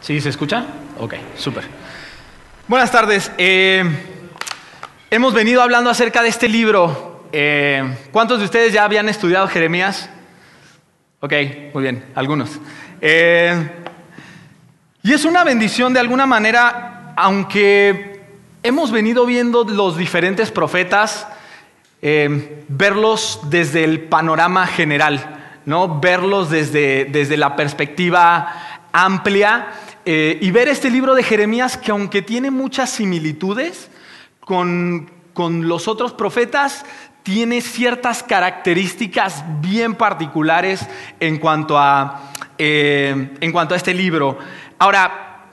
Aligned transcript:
¿Sí 0.00 0.20
se 0.20 0.28
escucha? 0.28 0.64
Ok, 0.98 1.14
súper. 1.36 1.64
Buenas 2.68 2.90
tardes. 2.90 3.32
Eh, 3.38 3.82
hemos 5.10 5.34
venido 5.34 5.62
hablando 5.62 5.90
acerca 5.90 6.22
de 6.22 6.28
este 6.28 6.48
libro. 6.48 7.26
Eh, 7.32 7.96
¿Cuántos 8.12 8.38
de 8.38 8.44
ustedes 8.44 8.72
ya 8.72 8.84
habían 8.84 9.08
estudiado 9.08 9.48
Jeremías? 9.48 10.10
Ok, 11.20 11.32
muy 11.74 11.82
bien, 11.82 12.04
algunos. 12.14 12.60
Eh, 13.00 13.70
y 15.02 15.12
es 15.12 15.24
una 15.24 15.44
bendición 15.44 15.92
de 15.94 16.00
alguna 16.00 16.26
manera, 16.26 17.14
aunque 17.16 18.20
hemos 18.62 18.92
venido 18.92 19.26
viendo 19.26 19.64
los 19.64 19.96
diferentes 19.96 20.50
profetas, 20.50 21.26
verlos 22.00 23.40
desde 23.44 23.82
el 23.82 24.00
panorama 24.02 24.66
general, 24.66 25.38
¿no? 25.64 25.98
verlos 26.00 26.50
desde, 26.50 27.06
desde 27.06 27.36
la 27.36 27.56
perspectiva 27.56 28.67
amplia 29.04 29.68
eh, 30.04 30.38
y 30.40 30.50
ver 30.50 30.68
este 30.68 30.90
libro 30.90 31.14
de 31.14 31.22
Jeremías 31.22 31.76
que 31.76 31.90
aunque 31.90 32.22
tiene 32.22 32.50
muchas 32.50 32.90
similitudes 32.90 33.90
con, 34.40 35.10
los 35.36 35.86
otros 35.86 36.12
profetas, 36.12 36.84
tiene 37.22 37.60
ciertas 37.60 38.22
características 38.22 39.44
bien 39.60 39.94
particulares 39.94 40.84
en 41.20 41.38
cuanto 41.38 41.78
a, 41.78 42.32
eh, 42.58 43.36
en 43.40 43.52
cuanto 43.52 43.74
a 43.74 43.76
este 43.76 43.94
libro. 43.94 44.38
Ahora, 44.78 45.44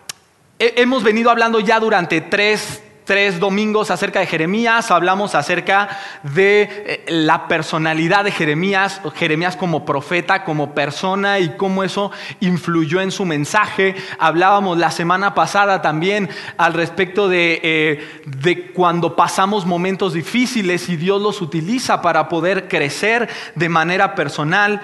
hemos 0.57 1.03
venido 1.03 1.29
hablando 1.29 1.59
ya 1.59 1.79
durante 1.79 2.21
tres 2.21 2.81
tres 3.05 3.39
domingos 3.39 3.91
acerca 3.91 4.19
de 4.19 4.25
Jeremías, 4.25 4.91
hablamos 4.91 5.35
acerca 5.35 5.89
de 6.23 6.63
eh, 6.63 7.05
la 7.07 7.47
personalidad 7.47 8.25
de 8.25 8.31
Jeremías, 8.31 8.99
Jeremías 9.15 9.55
como 9.55 9.85
profeta, 9.85 10.43
como 10.43 10.73
persona 10.73 11.39
y 11.39 11.55
cómo 11.55 11.83
eso 11.83 12.11
influyó 12.39 13.01
en 13.01 13.11
su 13.11 13.23
mensaje. 13.23 13.95
Hablábamos 14.19 14.77
la 14.77 14.91
semana 14.91 15.33
pasada 15.35 15.81
también 15.81 16.29
al 16.57 16.73
respecto 16.73 17.29
de, 17.29 17.61
eh, 17.63 18.21
de 18.25 18.71
cuando 18.71 19.15
pasamos 19.15 19.65
momentos 19.65 20.13
difíciles 20.13 20.89
y 20.89 20.97
Dios 20.97 21.21
los 21.21 21.41
utiliza 21.41 22.01
para 22.01 22.27
poder 22.27 22.67
crecer 22.67 23.29
de 23.53 23.69
manera 23.69 24.15
personal. 24.15 24.81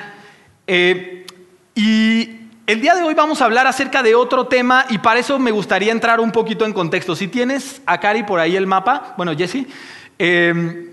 Eh, 0.67 1.25
y 1.73 2.41
el 2.67 2.81
día 2.81 2.95
de 2.95 3.03
hoy 3.03 3.13
vamos 3.13 3.41
a 3.41 3.45
hablar 3.45 3.67
acerca 3.67 4.03
de 4.03 4.15
otro 4.15 4.47
tema 4.47 4.85
y 4.89 4.99
para 4.99 5.19
eso 5.19 5.39
me 5.39 5.51
gustaría 5.51 5.91
entrar 5.91 6.19
un 6.19 6.31
poquito 6.31 6.65
en 6.65 6.73
contexto. 6.73 7.15
Si 7.15 7.27
tienes 7.27 7.81
a 7.85 7.99
Cari 7.99 8.23
por 8.23 8.39
ahí 8.39 8.55
el 8.55 8.67
mapa, 8.67 9.13
bueno, 9.17 9.35
Jesse, 9.35 9.65
em, 10.17 10.91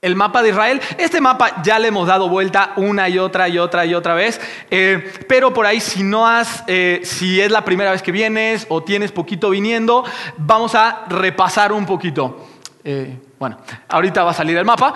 el 0.00 0.16
mapa 0.16 0.42
de 0.42 0.50
Israel. 0.50 0.80
Este 0.98 1.20
mapa 1.20 1.62
ya 1.62 1.78
le 1.78 1.88
hemos 1.88 2.06
dado 2.06 2.28
vuelta 2.28 2.74
una 2.76 3.08
y 3.08 3.18
otra 3.18 3.48
y 3.48 3.58
otra 3.58 3.86
y 3.86 3.94
otra 3.94 4.14
vez, 4.14 4.40
eh, 4.70 5.12
pero 5.26 5.54
por 5.54 5.64
ahí 5.64 5.80
si 5.80 6.02
no 6.02 6.28
has, 6.28 6.62
eh, 6.66 7.00
si 7.04 7.40
es 7.40 7.50
la 7.50 7.64
primera 7.64 7.90
vez 7.90 8.02
que 8.02 8.12
vienes 8.12 8.66
o 8.68 8.82
tienes 8.82 9.12
poquito 9.12 9.48
viniendo, 9.50 10.04
vamos 10.36 10.74
a 10.74 11.06
repasar 11.08 11.72
un 11.72 11.86
poquito. 11.86 12.46
Eh, 12.84 13.18
bueno, 13.38 13.56
ahorita 13.88 14.22
va 14.24 14.32
a 14.32 14.34
salir 14.34 14.58
el 14.58 14.64
mapa. 14.66 14.94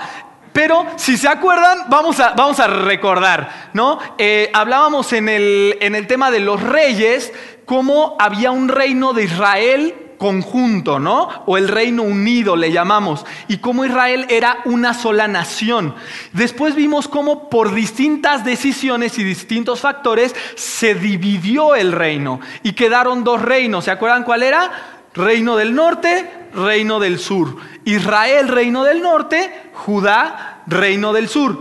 Pero 0.58 0.84
si 0.96 1.16
se 1.16 1.28
acuerdan, 1.28 1.84
vamos 1.88 2.18
a, 2.18 2.32
vamos 2.32 2.58
a 2.58 2.66
recordar, 2.66 3.70
¿no? 3.74 4.00
Eh, 4.18 4.50
hablábamos 4.52 5.12
en 5.12 5.28
el, 5.28 5.78
en 5.80 5.94
el 5.94 6.08
tema 6.08 6.32
de 6.32 6.40
los 6.40 6.60
reyes, 6.60 7.32
cómo 7.64 8.16
había 8.18 8.50
un 8.50 8.68
reino 8.68 9.12
de 9.12 9.22
Israel 9.22 9.94
conjunto, 10.18 10.98
¿no? 10.98 11.28
O 11.46 11.58
el 11.58 11.68
reino 11.68 12.02
unido 12.02 12.56
le 12.56 12.72
llamamos, 12.72 13.24
y 13.46 13.58
cómo 13.58 13.84
Israel 13.84 14.26
era 14.30 14.58
una 14.64 14.94
sola 14.94 15.28
nación. 15.28 15.94
Después 16.32 16.74
vimos 16.74 17.06
cómo 17.06 17.48
por 17.50 17.72
distintas 17.72 18.44
decisiones 18.44 19.16
y 19.20 19.22
distintos 19.22 19.78
factores 19.78 20.34
se 20.56 20.96
dividió 20.96 21.76
el 21.76 21.92
reino 21.92 22.40
y 22.64 22.72
quedaron 22.72 23.22
dos 23.22 23.40
reinos. 23.40 23.84
¿Se 23.84 23.92
acuerdan 23.92 24.24
cuál 24.24 24.42
era? 24.42 24.97
Reino 25.18 25.56
del 25.56 25.74
norte, 25.74 26.30
reino 26.54 27.00
del 27.00 27.18
sur. 27.18 27.56
Israel, 27.84 28.46
reino 28.46 28.84
del 28.84 29.02
norte, 29.02 29.70
Judá, 29.74 30.62
reino 30.68 31.12
del 31.12 31.28
sur. 31.28 31.58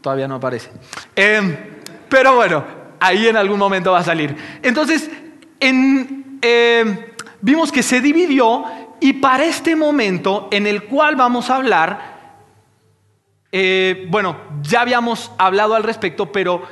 Todavía 0.00 0.28
no 0.28 0.36
aparece. 0.36 0.70
Em, 1.16 1.56
pero 2.08 2.36
bueno, 2.36 2.64
ahí 3.00 3.26
en 3.26 3.36
algún 3.36 3.58
momento 3.58 3.90
va 3.90 3.98
a 3.98 4.04
salir. 4.04 4.36
Entonces, 4.62 5.10
em, 5.58 6.22
vimos 7.40 7.72
que 7.72 7.82
se 7.82 8.00
dividió 8.00 8.64
y 9.00 9.14
para 9.14 9.44
este 9.44 9.74
momento 9.74 10.46
en 10.52 10.68
el 10.68 10.84
cual 10.84 11.16
vamos 11.16 11.50
a 11.50 11.56
hablar, 11.56 12.20
eh, 13.50 14.06
bueno, 14.08 14.36
ya 14.62 14.82
habíamos 14.82 15.32
hablado 15.36 15.74
al 15.74 15.82
respecto, 15.82 16.30
pero 16.30 16.62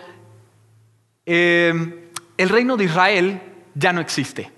em, 1.26 1.94
el 2.36 2.48
reino 2.48 2.76
de 2.76 2.84
Israel 2.84 3.42
ya 3.74 3.92
no 3.92 4.00
existe. 4.00 4.52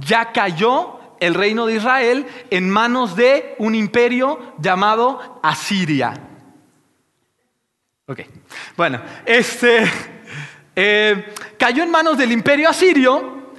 Ya 0.00 0.32
cayó 0.32 0.98
el 1.20 1.34
reino 1.34 1.66
de 1.66 1.76
Israel 1.76 2.26
en 2.50 2.68
manos 2.68 3.16
de 3.16 3.54
un 3.58 3.74
imperio 3.74 4.54
llamado 4.58 5.40
Asiria. 5.42 6.14
Ok, 8.06 8.20
bueno, 8.76 9.00
este 9.24 9.90
eh, 10.76 11.34
cayó 11.58 11.82
en 11.82 11.90
manos 11.90 12.18
del 12.18 12.32
imperio 12.32 12.68
asirio 12.68 13.52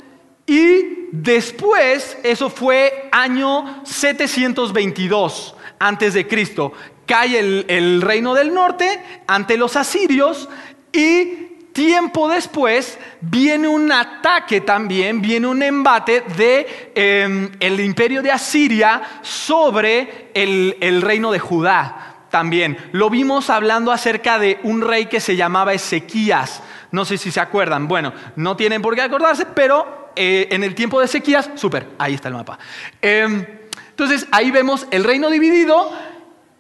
y 0.46 1.08
después, 1.12 2.18
eso 2.24 2.50
fue 2.50 3.10
año 3.12 3.82
722 3.84 5.56
antes 5.80 6.14
de 6.14 6.28
Cristo, 6.28 6.74
cae 7.08 7.40
el 7.68 8.02
reino 8.02 8.36
del 8.36 8.54
norte 8.54 9.02
ante 9.28 9.58
los 9.58 9.76
asirios 9.76 10.48
y 10.94 11.45
Tiempo 11.76 12.30
después 12.30 12.98
viene 13.20 13.68
un 13.68 13.92
ataque 13.92 14.62
también, 14.62 15.22
viene 15.22 15.46
un 15.46 15.62
embate 15.62 16.24
de 16.38 16.94
em, 16.96 17.52
imperio 17.82 18.22
de 18.22 18.32
Asiria 18.32 19.02
sobre 19.22 20.32
el, 20.34 20.78
el 20.80 21.02
reino 21.02 21.34
de 21.34 21.40
Judá 21.40 22.28
también. 22.30 22.78
Lo 22.94 23.10
vimos 23.10 23.50
hablando 23.50 23.92
acerca 23.92 24.40
de 24.40 24.58
un 24.64 24.84
rey 24.84 25.08
que 25.08 25.20
se 25.20 25.36
llamaba 25.36 25.74
Ezequías. 25.74 26.64
No 26.92 27.04
sé 27.04 27.18
si 27.18 27.30
se 27.30 27.42
acuerdan. 27.42 27.90
Bueno, 27.90 28.14
no 28.38 28.56
tienen 28.56 28.82
por 28.82 28.96
qué 28.96 29.02
acordarse, 29.02 29.46
pero 29.46 30.12
eh, 30.16 30.48
en 30.52 30.64
el 30.64 30.76
tiempo 30.76 31.02
de 31.02 31.08
Ezequías, 31.08 31.50
súper, 31.56 31.90
ahí 31.98 32.14
está 32.14 32.30
el 32.30 32.36
mapa. 32.36 32.58
Em, 33.02 33.46
entonces 33.90 34.28
ahí 34.32 34.50
vemos 34.50 34.88
el 34.92 35.04
reino 35.04 35.30
dividido 35.30 35.92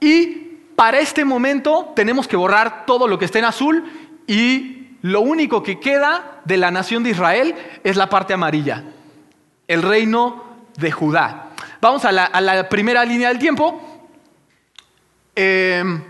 y 0.01 0.57
para 0.75 0.99
este 0.99 1.23
momento 1.23 1.93
tenemos 1.95 2.27
que 2.27 2.35
borrar 2.35 2.85
todo 2.85 3.07
lo 3.07 3.17
que 3.17 3.23
esté 3.23 3.39
en 3.39 3.45
azul 3.45 3.85
y 4.27 4.84
lo 5.05 5.21
único 5.21 5.61
que 5.61 5.79
queda 5.79 6.41
de 6.45 6.57
la 6.57 6.71
nación 6.71 7.03
de 7.03 7.11
Israel 7.11 7.53
es 7.83 7.95
la 7.95 8.09
parte 8.09 8.33
amarilla, 8.33 8.85
el 9.67 9.83
reino 9.83 10.43
de 10.77 10.91
Judá. 10.91 11.51
Vamos 11.79 12.03
a 12.05 12.11
la, 12.11 12.69
primera 12.69 13.05
línea 13.05 13.27
del 13.27 13.37
tiempo. 13.37 14.09
Em, 15.35 16.03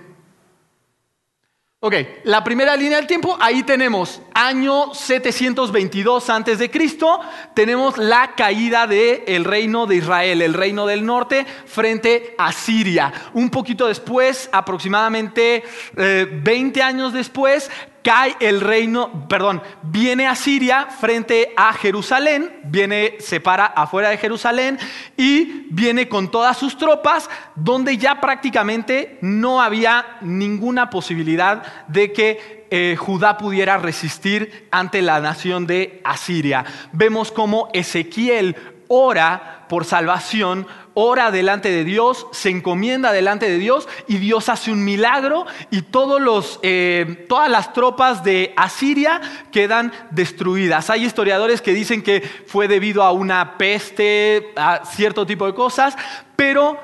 ok, 1.82 1.94
la 2.24 2.42
primera 2.42 2.78
línea 2.78 2.96
del 2.96 3.06
tiempo, 3.06 3.38
ahí 3.42 3.64
tenemos 3.64 4.22
año 4.34 4.94
722 4.94 6.30
antes 6.30 6.58
de 6.58 6.72
Cristo, 6.72 7.20
tenemos 7.54 7.98
la 7.98 8.34
caída 8.34 8.88
del 8.88 9.44
reino 9.44 9.88
de 9.88 9.98
Israel, 9.98 10.42
el 10.42 10.54
reino 10.54 10.86
del 10.86 11.06
norte 11.06 11.46
frente 11.66 12.34
a 12.38 12.54
Siria. 12.54 13.12
Un 13.34 13.50
poquito 13.50 13.88
después, 13.88 14.48
aproximadamente 14.54 15.66
20 15.98 16.80
eh, 16.80 16.84
años 16.84 17.12
después, 17.12 17.70
cae 18.06 18.36
el 18.40 18.62
reino, 18.62 19.28
perdón, 19.28 19.64
viene 19.82 20.28
a 20.28 20.36
Siria 20.36 20.86
frente 20.86 21.54
a 21.58 21.74
Jerusalén, 21.74 22.60
viene, 22.66 23.16
se 23.18 23.40
para 23.40 23.66
afuera 23.66 24.10
de 24.10 24.20
Jerusalén 24.20 24.78
y 25.18 25.66
viene 25.72 26.08
con 26.08 26.30
todas 26.30 26.56
sus 26.56 26.78
tropas, 26.78 27.28
donde 27.56 27.98
ya 27.98 28.22
prácticamente 28.22 29.18
no 29.22 29.60
había 29.60 30.18
ninguna 30.22 30.92
posibilidad 30.92 31.64
de 31.88 32.14
que 32.14 32.68
eh, 32.70 32.96
Judá 32.96 33.40
pudiera 33.40 33.78
resistir 33.78 34.68
ante 34.70 35.02
la 35.02 35.20
nación 35.20 35.66
de 35.66 36.00
Asiria. 36.04 36.64
Vemos 36.92 37.32
como 37.32 37.70
Ezequiel 37.74 38.56
ora 38.88 39.66
por 39.68 39.84
salvación 39.84 40.68
ora 40.96 41.30
delante 41.30 41.70
de 41.70 41.84
Dios, 41.84 42.26
se 42.32 42.50
encomienda 42.50 43.12
delante 43.12 43.48
de 43.48 43.60
Dios 43.60 43.88
y 44.08 44.18
Dios 44.18 44.50
hace 44.50 44.72
un 44.72 44.84
milagro 44.84 45.46
y 45.70 45.84
eh, 46.64 47.26
todas 47.30 47.52
las 47.52 47.74
tropas 47.74 48.24
de 48.24 48.54
Asiria 48.58 49.22
quedan 49.52 49.94
destruidas. 50.12 50.90
Hay 50.90 51.06
historiadores 51.06 51.62
que 51.62 51.74
dicen 51.74 52.02
que 52.02 52.22
fue 52.48 52.68
debido 52.68 53.04
a 53.04 53.12
una 53.12 53.58
peste, 53.58 54.54
a 54.56 54.84
cierto 54.86 55.26
tipo 55.26 55.46
de 55.46 55.54
cosas, 55.54 55.96
pero 56.36 56.80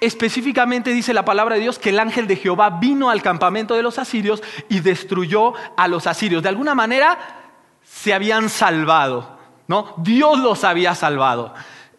específicamente 0.00 0.90
dice 0.90 1.14
la 1.14 1.24
palabra 1.24 1.54
de 1.54 1.62
Dios 1.62 1.78
que 1.78 1.90
el 1.90 2.00
ángel 2.00 2.26
de 2.26 2.36
Jehová 2.36 2.70
vino 2.80 3.08
al 3.08 3.22
campamento 3.22 3.76
de 3.76 3.84
los 3.84 4.00
asirios 4.00 4.42
y 4.68 4.80
destruyó 4.80 5.54
a 5.76 5.86
los 5.86 6.08
asirios. 6.08 6.42
De 6.42 6.48
alguna 6.48 6.74
manera 6.74 7.16
se 7.84 8.12
habían 8.12 8.48
salvado, 8.48 9.38
¿no? 9.68 9.94
Dios 9.98 10.40
los 10.40 10.64
había 10.64 10.96
salvado. 10.96 11.54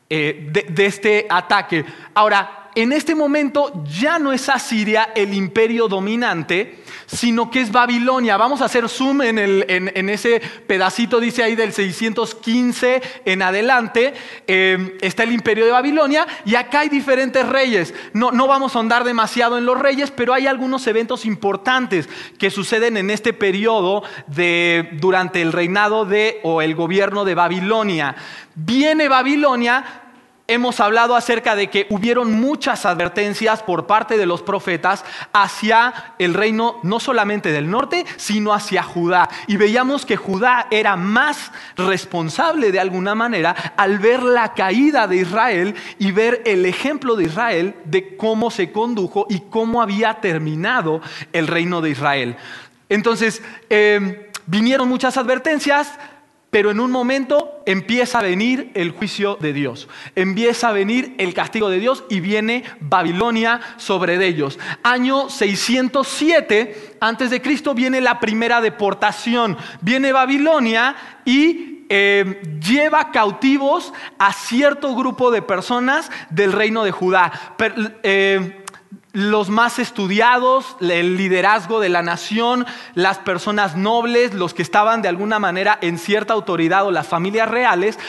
Eh, 0.10 0.50
de, 0.52 0.86
este 0.86 1.26
ataque. 1.30 1.86
Ahora, 2.14 2.70
en 2.76 2.92
este 2.92 3.16
momento 3.16 3.84
ya 3.86 4.20
no 4.20 4.34
es 4.34 4.50
Asiria 4.50 5.10
el 5.16 5.34
imperio 5.34 5.88
dominante, 5.88 6.83
sino 7.14 7.50
que 7.50 7.62
es 7.62 7.72
Babilonia. 7.72 8.38
Vamos 8.38 8.62
a 8.62 8.66
hacer 8.66 8.90
zoom 8.90 9.22
en, 9.22 10.10
ese 10.10 10.42
pedacito, 10.68 11.20
dice 11.20 11.44
ahí 11.44 11.56
del 11.56 11.74
615 11.74 13.02
en 13.26 13.42
adelante, 13.42 14.14
eh, 14.48 14.98
está 15.02 15.24
el 15.24 15.32
imperio 15.32 15.66
de 15.66 15.72
Babilonia 15.72 16.28
y 16.46 16.56
acá 16.56 16.82
hay 16.82 16.90
diferentes 16.90 17.48
reyes. 17.48 17.94
No, 18.14 18.32
no 18.32 18.48
vamos 18.48 18.76
a 18.76 18.80
ahondar 18.80 19.04
demasiado 19.04 19.58
en 19.58 19.66
los 19.66 19.80
reyes, 19.80 20.12
pero 20.12 20.34
hay 20.34 20.48
algunos 20.48 20.86
eventos 20.88 21.26
importantes 21.26 22.10
que 22.38 22.50
suceden 22.50 22.98
en 22.98 23.10
este 23.10 23.34
periodo 23.34 24.04
de, 24.28 24.90
durante 24.94 25.42
el 25.42 25.52
reinado 25.52 26.06
de 26.06 26.40
o 26.44 26.62
el 26.62 26.76
gobierno 26.76 27.26
de 27.26 27.36
Babilonia. 27.36 28.16
Viene 28.56 29.08
Babilonia, 29.10 30.03
hemos 30.48 30.80
hablado 30.80 31.16
acerca 31.16 31.56
de 31.56 31.70
que 31.70 31.88
hubieron 31.90 32.40
muchas 32.40 32.86
advertencias 32.86 33.64
por 33.64 33.88
parte 33.88 34.18
de 34.18 34.26
los 34.26 34.42
profetas 34.42 35.06
hacia 35.32 36.16
el 36.20 36.34
reino 36.34 36.80
no 36.84 37.00
solamente 37.00 37.52
del 37.52 37.70
norte, 37.70 38.06
sino 38.18 38.54
hacia 38.54 38.84
Judá. 38.84 39.30
Y 39.48 39.58
veíamos 39.58 40.06
que 40.06 40.18
Judá 40.18 40.68
era 40.70 40.96
más 40.96 41.52
responsable 41.78 42.72
de 42.72 42.80
alguna 42.80 43.16
manera 43.16 43.74
al 43.78 44.00
ver 44.00 44.22
la 44.24 44.54
caída 44.54 45.08
de 45.08 45.18
Israel 45.18 45.76
y 45.98 46.12
ver 46.12 46.42
el 46.46 46.66
ejemplo 46.66 47.16
de 47.16 47.26
Israel 47.26 47.76
de 47.86 48.18
cómo 48.18 48.52
se 48.52 48.72
condujo 48.72 49.26
y 49.30 49.42
cómo 49.50 49.82
había 49.82 50.16
terminado 50.16 51.02
el 51.32 51.48
reino 51.48 51.82
de 51.82 51.92
Israel. 51.92 52.36
Entonces, 52.90 53.42
eh, 53.70 54.30
vinieron 54.46 54.90
muchas 54.90 55.18
advertencias, 55.18 55.98
pero 56.54 56.70
en 56.70 56.80
un 56.80 56.92
momento 56.92 57.64
empieza 57.66 58.20
a 58.20 58.22
venir 58.22 58.70
el 58.76 58.92
juicio 58.92 59.40
de 59.42 59.54
Dios, 59.54 59.88
empieza 60.16 60.70
a 60.70 60.72
venir 60.72 61.16
el 61.18 61.34
castigo 61.34 61.68
de 61.68 61.80
Dios 61.80 62.04
y 62.12 62.20
viene 62.20 62.64
Babilonia 62.80 63.60
sobre 63.78 64.24
ellos. 64.24 64.60
Año 64.84 65.32
607 65.32 66.98
antes 67.00 67.32
de 67.32 67.42
Cristo 67.42 67.74
viene 67.74 68.02
la 68.02 68.20
primera 68.20 68.62
deportación, 68.62 69.58
viene 69.82 70.12
Babilonia 70.12 70.96
y 71.26 71.86
eh, 71.90 72.40
lleva 72.64 73.10
cautivos 73.10 73.92
a 74.20 74.32
cierto 74.32 74.96
grupo 74.96 75.32
de 75.32 75.42
personas 75.42 76.12
del 76.30 76.52
reino 76.52 76.84
de 76.84 76.92
Judá. 76.92 77.32
Eh, 78.04 78.63
los 79.14 79.50
más 79.50 79.78
estudiados, 79.78 80.76
el 80.82 81.18
liderazgo 81.18 81.80
de 81.80 81.90
la 81.90 82.02
nación, 82.02 82.66
las 82.96 83.20
personas 83.20 83.76
nobles, 83.78 84.34
los 84.34 84.56
que 84.56 84.64
estaban 84.64 85.04
de 85.04 85.08
alguna 85.08 85.38
manera 85.38 85.78
en 85.82 86.00
cierta 86.00 86.34
autoridad 86.34 86.86
o 86.86 86.92
las 86.92 87.08
familias 87.08 87.48
reales, 87.48 88.00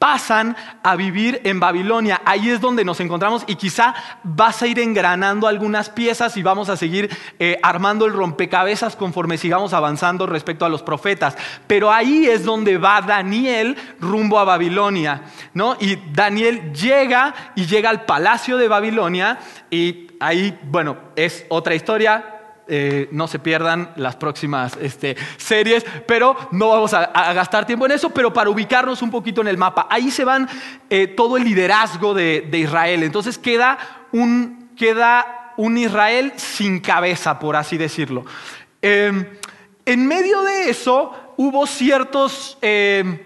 pasan 0.00 0.56
a 0.82 0.96
vivir 0.96 1.42
en 1.44 1.60
Babilonia. 1.60 2.22
Ahí 2.24 2.48
es 2.48 2.62
donde 2.62 2.86
nos 2.86 3.00
encontramos 3.00 3.44
y 3.46 3.56
quizá 3.56 3.94
vas 4.24 4.62
a 4.62 4.66
ir 4.66 4.78
engranando 4.78 5.46
algunas 5.46 5.90
piezas 5.90 6.38
y 6.38 6.42
vamos 6.42 6.70
a 6.70 6.78
seguir 6.78 7.14
eh, 7.38 7.58
armando 7.62 8.06
el 8.06 8.14
rompecabezas 8.14 8.96
conforme 8.96 9.36
sigamos 9.36 9.74
avanzando 9.74 10.26
respecto 10.26 10.64
a 10.64 10.70
los 10.70 10.82
profetas. 10.82 11.36
Pero 11.66 11.92
ahí 11.92 12.24
es 12.26 12.46
donde 12.46 12.78
va 12.78 13.02
Daniel 13.02 13.76
rumbo 14.00 14.38
a 14.38 14.44
Babilonia, 14.44 15.24
¿no? 15.52 15.76
Y 15.78 15.96
Daniel 16.14 16.72
llega 16.72 17.34
y 17.54 17.66
llega 17.66 17.90
al 17.90 18.06
palacio 18.06 18.56
de 18.56 18.68
Babilonia 18.68 19.38
y 19.70 20.12
ahí, 20.18 20.58
bueno, 20.62 20.96
es 21.14 21.44
otra 21.50 21.74
historia, 21.74 22.39
eh, 22.68 23.08
no 23.10 23.26
se 23.26 23.38
pierdan 23.38 23.92
las 23.96 24.16
próximas 24.16 24.76
este, 24.80 25.16
series, 25.36 25.84
pero 26.06 26.36
no 26.52 26.68
vamos 26.68 26.94
a, 26.94 27.32
gastar 27.32 27.66
tiempo 27.66 27.86
en 27.86 27.92
eso, 27.92 28.10
pero 28.10 28.32
para 28.32 28.50
ubicarnos 28.50 29.02
un 29.02 29.10
poquito 29.10 29.40
en 29.40 29.48
el 29.48 29.58
mapa. 29.58 29.88
Ahí 29.90 30.10
se 30.10 30.24
van 30.24 30.48
eh, 30.88 31.08
todo 31.08 31.36
el 31.36 31.44
liderazgo 31.44 32.14
de, 32.14 32.48
Israel. 32.52 33.02
Entonces 33.02 33.38
queda 33.38 33.78
un, 34.12 34.70
Israel 35.76 36.32
sin 36.36 36.80
cabeza, 36.80 37.38
por 37.38 37.56
así 37.56 37.76
decirlo. 37.76 38.24
Em, 38.82 39.26
en 39.84 40.06
medio 40.06 40.42
de 40.42 40.70
eso 40.70 41.34
hubo 41.36 41.66
ciertos 41.66 42.56
em, 42.60 43.18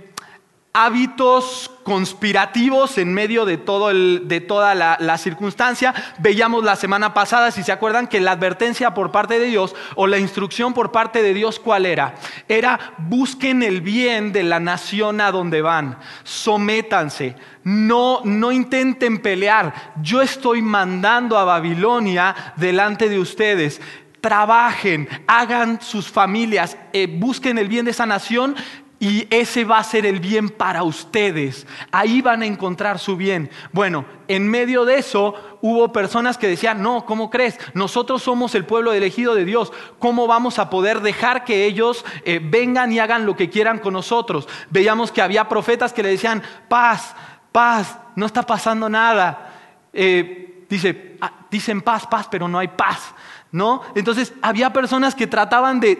hábitos 0.72 1.70
conspirativos 1.84 2.98
en 2.98 3.14
medio 3.14 3.44
de, 3.44 3.58
todo 3.58 3.90
de 3.92 4.40
toda 4.40 4.74
la, 4.74 5.18
circunstancia. 5.18 5.94
Veíamos 6.18 6.64
la 6.64 6.74
semana 6.74 7.14
pasada, 7.14 7.50
si 7.50 7.62
se 7.62 7.70
acuerdan, 7.70 8.08
que 8.08 8.20
la 8.20 8.32
advertencia 8.32 8.94
por 8.94 9.12
parte 9.12 9.38
de 9.38 9.46
Dios 9.46 9.76
o 9.94 10.06
la 10.06 10.18
instrucción 10.18 10.74
por 10.74 10.90
parte 10.90 11.22
de 11.22 11.34
Dios, 11.34 11.60
¿cuál 11.60 11.86
era? 11.86 12.16
Era 12.48 12.94
busquen 12.98 13.62
el 13.62 13.80
bien 13.80 14.32
de 14.32 14.42
la 14.42 14.58
nación 14.58 15.20
a 15.20 15.30
donde 15.30 15.62
van, 15.62 15.98
sométanse, 16.24 17.36
no, 17.62 18.20
no 18.24 18.50
intenten 18.50 19.18
pelear. 19.18 19.92
Yo 20.02 20.20
estoy 20.22 20.62
mandando 20.62 21.38
a 21.38 21.44
Babilonia 21.44 22.34
delante 22.56 23.08
de 23.08 23.18
ustedes 23.18 23.80
trabajen, 24.24 25.06
hagan 25.26 25.82
sus 25.82 26.08
familias, 26.08 26.78
eh, 26.94 27.06
busquen 27.06 27.58
el 27.58 27.68
bien 27.68 27.84
de 27.84 27.90
esa 27.90 28.06
nación 28.06 28.56
y 29.00 29.26
ese 29.30 29.64
va 29.64 29.78
a 29.78 29.84
ser 29.84 30.06
el 30.06 30.20
bien 30.20 30.48
para 30.48 30.82
ustedes. 30.82 31.66
Ahí 31.90 32.22
van 32.22 32.42
a 32.42 32.46
encontrar 32.46 32.98
su 32.98 33.16
bien. 33.16 33.50
Bueno, 33.72 34.04
en 34.28 34.48
medio 34.48 34.84
de 34.84 34.98
eso 34.98 35.34
hubo 35.60 35.92
personas 35.92 36.38
que 36.38 36.48
decían, 36.48 36.82
no, 36.82 37.04
¿cómo 37.04 37.28
crees? 37.28 37.58
Nosotros 37.74 38.22
somos 38.22 38.54
el 38.54 38.64
pueblo 38.64 38.92
elegido 38.92 39.34
de 39.34 39.44
Dios. 39.44 39.72
¿Cómo 39.98 40.26
vamos 40.26 40.58
a 40.58 40.70
poder 40.70 41.00
dejar 41.00 41.44
que 41.44 41.66
ellos 41.66 42.04
eh, 42.24 42.40
vengan 42.42 42.92
y 42.92 42.98
hagan 42.98 43.26
lo 43.26 43.36
que 43.36 43.50
quieran 43.50 43.78
con 43.78 43.92
nosotros? 43.94 44.48
Veíamos 44.70 45.12
que 45.12 45.22
había 45.22 45.48
profetas 45.48 45.92
que 45.92 46.02
le 46.02 46.10
decían, 46.10 46.42
paz, 46.68 47.14
paz, 47.52 47.98
no 48.16 48.26
está 48.26 48.42
pasando 48.42 48.88
nada. 48.88 49.52
Eh, 49.92 50.43
dice, 50.68 51.16
ah, 51.20 51.32
dicen 51.50 51.82
paz, 51.82 52.06
paz, 52.06 52.28
pero 52.30 52.48
no 52.48 52.58
hay 52.58 52.68
paz. 52.68 53.14
¿No? 53.52 53.82
Entonces 53.94 54.32
había 54.42 54.72
personas 54.72 55.14
que 55.14 55.28
trataban 55.28 55.78
de, 55.78 55.94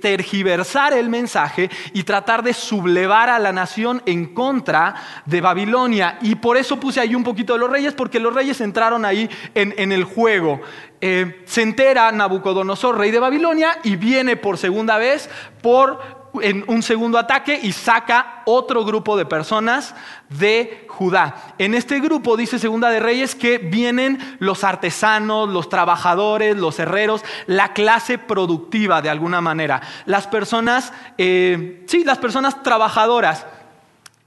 tergiversar 0.00 0.92
el 0.92 1.08
mensaje 1.08 1.70
y 1.92 2.02
tratar 2.02 2.42
de 2.42 2.52
sublevar 2.52 3.30
a 3.30 3.38
la 3.38 3.52
nación 3.52 4.02
en 4.06 4.34
contra 4.34 4.96
de 5.24 5.40
Babilonia. 5.40 6.18
Y 6.20 6.34
por 6.34 6.56
eso 6.56 6.80
puse 6.80 6.98
ahí 6.98 7.14
un 7.14 7.22
poquito 7.22 7.52
de 7.52 7.60
los 7.60 7.70
reyes, 7.70 7.94
porque 7.94 8.18
los 8.18 8.34
reyes 8.34 8.60
entraron 8.60 9.04
ahí 9.04 9.30
en, 9.54 9.92
el 9.92 10.02
juego. 10.02 10.60
Eh, 11.00 11.44
se 11.46 11.62
entera 11.62 12.10
Nabucodonosor, 12.10 12.98
rey 12.98 13.12
de 13.12 13.20
Babilonia, 13.20 13.78
y 13.84 13.94
viene 13.94 14.34
por 14.36 14.58
segunda 14.58 14.98
vez 14.98 15.30
por 15.62 16.25
en 16.42 16.64
un 16.68 16.82
segundo 16.82 17.18
ataque 17.18 17.58
y 17.62 17.72
saca 17.72 18.42
otro 18.44 18.84
grupo 18.84 19.16
de 19.16 19.26
personas 19.26 19.94
de 20.28 20.86
Judá. 20.88 21.54
En 21.58 21.74
este 21.74 22.00
grupo, 22.00 22.36
dice 22.36 22.58
Segunda 22.58 22.90
de 22.90 23.00
Reyes, 23.00 23.34
que 23.34 23.58
vienen 23.58 24.36
los 24.38 24.64
artesanos, 24.64 25.48
los 25.48 25.68
trabajadores, 25.68 26.56
los 26.56 26.78
herreros, 26.78 27.24
la 27.46 27.72
clase 27.72 28.18
productiva 28.18 29.02
de 29.02 29.10
alguna 29.10 29.40
manera. 29.40 29.80
Las 30.04 30.26
personas, 30.26 30.92
eh, 31.18 31.84
sí, 31.86 32.04
las 32.04 32.18
personas 32.18 32.62
trabajadoras. 32.62 33.46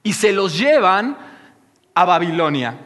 Y 0.04 0.14
se 0.14 0.32
los 0.32 0.58
llevan 0.58 1.18
a 1.94 2.06
Babilonia. 2.06 2.78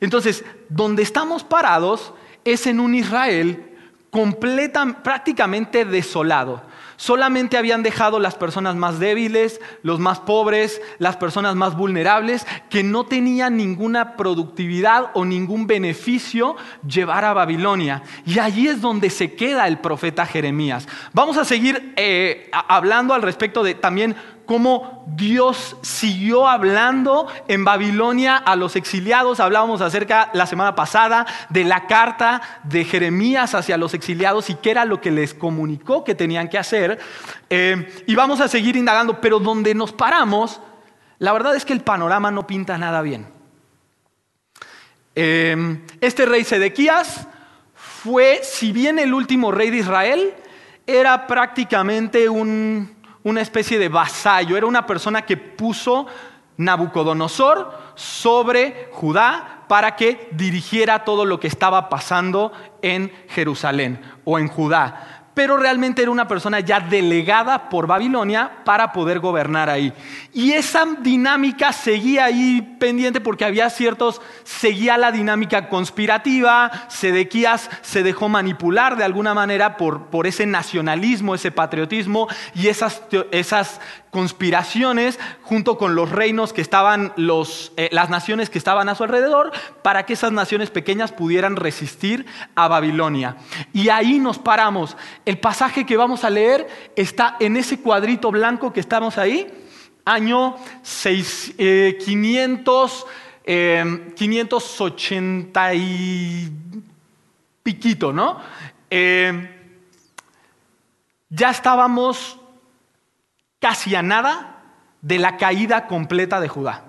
Entonces, 0.00 0.44
donde 0.68 1.02
estamos 1.02 1.44
parados 1.44 2.12
es 2.44 2.66
en 2.66 2.80
un 2.80 2.94
Israel 2.94 3.66
completa, 4.10 4.84
prácticamente 5.02 5.84
desolado. 5.84 6.62
Solamente 7.00 7.56
habían 7.56 7.82
dejado 7.82 8.20
las 8.20 8.34
personas 8.34 8.76
más 8.76 8.98
débiles, 8.98 9.58
los 9.82 9.98
más 9.98 10.20
pobres, 10.20 10.82
las 10.98 11.16
personas 11.16 11.56
más 11.56 11.74
vulnerables, 11.74 12.46
que 12.68 12.82
no 12.82 13.06
tenían 13.06 13.56
ninguna 13.56 14.18
productividad 14.18 15.06
o 15.14 15.24
ningún 15.24 15.66
beneficio 15.66 16.56
llevar 16.86 17.24
a 17.24 17.32
Babilonia. 17.32 18.02
Y 18.26 18.38
allí 18.38 18.68
es 18.68 18.82
donde 18.82 19.08
se 19.08 19.34
queda 19.34 19.66
el 19.66 19.78
profeta 19.78 20.26
Jeremías. 20.26 20.86
Vamos 21.14 21.38
a 21.38 21.46
seguir 21.46 21.94
eh, 21.96 22.50
hablando 22.52 23.14
al 23.14 23.22
respecto 23.22 23.62
de 23.62 23.74
también 23.74 24.14
cómo 24.50 25.04
Dios 25.06 25.76
siguió 25.80 26.48
hablando 26.48 27.28
en 27.46 27.64
Babilonia 27.64 28.36
a 28.36 28.56
los 28.56 28.74
exiliados. 28.74 29.38
Hablábamos 29.38 29.80
acerca 29.80 30.28
la 30.32 30.44
semana 30.44 30.74
pasada 30.74 31.24
de 31.50 31.62
la 31.62 31.86
carta 31.86 32.42
de 32.64 32.84
Jeremías 32.84 33.54
hacia 33.54 33.76
los 33.76 33.94
exiliados 33.94 34.50
y 34.50 34.56
qué 34.56 34.72
era 34.72 34.84
lo 34.84 35.00
que 35.00 35.12
les 35.12 35.34
comunicó 35.34 36.02
que 36.02 36.16
tenían 36.16 36.48
que 36.48 36.58
hacer. 36.58 36.98
Eh, 37.48 38.02
y 38.08 38.16
vamos 38.16 38.40
a 38.40 38.48
seguir 38.48 38.74
indagando, 38.74 39.20
pero 39.20 39.38
donde 39.38 39.72
nos 39.72 39.92
paramos, 39.92 40.60
la 41.20 41.32
verdad 41.32 41.54
es 41.54 41.64
que 41.64 41.72
el 41.72 41.82
panorama 41.82 42.32
no 42.32 42.48
pinta 42.48 42.76
nada 42.76 43.02
bien. 43.02 43.28
Eh, 45.14 45.78
este 46.00 46.26
rey 46.26 46.42
Sedequías 46.42 47.28
fue, 47.76 48.40
si 48.42 48.72
bien 48.72 48.98
el 48.98 49.14
último 49.14 49.52
rey 49.52 49.70
de 49.70 49.76
Israel, 49.76 50.34
era 50.88 51.28
prácticamente 51.28 52.28
un 52.28 52.99
una 53.22 53.40
especie 53.40 53.78
de 53.78 53.88
vasallo, 53.88 54.56
era 54.56 54.66
una 54.66 54.86
persona 54.86 55.22
que 55.22 55.36
puso 55.36 56.06
Nabucodonosor 56.56 57.72
sobre 57.94 58.90
Judá 58.92 59.64
para 59.66 59.96
que 59.96 60.28
dirigiera 60.32 61.04
todo 61.04 61.24
lo 61.24 61.40
que 61.40 61.46
estaba 61.46 61.88
pasando 61.88 62.52
en 62.82 63.12
Jerusalén 63.28 64.00
o 64.24 64.38
en 64.38 64.48
Judá. 64.48 65.19
Pero 65.34 65.56
realmente 65.56 66.02
era 66.02 66.10
una 66.10 66.28
persona 66.28 66.60
ya 66.60 66.80
delegada 66.80 67.68
por 67.68 67.86
Babilonia 67.86 68.50
para 68.64 68.92
poder 68.92 69.20
gobernar 69.20 69.70
ahí. 69.70 69.92
Y 70.32 70.52
esa 70.52 70.84
dinámica 71.00 71.72
seguía 71.72 72.26
ahí 72.26 72.76
pendiente 72.78 73.20
porque 73.20 73.44
había 73.44 73.70
ciertos, 73.70 74.20
seguía 74.44 74.98
la 74.98 75.12
dinámica 75.12 75.68
conspirativa, 75.68 76.70
Sedequías 76.88 77.70
se 77.82 78.02
dejó 78.02 78.28
manipular 78.28 78.96
de 78.96 79.04
alguna 79.04 79.34
manera 79.34 79.76
por, 79.76 80.06
por 80.06 80.26
ese 80.26 80.46
nacionalismo, 80.46 81.34
ese 81.34 81.50
patriotismo 81.50 82.28
y 82.54 82.68
esas, 82.68 83.02
esas 83.30 83.80
conspiraciones 84.10 85.18
junto 85.42 85.78
con 85.78 85.94
los 85.94 86.10
reinos 86.10 86.52
que 86.52 86.60
estaban, 86.60 87.12
los, 87.16 87.72
eh, 87.76 87.88
las 87.92 88.10
naciones 88.10 88.50
que 88.50 88.58
estaban 88.58 88.88
a 88.88 88.94
su 88.94 89.04
alrededor, 89.04 89.52
para 89.82 90.04
que 90.04 90.12
esas 90.12 90.32
naciones 90.32 90.70
pequeñas 90.70 91.12
pudieran 91.12 91.56
resistir 91.56 92.26
a 92.54 92.68
Babilonia. 92.68 93.36
Y 93.72 93.88
ahí 93.88 94.18
nos 94.18 94.38
paramos. 94.38 94.96
El 95.30 95.38
pasaje 95.38 95.86
que 95.86 95.96
vamos 95.96 96.24
a 96.24 96.30
leer 96.30 96.66
está 96.96 97.36
en 97.38 97.56
ese 97.56 97.80
cuadrito 97.80 98.32
blanco 98.32 98.72
que 98.72 98.80
estamos 98.80 99.16
ahí, 99.16 99.46
año 100.04 100.56
6, 100.82 101.54
500, 102.04 103.06
580 104.16 105.74
y 105.74 106.50
piquito, 107.62 108.12
¿no? 108.12 108.40
Eh, 108.90 109.78
ya 111.28 111.50
estábamos 111.50 112.40
casi 113.60 113.94
a 113.94 114.02
nada 114.02 114.64
de 115.00 115.20
la 115.20 115.36
caída 115.36 115.86
completa 115.86 116.40
de 116.40 116.48
Judá. 116.48 116.86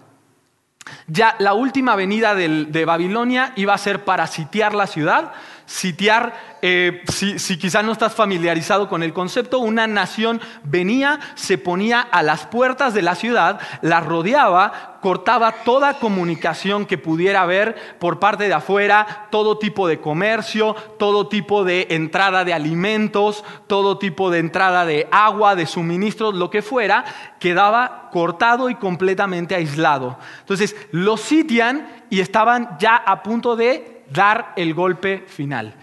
Ya 1.05 1.35
la 1.37 1.53
última 1.53 1.95
venida 1.95 2.33
de 2.33 2.85
Babilonia 2.85 3.53
iba 3.55 3.75
a 3.75 3.77
ser 3.77 4.03
para 4.03 4.25
sitiar 4.25 4.73
la 4.73 4.87
ciudad, 4.87 5.31
sitiar, 5.71 6.57
eh, 6.61 7.01
si, 7.07 7.39
si 7.39 7.57
quizás 7.57 7.83
no 7.83 7.93
estás 7.93 8.13
familiarizado 8.13 8.89
con 8.89 9.03
el 9.03 9.13
concepto, 9.13 9.59
una 9.59 9.87
nación 9.87 10.41
venía, 10.63 11.19
se 11.35 11.57
ponía 11.57 12.01
a 12.01 12.21
las 12.23 12.45
puertas 12.45 12.93
de 12.93 13.01
la 13.01 13.15
ciudad, 13.15 13.61
la 13.81 14.01
rodeaba, 14.01 14.99
cortaba 15.01 15.53
toda 15.63 15.95
comunicación 15.95 16.85
que 16.85 16.97
pudiera 16.97 17.41
haber 17.41 17.97
por 17.99 18.19
parte 18.19 18.49
de 18.49 18.53
afuera, 18.53 19.27
todo 19.31 19.57
tipo 19.57 19.87
de 19.87 20.01
comercio, 20.01 20.75
todo 20.99 21.29
tipo 21.29 21.63
de 21.63 21.87
entrada 21.91 22.43
de 22.43 22.53
alimentos, 22.53 23.45
todo 23.67 23.97
tipo 23.97 24.29
de 24.29 24.39
entrada 24.39 24.85
de 24.85 25.07
agua, 25.09 25.55
de 25.55 25.65
suministros, 25.65 26.35
lo 26.35 26.49
que 26.49 26.61
fuera, 26.61 27.05
quedaba 27.39 28.09
cortado 28.11 28.69
y 28.69 28.75
completamente 28.75 29.55
aislado. 29.55 30.19
Entonces, 30.41 30.75
los 30.91 31.21
sitian 31.21 32.03
y 32.09 32.19
estaban 32.19 32.77
ya 32.77 32.97
a 32.97 33.23
punto 33.23 33.55
de 33.55 33.90
dar 34.11 34.53
el 34.55 34.73
golpe 34.73 35.25
final, 35.27 35.75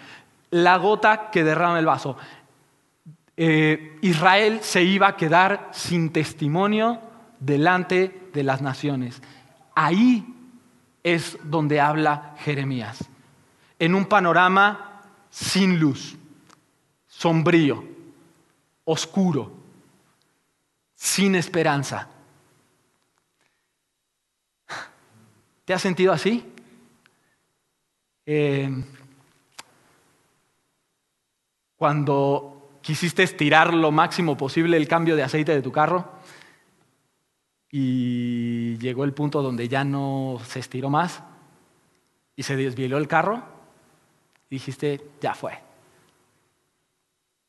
la 0.51 0.77
gota 0.77 1.31
que 1.31 1.45
derrama 1.45 1.79
el 1.79 1.87
vaso. 1.87 2.17
Eh, 3.37 3.99
Israel 4.03 4.61
se 4.63 4.83
iba 4.83 5.09
a 5.09 5.17
quedar 5.17 5.69
sin 5.73 6.13
testimonio 6.13 7.01
delante 7.39 8.31
de 8.33 8.43
las 8.43 8.61
naciones. 8.61 9.23
Ahí 9.75 10.35
es 11.03 11.39
donde 11.45 11.81
habla 11.81 12.35
Jeremías, 12.39 12.99
en 13.79 13.95
un 13.95 14.07
panorama 14.07 15.03
sin 15.31 15.79
luz, 15.79 16.17
sombrío, 17.07 17.85
oscuro, 18.85 19.53
sin 20.95 21.37
esperanza. 21.37 22.09
¿Te 25.65 25.75
has 25.75 25.83
sentido 25.83 26.13
así? 26.13 26.45
Eh, 28.31 28.69
cuando 31.79 32.79
quisiste 32.83 33.23
estirar 33.23 33.73
lo 33.73 33.91
máximo 33.91 34.37
posible 34.37 34.77
el 34.77 34.87
cambio 34.87 35.17
de 35.17 35.23
aceite 35.23 35.55
de 35.55 35.63
tu 35.63 35.73
carro 35.73 36.13
y 37.71 38.77
llegó 38.77 39.05
el 39.05 39.15
punto 39.15 39.41
donde 39.41 39.67
ya 39.67 39.83
no 39.83 40.39
se 40.45 40.59
estiró 40.59 40.91
más 40.91 41.23
y 42.37 42.43
se 42.43 42.55
desvieló 42.55 42.99
el 42.99 43.09
carro, 43.09 43.43
dijiste, 44.51 45.01
ya 45.23 45.33
fue, 45.33 45.59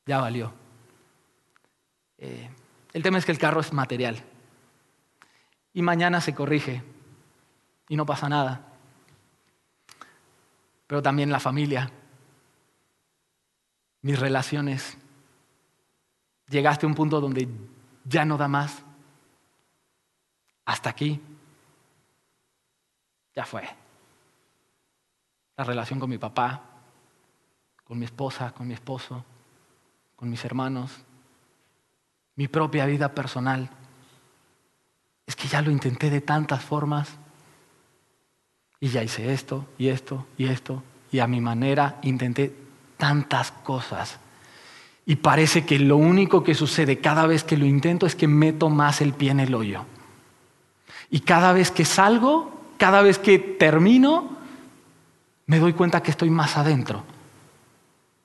ya 0.05 0.19
valió. 0.21 0.53
Eh, 2.19 2.49
el 2.93 3.03
tema 3.03 3.17
es 3.17 3.25
que 3.25 3.33
el 3.33 3.37
carro 3.37 3.59
es 3.59 3.73
material 3.73 4.23
y 5.73 5.81
mañana 5.81 6.21
se 6.21 6.33
corrige 6.33 6.83
y 7.89 7.97
no 7.97 8.05
pasa 8.05 8.29
nada 8.29 8.68
pero 10.89 11.03
también 11.03 11.29
la 11.29 11.39
familia, 11.39 11.87
mis 14.01 14.19
relaciones. 14.19 14.97
Llegaste 16.47 16.87
a 16.87 16.89
un 16.89 16.95
punto 16.95 17.21
donde 17.21 17.47
ya 18.05 18.25
no 18.25 18.37
da 18.37 18.47
más. 18.47 18.81
Hasta 20.65 20.89
aquí. 20.89 21.21
Ya 23.35 23.45
fue. 23.45 23.69
La 25.57 25.63
relación 25.63 25.99
con 25.99 26.09
mi 26.09 26.17
papá, 26.17 26.59
con 27.83 27.99
mi 27.99 28.05
esposa, 28.05 28.51
con 28.51 28.67
mi 28.67 28.73
esposo, 28.73 29.23
con 30.15 30.27
mis 30.27 30.43
hermanos, 30.43 31.03
mi 32.33 32.47
propia 32.47 32.87
vida 32.87 33.13
personal. 33.13 33.69
Es 35.27 35.35
que 35.35 35.47
ya 35.47 35.61
lo 35.61 35.69
intenté 35.69 36.09
de 36.09 36.21
tantas 36.21 36.63
formas. 36.63 37.19
Y 38.79 38.89
ya 38.89 39.03
hice 39.03 39.33
esto 39.33 39.65
y 39.77 39.89
esto 39.89 40.25
y 40.37 40.45
esto. 40.45 40.83
Y 41.11 41.19
a 41.19 41.27
mi 41.27 41.41
manera 41.41 41.99
intenté 42.03 42.55
tantas 42.97 43.51
cosas. 43.51 44.19
Y 45.05 45.15
parece 45.15 45.65
que 45.65 45.79
lo 45.79 45.97
único 45.97 46.43
que 46.43 46.53
sucede 46.53 46.99
cada 46.99 47.25
vez 47.25 47.43
que 47.43 47.57
lo 47.57 47.65
intento 47.65 48.05
es 48.05 48.15
que 48.15 48.27
meto 48.27 48.69
más 48.69 49.01
el 49.01 49.13
pie 49.13 49.31
en 49.31 49.39
el 49.39 49.55
hoyo. 49.55 49.85
Y 51.09 51.21
cada 51.21 51.51
vez 51.53 51.71
que 51.71 51.83
salgo, 51.85 52.61
cada 52.77 53.01
vez 53.01 53.17
que 53.17 53.39
termino, 53.39 54.37
me 55.47 55.57
doy 55.57 55.73
cuenta 55.73 56.03
que 56.03 56.11
estoy 56.11 56.29
más 56.29 56.57
adentro. 56.57 57.03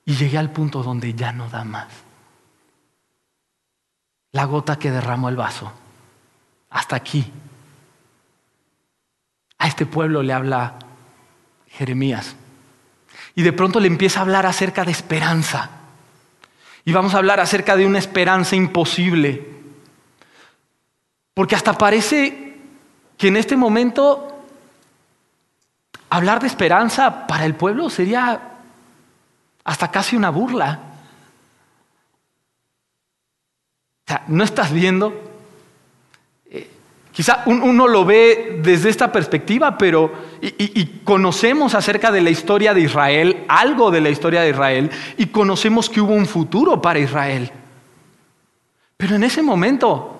Y 0.05 0.15
llegué 0.15 0.37
al 0.37 0.51
punto 0.51 0.83
donde 0.83 1.15
ya 1.15 1.31
no 1.31 1.49
da 1.49 1.63
más. 1.63 1.87
La 4.31 4.45
gota 4.45 4.77
que 4.77 4.91
derramó 4.91 5.29
el 5.29 5.35
vaso. 5.35 5.71
Hasta 6.69 6.95
aquí. 6.95 7.31
A 9.57 9.67
este 9.67 9.85
pueblo 9.85 10.21
le 10.21 10.33
habla 10.33 10.75
Jeremías. 11.67 12.35
Y 13.35 13.43
de 13.43 13.53
pronto 13.53 13.79
le 13.79 13.87
empieza 13.87 14.19
a 14.19 14.23
hablar 14.23 14.45
acerca 14.45 14.83
de 14.83 14.91
esperanza. 14.91 15.69
Y 16.85 16.93
vamos 16.93 17.13
a 17.13 17.17
hablar 17.17 17.39
acerca 17.39 17.75
de 17.75 17.85
una 17.85 17.99
esperanza 17.99 18.55
imposible. 18.55 19.55
Porque 21.33 21.55
hasta 21.55 21.77
parece 21.77 22.57
que 23.17 23.27
en 23.27 23.37
este 23.37 23.57
momento 23.57 24.45
hablar 26.09 26.39
de 26.39 26.47
esperanza 26.47 27.27
para 27.27 27.45
el 27.45 27.55
pueblo 27.55 27.89
sería 27.89 28.41
hasta 29.63 29.91
casi 29.91 30.15
una 30.15 30.29
burla. 30.29 30.79
O 34.05 34.07
sea, 34.07 34.23
¿no 34.27 34.43
estás 34.43 34.71
viendo 34.71 35.34
Quizá 37.15 37.43
uno 37.45 37.87
lo 37.87 38.03
ve 38.03 38.59
desde 38.61 38.89
esta 38.89 39.09
perspectiva, 39.09 39.77
pero 39.77 40.11
y, 40.41 40.99
conocemos 41.05 41.73
acerca 41.73 42.11
de 42.11 42.19
la 42.19 42.29
historia 42.29 42.73
de 42.73 42.81
Israel, 42.81 43.45
algo 43.47 43.89
de 43.89 44.01
la 44.01 44.09
historia 44.09 44.41
de 44.41 44.49
Israel, 44.49 44.91
y 45.17 45.27
conocemos 45.27 45.89
que 45.89 46.01
hubo 46.01 46.13
un 46.13 46.25
futuro 46.25 46.81
para 46.81 46.99
Israel. 46.99 47.53
Pero 48.97 49.15
en 49.15 49.23
ese 49.23 49.41
momento, 49.41 50.19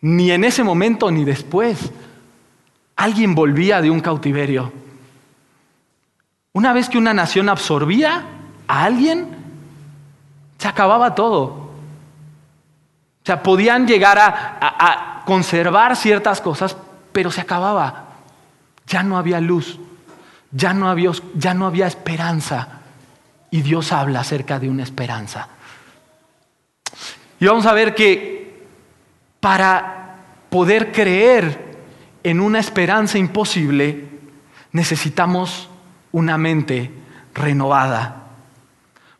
ni 0.00 0.30
en 0.30 0.44
ese 0.44 0.64
momento 0.64 1.10
ni 1.10 1.22
después, 1.22 1.92
alguien 2.96 3.34
volvía 3.34 3.82
de 3.82 3.90
un 3.90 4.00
cautiverio. 4.00 4.72
Una 6.54 6.72
vez 6.72 6.88
que 6.88 6.96
una 6.96 7.12
nación 7.12 7.50
absorbía 7.50 8.24
a 8.66 8.84
alguien, 8.84 9.36
se 10.56 10.66
acababa 10.66 11.14
todo. 11.14 11.42
O 11.42 13.26
sea, 13.26 13.42
podían 13.42 13.86
llegar 13.86 14.18
a 14.18 15.09
conservar 15.30 15.94
ciertas 15.94 16.40
cosas, 16.40 16.76
pero 17.12 17.30
se 17.30 17.40
acababa. 17.40 18.14
Ya 18.88 19.04
no 19.04 19.16
había 19.16 19.40
luz, 19.40 19.78
ya 20.50 20.74
no 20.74 20.88
había, 20.88 21.12
ya 21.36 21.54
no 21.54 21.66
había 21.68 21.86
esperanza. 21.86 22.80
Y 23.48 23.62
Dios 23.62 23.92
habla 23.92 24.22
acerca 24.22 24.58
de 24.58 24.68
una 24.68 24.82
esperanza. 24.82 25.46
Y 27.38 27.46
vamos 27.46 27.64
a 27.66 27.74
ver 27.74 27.94
que 27.94 28.66
para 29.38 30.16
poder 30.50 30.90
creer 30.90 31.78
en 32.24 32.40
una 32.40 32.58
esperanza 32.58 33.16
imposible, 33.16 34.08
necesitamos 34.72 35.68
una 36.10 36.38
mente 36.38 36.90
renovada. 37.34 38.24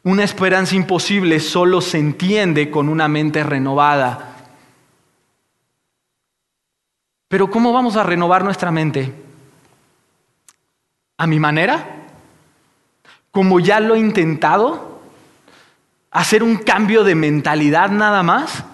Una 0.03 0.25
esperanza 0.25 0.75
imposible 0.75 1.39
solo 1.39 1.81
se 1.81 1.99
entiende 1.99 2.69
con 2.69 2.89
una 2.89 3.07
mente 3.07 3.45
renovada. 3.45 4.30
Pero 7.31 7.51
¿cómo 7.51 7.73
vamos 7.73 7.97
a 7.97 8.03
renovar 8.03 8.45
nuestra 8.45 8.71
mente? 8.71 9.15
¿A 11.17 11.27
mi 11.27 11.41
manera? 11.41 12.05
¿Como 13.31 13.59
ya 13.59 13.81
lo 13.81 13.95
he 13.95 14.01
intentado? 14.01 14.91
hacer 16.11 16.43
un 16.43 16.57
cambio 16.57 17.05
de 17.05 17.15
mentalidad 17.15 17.91
nada 17.91 18.23
más? 18.23 18.65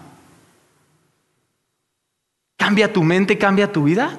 ¿Cambia 2.56 2.92
tu 2.92 3.02
mente, 3.02 3.38
cambia 3.38 3.70
tu 3.70 3.84
vida? 3.84 4.18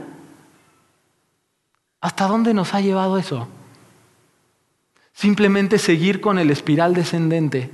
¿Hasta 2.00 2.28
dónde 2.28 2.54
nos 2.54 2.74
ha 2.74 2.82
llevado 2.82 3.18
eso? 3.18 3.48
Simplemente 5.14 5.80
seguir 5.80 6.22
con 6.22 6.38
el 6.38 6.52
espiral 6.52 6.94
descendente. 6.94 7.72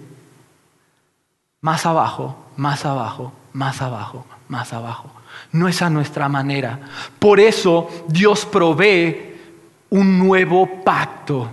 Más 1.59 1.85
abajo, 1.85 2.37
más 2.55 2.85
abajo, 2.85 3.33
más 3.51 3.81
abajo, 3.81 4.25
más 4.47 4.71
abajo. 4.71 5.11
No 5.51 5.67
es 5.67 5.81
a 5.81 5.89
nuestra 5.89 6.27
manera. 6.29 6.79
Por 7.19 7.39
eso 7.39 7.89
Dios 8.07 8.45
provee 8.45 9.33
un 9.89 10.17
nuevo 10.17 10.83
pacto, 10.83 11.49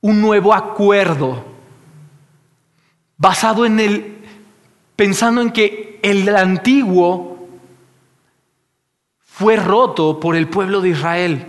un 0.00 0.20
nuevo 0.20 0.54
acuerdo, 0.54 1.44
basado 3.16 3.66
en 3.66 3.80
el, 3.80 4.16
pensando 4.94 5.40
en 5.40 5.50
que 5.50 5.98
el 6.02 6.28
antiguo 6.36 7.48
fue 9.24 9.56
roto 9.56 10.20
por 10.20 10.36
el 10.36 10.48
pueblo 10.48 10.80
de 10.80 10.90
Israel. 10.90 11.46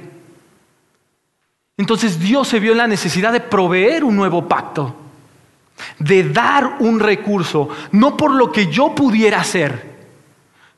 Entonces 1.78 2.20
Dios 2.20 2.48
se 2.48 2.60
vio 2.60 2.72
en 2.72 2.80
la 2.80 2.88
necesidad 2.88 3.32
de 3.32 3.42
proveer 3.42 4.04
un 4.04 4.16
nuevo 4.16 4.48
pacto, 4.48 4.96
de 6.00 6.30
dar 6.30 6.78
un 6.80 7.00
recurso, 7.00 7.70
no 7.92 8.16
por 8.18 8.32
lo 8.32 8.52
que 8.52 8.72
yo 8.72 8.96
pudiera 8.96 9.42
hacer, 9.42 9.95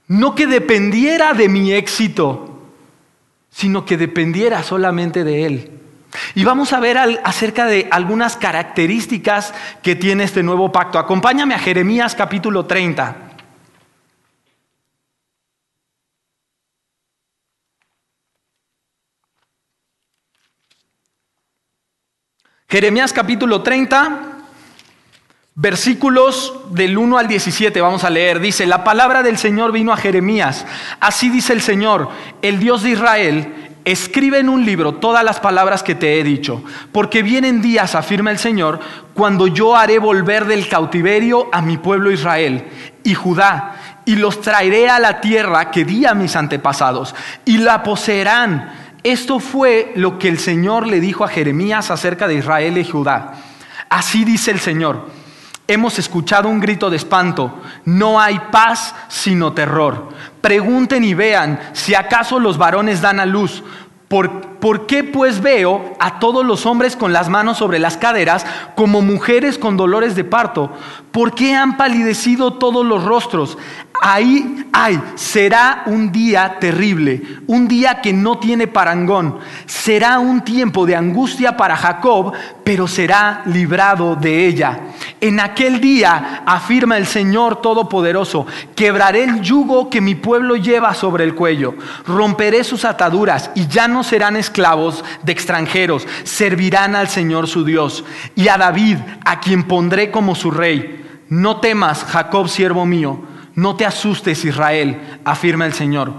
no 0.07 0.35
que 0.35 0.47
dependiera 0.47 1.33
de 1.33 1.49
mi 1.49 1.73
éxito, 1.73 2.59
sino 3.49 3.85
que 3.85 3.97
dependiera 3.97 4.63
solamente 4.63 5.23
de 5.23 5.45
Él. 5.45 5.71
Y 6.35 6.45
vamos 6.45 6.73
a 6.73 6.79
ver 6.79 6.97
acerca 7.23 7.65
de 7.65 7.87
algunas 7.91 8.37
características 8.37 9.53
que 9.83 9.95
tiene 9.95 10.23
este 10.23 10.43
nuevo 10.43 10.71
pacto. 10.71 10.99
Acompáñame 10.99 11.53
a 11.53 11.59
Jeremías 11.59 12.15
capítulo 12.15 12.65
30. 12.65 13.27
Jeremías 22.69 23.13
capítulo 23.13 23.63
30, 23.63 24.26
versículos 25.57 26.53
del 26.69 26.99
1 26.99 27.17
al 27.17 27.27
17, 27.27 27.81
vamos 27.81 28.03
a 28.03 28.11
leer. 28.11 28.39
Dice, 28.39 28.67
la 28.67 28.83
palabra 28.83 29.23
del 29.23 29.39
Señor 29.39 29.71
vino 29.71 29.91
a 29.91 29.97
Jeremías. 29.97 30.67
Así 30.99 31.29
dice 31.29 31.51
el 31.51 31.61
Señor, 31.61 32.09
el 32.43 32.59
Dios 32.59 32.83
de 32.83 32.91
Israel, 32.91 33.53
escribe 33.83 34.37
en 34.37 34.49
un 34.49 34.65
libro 34.65 34.95
todas 34.95 35.23
las 35.23 35.39
palabras 35.39 35.81
que 35.81 35.95
te 35.95 36.19
he 36.19 36.23
dicho, 36.23 36.63
porque 36.91 37.23
vienen 37.23 37.61
días, 37.61 37.95
afirma 37.95 38.29
el 38.29 38.37
Señor, 38.37 38.79
cuando 39.15 39.47
yo 39.47 39.75
haré 39.75 39.97
volver 39.97 40.45
del 40.45 40.69
cautiverio 40.69 41.49
a 41.51 41.61
mi 41.63 41.77
pueblo 41.77 42.11
Israel 42.11 42.65
y 43.03 43.15
Judá, 43.15 44.01
y 44.05 44.15
los 44.15 44.41
traeré 44.41 44.89
a 44.89 44.99
la 44.99 45.21
tierra 45.21 45.71
que 45.71 45.85
di 45.85 46.05
a 46.05 46.13
mis 46.13 46.35
antepasados, 46.35 47.15
y 47.45 47.57
la 47.57 47.81
poseerán 47.81 48.87
esto 49.03 49.39
fue 49.39 49.93
lo 49.95 50.19
que 50.19 50.27
el 50.27 50.37
Señor 50.37 50.85
le 50.85 50.99
dijo 50.99 51.23
a 51.23 51.29
Jeremías 51.29 51.89
acerca 51.91 52.27
de 52.27 52.35
Israel 52.35 52.77
y 52.77 52.83
Judá. 52.83 53.35
Así 53.89 54.25
dice 54.25 54.51
el 54.51 54.59
Señor. 54.59 55.16
Hemos 55.69 55.99
escuchado 55.99 56.47
un 56.47 56.61
grito 56.61 56.89
de 56.89 56.95
espanto. 56.95 57.61
No 57.83 58.21
hay 58.21 58.39
paz 58.51 58.95
sino 59.09 59.51
terror. 59.51 60.09
Pregunten 60.39 61.03
y 61.03 61.13
vean 61.13 61.59
si 61.73 61.93
acaso 61.93 62.39
los 62.39 62.57
varones 62.57 63.01
dan 63.01 63.19
a 63.19 63.25
luz. 63.25 63.63
¿Por, 64.07 64.59
¿Por, 64.59 64.87
qué 64.87 65.03
pues 65.03 65.41
veo 65.41 65.93
a 65.99 66.19
todos 66.19 66.45
los 66.45 66.65
hombres 66.65 66.95
con 66.95 67.11
las 67.11 67.27
manos 67.27 67.57
sobre 67.57 67.77
las 67.77 67.97
caderas 67.97 68.45
como 68.73 69.01
mujeres 69.01 69.57
con 69.57 69.75
dolores 69.75 70.15
de 70.15 70.23
parto? 70.23 70.71
¿Por 71.11 71.35
qué 71.35 71.53
han 71.53 71.75
palidecido 71.75 72.53
todos 72.53 72.85
los 72.85 73.03
rostros? 73.03 73.57
Ahí, 73.99 74.65
ay, 74.71 75.01
será 75.15 75.83
un 75.87 76.11
día 76.11 76.57
terrible, 76.59 77.21
un 77.47 77.67
día 77.67 77.99
que 77.99 78.13
no 78.13 78.37
tiene 78.37 78.67
parangón. 78.67 79.39
Será 79.65 80.19
un 80.19 80.41
tiempo 80.41 80.85
de 80.85 80.95
angustia 80.95 81.57
para 81.57 81.75
Jacob, 81.75 82.33
pero 82.63 82.87
será 82.87 83.41
librado 83.45 84.15
de 84.15 84.45
ella. 84.45 84.79
En 85.19 85.39
aquel 85.39 85.81
día, 85.81 86.43
afirma 86.45 86.97
el 86.97 87.07
Señor 87.07 87.61
Todopoderoso, 87.61 88.45
quebraré 88.75 89.23
el 89.23 89.41
yugo 89.41 89.89
que 89.89 89.99
mi 89.99 90.13
pueblo 90.13 90.57
lleva 90.57 90.93
sobre 90.93 91.23
el 91.23 91.33
cuello, 91.33 91.73
romperé 92.05 92.63
sus 92.63 92.85
ataduras 92.85 93.49
y 93.55 93.67
ya 93.67 93.87
no 93.87 94.03
serán 94.03 94.35
esclavos 94.35 95.03
de 95.23 95.31
extranjeros, 95.31 96.07
servirán 96.23 96.95
al 96.95 97.07
Señor 97.07 97.47
su 97.47 97.65
Dios 97.65 98.05
y 98.35 98.47
a 98.47 98.57
David, 98.57 98.97
a 99.25 99.39
quien 99.39 99.63
pondré 99.63 100.11
como 100.11 100.35
su 100.35 100.51
rey. 100.51 101.03
No 101.29 101.59
temas, 101.59 102.03
Jacob, 102.03 102.47
siervo 102.47 102.85
mío 102.85 103.36
no 103.57 103.75
te 103.75 103.87
asustes, 103.87 104.45
Israel, 104.45 105.19
afirma 105.25 105.65
el 105.65 105.73
Señor. 105.73 106.13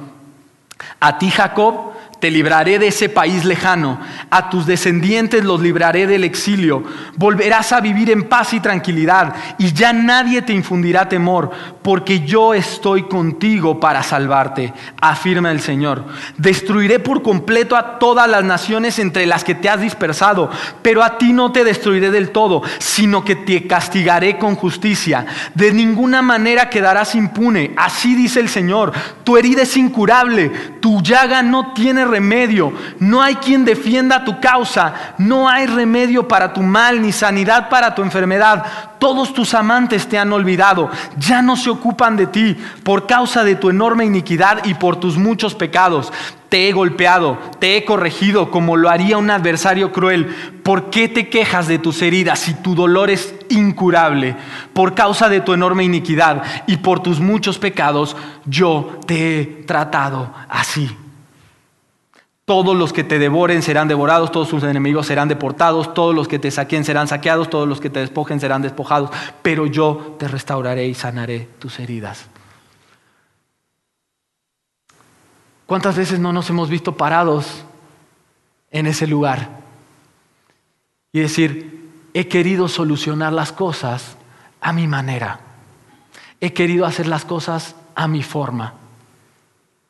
A 0.99 1.19
ti, 1.19 1.31
Jacob, 1.31 1.88
te 2.21 2.31
libraré 2.31 2.79
de 2.79 2.89
ese 2.89 3.09
país 3.09 3.45
lejano, 3.45 4.01
a 4.31 4.51
tus 4.51 4.67
descendientes 4.67 5.45
los 5.45 5.61
libraré 5.61 6.07
del 6.07 6.25
exilio, 6.25 6.83
volverás 7.17 7.73
a 7.73 7.81
vivir 7.81 8.11
en 8.11 8.25
paz 8.25 8.53
y 8.55 8.61
tranquilidad, 8.61 9.35
y 9.59 9.73
ya 9.73 9.93
nadie 9.93 10.43
te 10.43 10.53
infundirá 10.53 11.09
temor, 11.09 11.51
porque 11.83 12.21
yo 12.21 12.55
estoy 12.55 13.05
contigo 13.05 13.79
para 13.79 14.03
salvarte, 14.03 14.73
afirma 15.01 15.51
el 15.51 15.61
Señor. 15.61 16.05
Destruiré 16.37 16.99
por 16.99 17.23
completo 17.23 17.77
a 17.77 17.99
todas 17.99 18.29
las 18.29 18.45
naciones 18.45 18.99
entre 18.99 19.27
las 19.27 19.45
que 19.45 19.55
te 19.55 19.69
has 19.69 19.81
dispersado, 19.81 20.51
pero 20.83 21.03
a 21.03 21.19
ti 21.19 21.33
no 21.33 21.53
te 21.53 21.65
destruiré 21.65 22.11
del 22.11 22.31
todo, 22.31 22.63
sino 22.79 23.25
que 23.25 23.37
te 23.37 23.67
castigaré 23.67 24.39
con 24.39 24.57
justicia. 24.57 25.27
De 25.55 25.73
ninguna 25.73 26.23
manera 26.23 26.69
quedarás 26.69 27.15
impune, 27.15 27.73
así 27.77 28.15
dice 28.15 28.41
el 28.41 28.49
Señor. 28.49 28.93
Tu 29.25 29.37
herida 29.37 29.63
es 29.63 29.77
incurable, 29.77 30.51
tu 30.81 31.01
llaga 31.01 31.43
no 31.43 31.73
tiene 31.73 32.05
remedio, 32.09 32.73
no 32.99 33.23
hay 33.23 33.37
quien 33.37 33.65
defienda 33.65 34.25
tu 34.25 34.41
causa, 34.41 35.15
no 35.19 35.49
hay 35.49 35.67
remedio 35.67 36.27
para 36.27 36.53
tu 36.53 36.63
mal 36.63 37.01
ni 37.01 37.13
sanidad 37.13 37.69
para 37.69 37.95
tu 37.95 38.03
enfermedad. 38.03 38.65
Todos 38.99 39.33
tus 39.33 39.55
amantes 39.55 40.09
te 40.09 40.19
han 40.19 40.33
olvidado, 40.33 40.91
ya 41.17 41.41
no 41.41 41.57
se 41.57 41.71
ocupan 41.71 42.17
de 42.17 42.27
ti 42.27 42.57
por 42.83 43.07
causa 43.07 43.45
de 43.45 43.55
tu 43.55 43.71
enorme 43.71 44.05
iniquidad 44.05 44.65
y 44.65 44.75
por 44.75 44.97
tus 44.97 45.17
muchos 45.17 45.55
pecados. 45.55 46.13
Te 46.49 46.69
he 46.69 46.73
golpeado, 46.73 47.39
te 47.59 47.77
he 47.77 47.85
corregido 47.85 48.51
como 48.51 48.77
lo 48.77 48.89
haría 48.89 49.19
un 49.19 49.31
adversario 49.31 49.93
cruel. 49.93 50.35
¿Por 50.63 50.89
qué 50.89 51.07
te 51.07 51.29
quejas 51.29 51.69
de 51.69 51.79
tus 51.79 52.01
heridas 52.01 52.39
si 52.39 52.55
tu 52.55 52.75
dolor 52.75 53.11
es 53.11 53.35
incurable? 53.51 54.35
Por 54.73 54.95
causa 54.95 55.29
de 55.29 55.41
tu 55.41 55.53
enorme 55.53 55.85
iniquidad 55.85 56.43
y 56.67 56.79
por 56.79 57.01
tus 57.01 57.21
muchos 57.21 57.59
pecados, 57.59 58.17
yo 58.47 58.99
te 59.07 59.41
he 59.41 59.45
tratado 59.67 60.33
así. 60.49 60.91
Todos 62.49 62.75
los 62.75 62.95
que 62.95 63.05
te 63.05 63.19
devoren 63.19 63.61
serán 63.61 63.89
devorados, 63.89 64.33
todos 64.33 64.49
tus 64.49 64.63
enemigos 64.63 65.07
serán 65.07 65.29
deportados, 65.29 65.93
todos 65.93 66.15
los 66.15 66.29
que 66.29 66.39
te 66.39 66.51
saquen 66.51 66.83
serán 66.83 67.07
saqueados, 67.07 67.51
todos 67.51 67.69
los 67.69 67.79
que 67.79 67.91
te 67.91 68.01
despojen 68.01 68.41
serán 68.41 68.63
despojados, 68.63 69.11
pero 69.43 69.67
yo 69.67 70.17
te 70.19 70.29
restauraré 70.29 70.87
y 70.89 70.95
sanaré 70.95 71.47
tus 71.59 71.79
heridas. 71.79 72.25
¿Cuántas 75.67 75.99
veces 75.99 76.21
no 76.21 76.33
nos 76.33 76.49
hemos 76.49 76.71
visto 76.71 76.97
parados 76.97 77.65
en 78.71 78.87
ese 78.87 79.07
lugar? 79.07 79.51
Y 81.13 81.21
decir, 81.21 81.91
he 82.15 82.29
querido 82.29 82.69
solucionar 82.69 83.35
las 83.35 83.53
cosas 83.53 84.17
a 84.63 84.73
mi 84.73 84.89
manera, 84.89 85.41
he 86.41 86.55
querido 86.55 86.87
hacer 86.87 87.09
las 87.09 87.27
cosas 87.27 87.77
a 87.95 88.09
mi 88.09 88.23
forma 88.23 88.73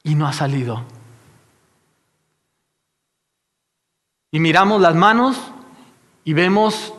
y 0.03 0.17
no 0.17 0.27
ha 0.27 0.33
salido. 0.33 0.98
Y 4.31 4.41
miramos 4.41 4.81
las 4.81 4.95
manos 4.95 5.37
y 6.25 6.33
vemos 6.33 6.93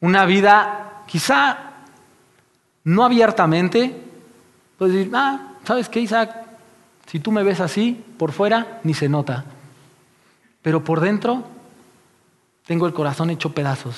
una 0.00 0.24
vida 0.26 1.02
quizá 1.06 1.58
no 2.84 3.04
abiertamente, 3.04 3.94
pues 4.78 4.92
decir, 4.92 5.12
ah, 5.14 5.54
¿sabes 5.64 5.88
qué, 5.88 6.00
Isaac? 6.00 6.34
Si 7.06 7.20
tú 7.20 7.32
me 7.32 7.42
ves 7.42 7.60
así, 7.60 8.02
por 8.18 8.32
fuera, 8.32 8.80
ni 8.84 8.94
se 8.94 9.08
nota. 9.08 9.44
Pero 10.62 10.84
por 10.84 11.00
dentro, 11.00 11.44
tengo 12.66 12.86
el 12.86 12.92
corazón 12.92 13.30
hecho 13.30 13.52
pedazos. 13.52 13.96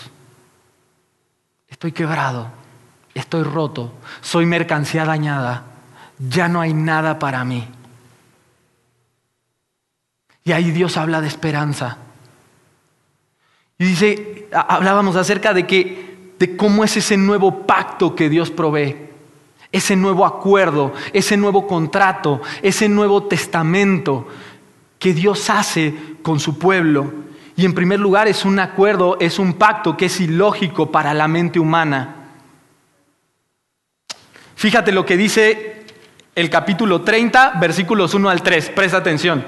Estoy 1.68 1.92
quebrado, 1.92 2.48
estoy 3.14 3.42
roto, 3.42 3.92
soy 4.20 4.46
mercancía 4.46 5.04
dañada, 5.04 5.64
ya 6.18 6.48
no 6.48 6.60
hay 6.60 6.74
nada 6.74 7.18
para 7.18 7.44
mí. 7.44 7.68
Y 10.44 10.52
ahí 10.52 10.70
Dios 10.70 10.96
habla 10.96 11.20
de 11.20 11.28
esperanza. 11.28 11.98
Y 13.82 13.84
dice, 13.84 14.46
hablábamos 14.52 15.16
acerca 15.16 15.52
de 15.52 15.66
que 15.66 16.34
de 16.38 16.56
cómo 16.56 16.84
es 16.84 16.96
ese 16.96 17.16
nuevo 17.16 17.66
pacto 17.66 18.14
que 18.14 18.28
Dios 18.28 18.48
provee, 18.48 19.08
ese 19.72 19.96
nuevo 19.96 20.24
acuerdo, 20.24 20.92
ese 21.12 21.36
nuevo 21.36 21.66
contrato, 21.66 22.40
ese 22.62 22.88
nuevo 22.88 23.24
testamento 23.24 24.28
que 25.00 25.12
Dios 25.12 25.50
hace 25.50 25.92
con 26.22 26.38
su 26.38 26.60
pueblo. 26.60 27.12
Y 27.56 27.64
en 27.64 27.74
primer 27.74 27.98
lugar 27.98 28.28
es 28.28 28.44
un 28.44 28.60
acuerdo, 28.60 29.16
es 29.18 29.40
un 29.40 29.54
pacto 29.54 29.96
que 29.96 30.06
es 30.06 30.20
ilógico 30.20 30.92
para 30.92 31.12
la 31.12 31.26
mente 31.26 31.58
humana. 31.58 32.14
Fíjate 34.54 34.92
lo 34.92 35.04
que 35.04 35.16
dice 35.16 35.86
el 36.36 36.48
capítulo 36.48 37.02
30, 37.02 37.54
versículos 37.58 38.14
1 38.14 38.30
al 38.30 38.44
3. 38.44 38.70
Presta 38.76 38.98
atención. 38.98 39.44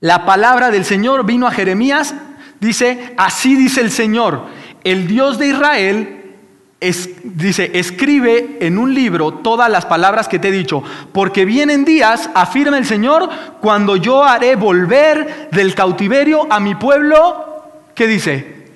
La 0.00 0.26
palabra 0.26 0.72
del 0.72 0.84
Señor 0.84 1.24
vino 1.24 1.46
a 1.46 1.52
Jeremías, 1.52 2.12
dice, 2.62 3.12
así 3.18 3.56
dice 3.56 3.80
el 3.80 3.90
Señor, 3.90 4.46
el 4.84 5.06
Dios 5.08 5.38
de 5.38 5.48
Israel 5.48 6.18
dice, 7.24 7.70
escribe 7.74 8.58
en 8.60 8.78
un 8.78 8.94
libro 8.94 9.34
todas 9.34 9.70
las 9.70 9.84
palabras 9.86 10.28
que 10.28 10.38
te 10.38 10.48
he 10.48 10.52
dicho, 10.52 10.82
porque 11.12 11.44
vienen 11.44 11.84
días, 11.84 12.30
afirma 12.34 12.78
el 12.78 12.86
Señor, 12.86 13.28
cuando 13.60 13.96
yo 13.96 14.24
haré 14.24 14.56
volver 14.56 15.48
del 15.52 15.74
cautiverio 15.74 16.46
a 16.50 16.60
mi 16.60 16.74
pueblo, 16.74 17.64
¿qué 17.94 18.06
dice? 18.06 18.66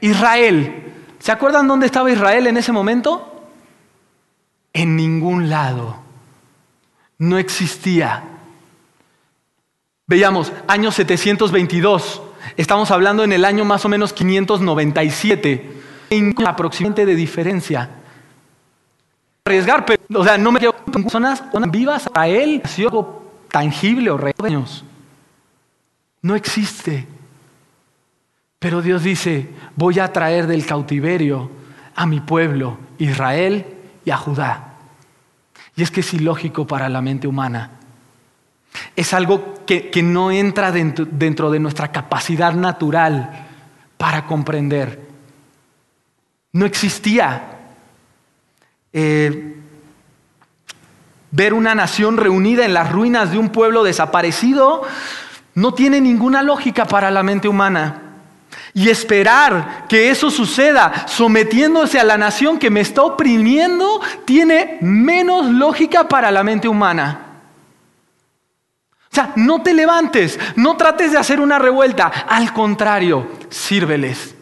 Israel. 0.00 0.92
¿Se 1.18 1.32
acuerdan 1.32 1.68
dónde 1.68 1.86
estaba 1.86 2.10
Israel 2.10 2.46
en 2.46 2.56
ese 2.56 2.72
momento? 2.72 3.44
En 4.72 4.96
ningún 4.96 5.48
lado. 5.48 5.98
No 7.18 7.38
existía. 7.38 8.24
Veamos, 10.06 10.52
año 10.66 10.90
722. 10.90 12.22
Estamos 12.56 12.90
hablando 12.90 13.24
en 13.24 13.32
el 13.32 13.44
año 13.44 13.64
más 13.64 13.84
o 13.84 13.88
menos 13.88 14.12
597 14.12 15.82
aproximadamente 16.46 17.06
de 17.06 17.14
diferencia. 17.14 17.90
Arriesgar, 19.44 19.84
o 20.14 20.24
sea, 20.24 20.38
no 20.38 20.52
me 20.52 20.58
quiero 20.58 20.76
con 20.76 21.02
personas 21.02 21.42
vivas 21.68 22.10
a 22.14 22.28
él, 22.28 22.62
si 22.66 22.82
algo 22.82 23.32
tangible 23.50 24.10
o 24.10 24.16
reales. 24.16 24.84
No 26.20 26.36
existe. 26.36 27.06
Pero 28.58 28.80
Dios 28.82 29.02
dice, 29.02 29.48
voy 29.74 29.98
a 29.98 30.12
traer 30.12 30.46
del 30.46 30.64
cautiverio 30.64 31.50
a 31.96 32.06
mi 32.06 32.20
pueblo, 32.20 32.78
Israel 32.98 33.66
y 34.04 34.10
a 34.10 34.16
Judá. 34.16 34.74
Y 35.74 35.82
es 35.82 35.90
que 35.90 36.00
es 36.00 36.14
ilógico 36.14 36.66
para 36.66 36.88
la 36.88 37.02
mente 37.02 37.26
humana. 37.26 37.81
Es 38.96 39.12
algo 39.12 39.64
que, 39.66 39.90
no 40.02 40.30
entra 40.30 40.72
dentro, 40.72 41.06
dentro 41.10 41.50
de 41.50 41.60
nuestra 41.60 41.88
capacidad 41.92 42.52
natural 42.54 43.46
para 43.96 44.26
comprender. 44.26 45.00
No 46.52 46.66
existía. 46.66 47.58
Eh, 48.92 49.56
ver 51.30 51.54
una 51.54 51.74
nación 51.74 52.18
reunida 52.18 52.64
en 52.64 52.74
las 52.74 52.92
ruinas 52.92 53.32
de 53.32 53.38
un 53.38 53.48
pueblo 53.48 53.82
desaparecido 53.82 54.82
no 55.54 55.72
tiene 55.74 56.00
ninguna 56.00 56.42
lógica 56.42 56.84
para 56.84 57.10
la 57.10 57.22
mente 57.22 57.48
humana. 57.48 58.02
Y 58.74 58.88
esperar 58.88 59.86
que 59.88 60.10
eso 60.10 60.30
suceda 60.30 61.06
sometiéndose 61.06 61.98
a 61.98 62.04
la 62.04 62.16
nación 62.16 62.58
que 62.58 62.70
me 62.70 62.80
está 62.80 63.02
oprimiendo 63.02 64.00
tiene 64.24 64.78
menos 64.80 65.46
lógica 65.46 66.08
para 66.08 66.30
la 66.30 66.42
mente 66.42 66.68
humana. 66.68 67.31
O 69.12 69.14
sea, 69.14 69.32
no 69.36 69.62
te 69.62 69.74
levantes, 69.74 70.40
no 70.56 70.76
trates 70.76 71.12
de 71.12 71.18
hacer 71.18 71.38
una 71.38 71.58
revuelta, 71.58 72.06
al 72.06 72.52
contrario, 72.54 73.28
sírveles 73.50 74.34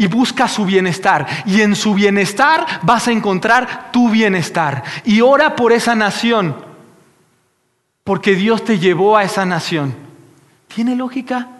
y 0.00 0.06
busca 0.06 0.48
su 0.48 0.64
bienestar. 0.64 1.26
Y 1.44 1.60
en 1.60 1.76
su 1.76 1.92
bienestar 1.92 2.80
vas 2.80 3.06
a 3.06 3.12
encontrar 3.12 3.92
tu 3.92 4.08
bienestar. 4.08 4.82
Y 5.04 5.20
ora 5.20 5.54
por 5.54 5.72
esa 5.72 5.94
nación, 5.94 6.56
porque 8.02 8.34
Dios 8.34 8.64
te 8.64 8.78
llevó 8.78 9.18
a 9.18 9.24
esa 9.24 9.44
nación. 9.44 9.94
¿Tiene 10.74 10.96
lógica? 10.96 11.50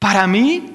Para 0.00 0.26
mí, 0.26 0.73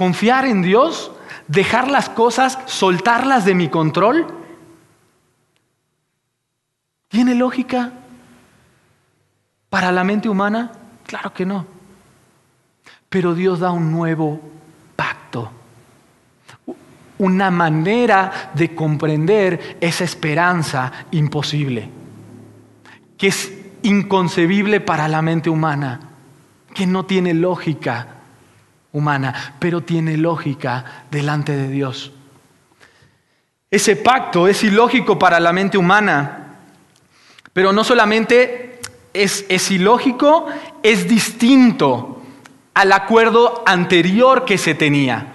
confiar 0.00 0.46
en 0.46 0.62
Dios, 0.62 1.12
dejar 1.46 1.90
las 1.90 2.08
cosas, 2.08 2.58
soltarlas 2.64 3.44
de 3.44 3.54
mi 3.54 3.68
control, 3.68 4.26
¿tiene 7.08 7.34
lógica 7.34 7.92
para 9.68 9.92
la 9.92 10.02
mente 10.02 10.30
humana? 10.30 10.72
Claro 11.04 11.34
que 11.34 11.44
no. 11.44 11.66
Pero 13.10 13.34
Dios 13.34 13.60
da 13.60 13.72
un 13.72 13.92
nuevo 13.92 14.40
pacto, 14.96 15.50
una 17.18 17.50
manera 17.50 18.52
de 18.54 18.74
comprender 18.74 19.76
esa 19.82 20.04
esperanza 20.04 20.90
imposible, 21.10 21.90
que 23.18 23.26
es 23.26 23.52
inconcebible 23.82 24.80
para 24.80 25.08
la 25.08 25.20
mente 25.20 25.50
humana, 25.50 26.00
que 26.72 26.86
no 26.86 27.04
tiene 27.04 27.34
lógica 27.34 28.19
humana, 28.92 29.54
pero 29.58 29.82
tiene 29.82 30.16
lógica 30.16 31.04
delante 31.10 31.56
de 31.56 31.68
Dios. 31.68 32.12
Ese 33.70 33.94
pacto 33.96 34.48
es 34.48 34.64
ilógico 34.64 35.18
para 35.18 35.38
la 35.38 35.52
mente 35.52 35.78
humana, 35.78 36.56
pero 37.52 37.72
no 37.72 37.84
solamente 37.84 38.80
es, 39.12 39.70
ilógico, 39.70 40.46
es 40.82 41.08
distinto 41.08 42.22
al 42.74 42.92
acuerdo 42.92 43.62
anterior 43.66 44.44
que 44.44 44.58
se 44.58 44.74
tenía. 44.74 45.34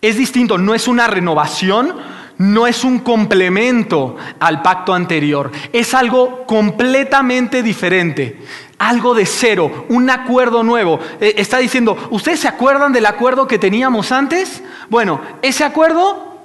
Es 0.00 0.16
distinto, 0.16 0.58
no 0.58 0.74
es 0.74 0.88
una 0.88 1.06
renovación, 1.06 1.94
no 2.38 2.66
es 2.66 2.84
un 2.84 3.00
complemento 3.00 4.16
al 4.40 4.62
pacto 4.62 4.94
anterior, 4.94 5.50
es 5.72 5.94
algo 5.94 6.44
completamente 6.46 7.62
diferente, 7.62 8.40
algo 8.82 9.14
de 9.14 9.26
cero, 9.26 9.86
un 9.88 10.10
acuerdo 10.10 10.64
nuevo. 10.64 10.98
Eh, 11.20 11.34
está 11.36 11.58
diciendo, 11.58 11.96
¿ustedes 12.10 12.40
se 12.40 12.48
acuerdan 12.48 12.92
del 12.92 13.06
acuerdo 13.06 13.46
que 13.46 13.58
teníamos 13.58 14.10
antes? 14.10 14.62
Bueno, 14.88 15.20
ese 15.40 15.62
acuerdo 15.62 16.36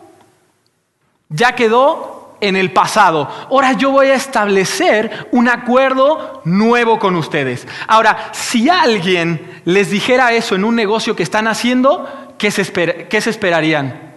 ya 1.30 1.56
quedó 1.56 2.38
en 2.40 2.56
el 2.56 2.72
pasado. 2.72 3.28
Ahora 3.50 3.74
yo 3.74 3.90
voy 3.90 4.08
a 4.08 4.16
establecer 4.16 5.28
un 5.32 5.50
acuerdo 5.50 6.44
nuevo 6.46 7.00
con 7.00 7.16
ustedes. 7.16 7.68
Ahora, 7.88 8.30
si 8.34 8.70
alguien 8.70 9.62
les 9.66 9.90
dijera 9.90 10.32
eso 10.34 10.54
en 10.54 10.64
un 10.64 10.76
negocio 10.76 11.16
que 11.16 11.24
están 11.24 11.48
haciendo, 11.48 12.08
¿qué 12.38 12.52
se, 12.52 12.62
esperarían? 12.62 14.14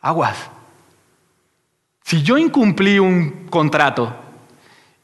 Aguas. 0.00 0.36
Si 2.04 2.22
yo 2.22 2.38
incumplí 2.38 3.00
un 3.00 3.48
contrato 3.50 4.21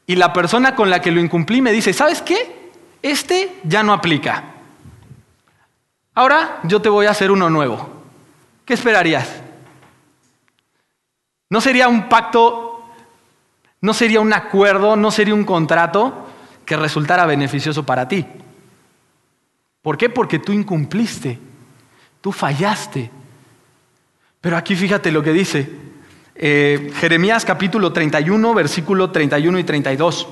y 0.09 0.15
la 0.15 0.33
persona 0.33 0.73
con 0.73 0.89
la 0.89 1.03
que 1.03 1.11
lo 1.11 1.21
incumplí 1.21 1.61
me 1.61 1.71
dice, 1.71 1.93
¿sabes 1.93 2.23
qué? 2.23 2.71
Este 3.03 3.59
ya 3.63 3.83
no 3.83 3.93
aplica. 3.93 4.43
Ahora 6.15 6.61
yo 6.63 6.81
te 6.81 6.89
voy 6.89 7.05
a 7.05 7.11
hacer 7.11 7.29
uno 7.29 7.47
nuevo. 7.51 7.87
¿Qué 8.65 8.73
esperarías? 8.73 9.29
No 11.51 11.61
sería 11.61 11.87
un 11.87 12.09
pacto, 12.09 12.89
no 13.81 13.93
sería 13.93 14.19
un 14.19 14.33
acuerdo, 14.33 14.95
no 14.95 15.11
sería 15.11 15.35
un 15.35 15.43
contrato 15.43 16.25
que 16.65 16.75
resultara 16.75 17.27
beneficioso 17.27 17.85
para 17.85 18.07
ti. 18.07 18.25
¿Por 19.83 19.95
qué? 19.95 20.09
Porque 20.09 20.39
tú 20.39 20.51
incumpliste, 20.53 21.37
tú 22.19 22.31
fallaste. 22.31 23.11
Pero 24.41 24.57
aquí 24.57 24.75
fíjate 24.75 25.11
lo 25.11 25.21
que 25.21 25.33
dice 25.33 25.88
eh, 26.41 26.93
Jeremías 26.95 27.43
capítulo 27.43 27.91
31, 27.91 28.53
versículo 28.53 29.11
31 29.11 29.59
y 29.59 29.63
32. 29.65 30.27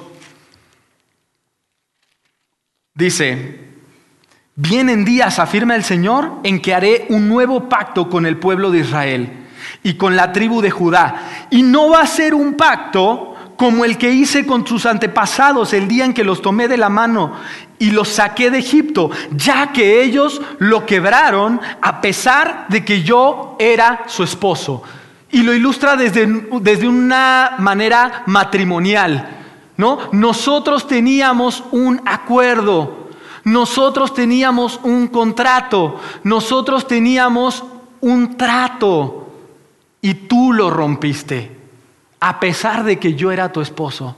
Dice, 2.93 3.59
vienen 4.55 5.03
días, 5.03 5.37
afirma 5.37 5.75
el 5.75 5.83
Señor, 5.83 6.39
en 6.43 6.61
que 6.61 6.73
haré 6.73 7.07
un 7.09 7.27
nuevo 7.27 7.67
pacto 7.67 8.09
con 8.09 8.25
el 8.25 8.37
pueblo 8.37 8.71
de 8.71 8.79
Israel 8.79 9.47
y 9.83 9.95
con 9.95 10.15
la 10.15 10.31
tribu 10.31 10.61
de 10.61 10.71
Judá. 10.71 11.47
Y 11.49 11.61
no 11.61 11.89
va 11.89 12.01
a 12.01 12.07
ser 12.07 12.33
un 12.33 12.53
pacto 12.53 13.35
como 13.57 13.83
el 13.83 13.97
que 13.97 14.11
hice 14.11 14.45
con 14.45 14.65
sus 14.65 14.85
antepasados 14.85 15.73
el 15.73 15.89
día 15.89 16.05
en 16.05 16.13
que 16.13 16.23
los 16.23 16.41
tomé 16.41 16.69
de 16.69 16.77
la 16.77 16.89
mano 16.89 17.33
y 17.79 17.91
los 17.91 18.07
saqué 18.07 18.49
de 18.49 18.59
Egipto, 18.59 19.11
ya 19.31 19.73
que 19.73 20.01
ellos 20.03 20.41
lo 20.59 20.85
quebraron 20.85 21.59
a 21.81 21.99
pesar 21.99 22.67
de 22.69 22.85
que 22.85 23.03
yo 23.03 23.57
era 23.59 24.05
su 24.07 24.23
esposo. 24.23 24.83
Y 25.29 25.43
lo 25.43 25.53
ilustra 25.53 25.95
desde, 25.95 26.25
desde 26.61 26.87
una 26.87 27.55
manera 27.59 28.23
matrimonial. 28.27 29.37
¿no? 29.77 30.09
Nosotros 30.11 30.87
teníamos 30.87 31.63
un 31.71 32.01
acuerdo, 32.05 33.09
nosotros 33.43 34.13
teníamos 34.13 34.79
un 34.83 35.07
contrato, 35.07 36.01
nosotros 36.23 36.87
teníamos 36.87 37.63
un 38.01 38.35
trato 38.35 39.29
y 40.01 40.13
tú 40.13 40.51
lo 40.51 40.69
rompiste, 40.69 41.55
a 42.19 42.39
pesar 42.39 42.83
de 42.83 42.97
que 42.97 43.13
yo 43.13 43.31
era 43.31 43.51
tu 43.51 43.61
esposo. 43.61 44.15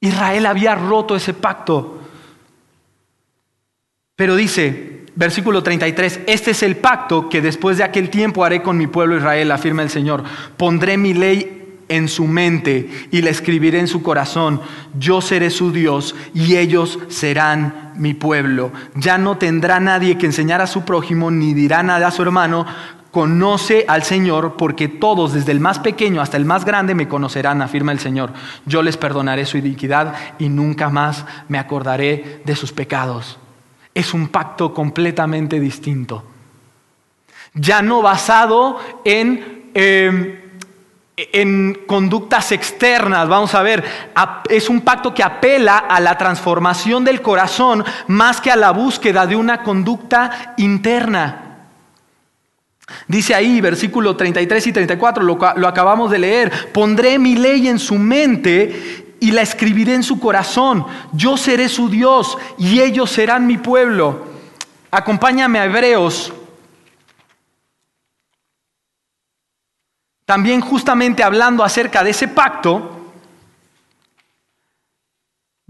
Israel 0.00 0.46
había 0.46 0.74
roto 0.74 1.14
ese 1.14 1.34
pacto. 1.34 1.98
Pero 4.16 4.34
dice, 4.34 4.99
Versículo 5.20 5.62
33, 5.62 6.20
este 6.26 6.52
es 6.52 6.62
el 6.62 6.78
pacto 6.78 7.28
que 7.28 7.42
después 7.42 7.76
de 7.76 7.84
aquel 7.84 8.08
tiempo 8.08 8.42
haré 8.42 8.62
con 8.62 8.78
mi 8.78 8.86
pueblo 8.86 9.18
Israel, 9.18 9.50
afirma 9.50 9.82
el 9.82 9.90
Señor. 9.90 10.24
Pondré 10.56 10.96
mi 10.96 11.12
ley 11.12 11.76
en 11.90 12.08
su 12.08 12.26
mente 12.26 12.88
y 13.10 13.20
la 13.20 13.28
escribiré 13.28 13.80
en 13.80 13.86
su 13.86 14.02
corazón. 14.02 14.62
Yo 14.98 15.20
seré 15.20 15.50
su 15.50 15.72
Dios 15.72 16.14
y 16.32 16.56
ellos 16.56 16.98
serán 17.08 17.92
mi 17.96 18.14
pueblo. 18.14 18.72
Ya 18.94 19.18
no 19.18 19.36
tendrá 19.36 19.78
nadie 19.78 20.16
que 20.16 20.24
enseñar 20.24 20.62
a 20.62 20.66
su 20.66 20.86
prójimo 20.86 21.30
ni 21.30 21.52
dirá 21.52 21.82
nada 21.82 22.06
a 22.06 22.12
su 22.12 22.22
hermano. 22.22 22.64
Conoce 23.10 23.84
al 23.88 24.04
Señor 24.04 24.54
porque 24.56 24.88
todos, 24.88 25.34
desde 25.34 25.52
el 25.52 25.60
más 25.60 25.80
pequeño 25.80 26.22
hasta 26.22 26.38
el 26.38 26.46
más 26.46 26.64
grande, 26.64 26.94
me 26.94 27.08
conocerán, 27.08 27.60
afirma 27.60 27.92
el 27.92 27.98
Señor. 27.98 28.32
Yo 28.64 28.82
les 28.82 28.96
perdonaré 28.96 29.44
su 29.44 29.58
iniquidad 29.58 30.14
y 30.38 30.48
nunca 30.48 30.88
más 30.88 31.26
me 31.48 31.58
acordaré 31.58 32.40
de 32.46 32.56
sus 32.56 32.72
pecados 32.72 33.38
es 33.94 34.14
un 34.14 34.28
pacto 34.28 34.72
completamente 34.72 35.58
distinto. 35.58 36.24
Ya 37.54 37.82
no 37.82 38.02
basado 38.02 38.78
en, 39.04 39.70
em, 39.74 40.38
en 41.16 41.78
conductas 41.86 42.52
externas, 42.52 43.28
vamos 43.28 43.54
a 43.54 43.62
ver, 43.62 43.84
es 44.48 44.68
un 44.68 44.80
pacto 44.82 45.12
que 45.12 45.22
apela 45.22 45.78
a 45.78 46.00
la 46.00 46.16
transformación 46.16 47.04
del 47.04 47.20
corazón 47.20 47.84
más 48.06 48.40
que 48.40 48.50
a 48.50 48.56
la 48.56 48.70
búsqueda 48.70 49.26
de 49.26 49.36
una 49.36 49.62
conducta 49.62 50.54
interna. 50.56 51.46
Dice 53.06 53.34
ahí, 53.34 53.60
versículo 53.60 54.16
33 54.16 54.66
y 54.66 54.72
34, 54.72 55.22
lo, 55.22 55.38
lo, 55.56 55.68
acabamos 55.68 56.10
de 56.10 56.18
leer, 56.18 56.72
pondré 56.72 57.18
mi 57.18 57.36
ley 57.36 57.68
en 57.68 57.78
su 57.78 57.96
mente 57.96 59.09
y 59.20 59.30
la 59.30 59.42
escribiré 59.42 59.94
en 59.94 60.02
su 60.02 60.18
corazón. 60.18 60.86
Yo 61.12 61.36
seré 61.36 61.68
su 61.68 61.88
Dios 61.88 62.36
y 62.58 62.80
ellos 62.80 63.10
serán 63.10 63.46
mi 63.46 63.58
pueblo. 63.58 64.26
Acompáñame 64.90 65.60
a 65.60 65.66
Hebreos. 65.66 66.32
También 70.24 70.60
justamente 70.60 71.22
hablando 71.22 71.62
acerca 71.62 72.02
de 72.02 72.10
ese 72.10 72.28
pacto, 72.28 72.99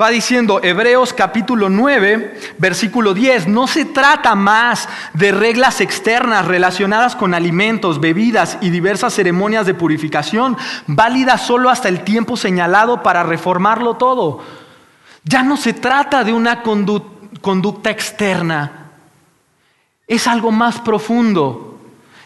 Va 0.00 0.08
diciendo 0.08 0.60
Hebreos 0.62 1.12
capítulo 1.12 1.68
9, 1.68 2.40
versículo 2.56 3.12
10, 3.12 3.48
no 3.48 3.66
se 3.66 3.84
trata 3.84 4.34
más 4.34 4.88
de 5.12 5.30
reglas 5.30 5.82
externas 5.82 6.46
relacionadas 6.46 7.14
con 7.14 7.34
alimentos, 7.34 8.00
bebidas 8.00 8.56
y 8.62 8.70
diversas 8.70 9.12
ceremonias 9.12 9.66
de 9.66 9.74
purificación, 9.74 10.56
válidas 10.86 11.42
solo 11.42 11.68
hasta 11.68 11.88
el 11.88 12.00
tiempo 12.02 12.38
señalado 12.38 13.02
para 13.02 13.24
reformarlo 13.24 13.94
todo. 13.94 14.40
Ya 15.24 15.42
no 15.42 15.58
se 15.58 15.74
trata 15.74 16.24
de 16.24 16.32
una 16.32 16.62
conducta 16.62 17.90
externa, 17.90 18.92
es 20.06 20.26
algo 20.26 20.50
más 20.50 20.80
profundo. 20.80 21.78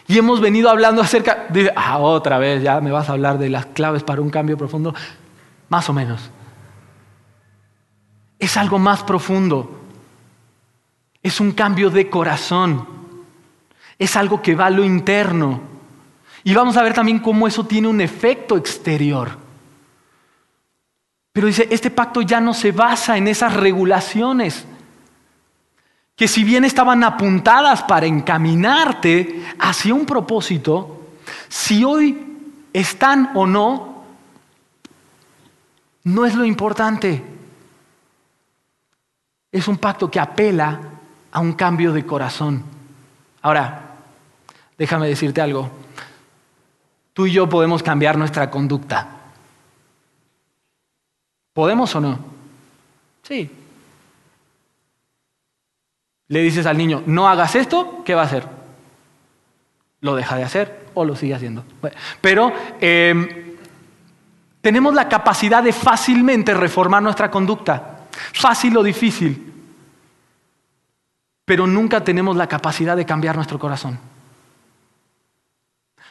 Y 0.07 0.17
hemos 0.17 0.39
venido 0.39 0.69
hablando 0.69 1.01
acerca 1.01 1.47
de, 1.49 1.73
ah, 1.75 1.97
otra 1.97 2.37
vez, 2.37 2.63
ya 2.63 2.79
me 2.79 2.91
vas 2.91 3.09
a 3.09 3.13
hablar 3.13 3.37
de 3.37 3.49
las 3.49 3.65
claves 3.65 4.03
para 4.03 4.21
un 4.21 4.29
cambio 4.29 4.57
profundo, 4.57 4.93
más 5.67 5.89
o 5.89 5.93
menos. 5.93 6.29
Es 8.39 8.57
algo 8.57 8.79
más 8.79 9.03
profundo. 9.03 9.81
Es 11.21 11.39
un 11.39 11.51
cambio 11.51 11.89
de 11.89 12.09
corazón. 12.09 12.87
Es 13.97 14.15
algo 14.15 14.41
que 14.41 14.55
va 14.55 14.67
a 14.67 14.69
lo 14.71 14.83
interno. 14.83 15.61
Y 16.43 16.53
vamos 16.53 16.77
a 16.77 16.83
ver 16.83 16.93
también 16.93 17.19
cómo 17.19 17.47
eso 17.47 17.65
tiene 17.65 17.87
un 17.87 18.01
efecto 18.01 18.55
exterior. 18.55 19.45
Pero 21.33 21.47
dice, 21.47 21.67
este 21.69 21.89
pacto 21.89 22.21
ya 22.21 22.39
no 22.39 22.53
se 22.53 22.71
basa 22.71 23.17
en 23.17 23.27
esas 23.27 23.55
regulaciones, 23.55 24.65
que 26.15 26.29
si 26.29 26.45
bien 26.45 26.63
estaban 26.63 27.03
apuntadas 27.03 27.83
para 27.83 28.05
encaminarte 28.05 29.43
hacia 29.59 29.93
un 29.93 30.05
propósito, 30.05 31.09
si 31.49 31.83
hoy 31.83 32.37
están 32.71 33.31
o 33.35 33.45
no, 33.45 34.03
no 36.05 36.25
es 36.25 36.35
lo 36.35 36.45
importante. 36.45 37.34
Es 39.55 39.69
un 39.69 39.77
pacto 39.77 40.11
que 40.11 40.19
apela 40.19 40.77
a 41.31 41.39
un 41.39 41.53
cambio 41.53 41.93
de 41.93 42.05
corazón. 42.05 42.61
Ahora, 43.41 43.95
déjame 44.77 45.07
decirte 45.07 45.39
algo. 45.39 45.71
Tú 47.13 47.25
y 47.25 47.31
yo 47.31 47.47
podemos 47.47 47.81
cambiar 47.81 48.17
nuestra 48.17 48.51
conducta. 48.51 49.07
¿Podemos 51.53 51.95
o 51.95 52.01
no? 52.01 52.19
Sí. 53.23 53.49
Le 56.27 56.41
dices 56.41 56.65
al 56.65 56.77
niño, 56.77 57.03
no 57.05 57.29
hagas 57.29 57.55
esto, 57.55 58.01
¿qué 58.03 58.13
va 58.13 58.23
a 58.23 58.25
hacer? 58.25 58.45
Lo 60.01 60.17
deja 60.17 60.35
de 60.35 60.43
hacer 60.43 60.87
o 60.95 61.05
lo 61.05 61.15
sigue 61.15 61.33
haciendo. 61.33 61.63
Pero 62.19 62.51
em, 62.81 63.55
tenemos 64.59 64.93
la 64.93 65.07
capacidad 65.07 65.63
de 65.63 65.71
fácilmente 65.71 66.53
reformar 66.53 67.01
nuestra 67.01 67.31
conducta. 67.31 67.94
Fácil 68.33 68.77
o 68.77 68.83
difícil. 68.83 69.53
Pero 71.45 71.67
nunca 71.67 72.03
tenemos 72.03 72.35
la 72.35 72.47
capacidad 72.47 72.97
de 72.97 73.05
cambiar 73.05 73.35
nuestro 73.35 73.59
corazón. 73.59 73.99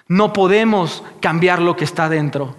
No 0.06 0.32
podemos 0.32 1.02
cambiar 1.20 1.60
lo 1.60 1.76
que 1.76 1.84
está 1.84 2.08
dentro. 2.08 2.54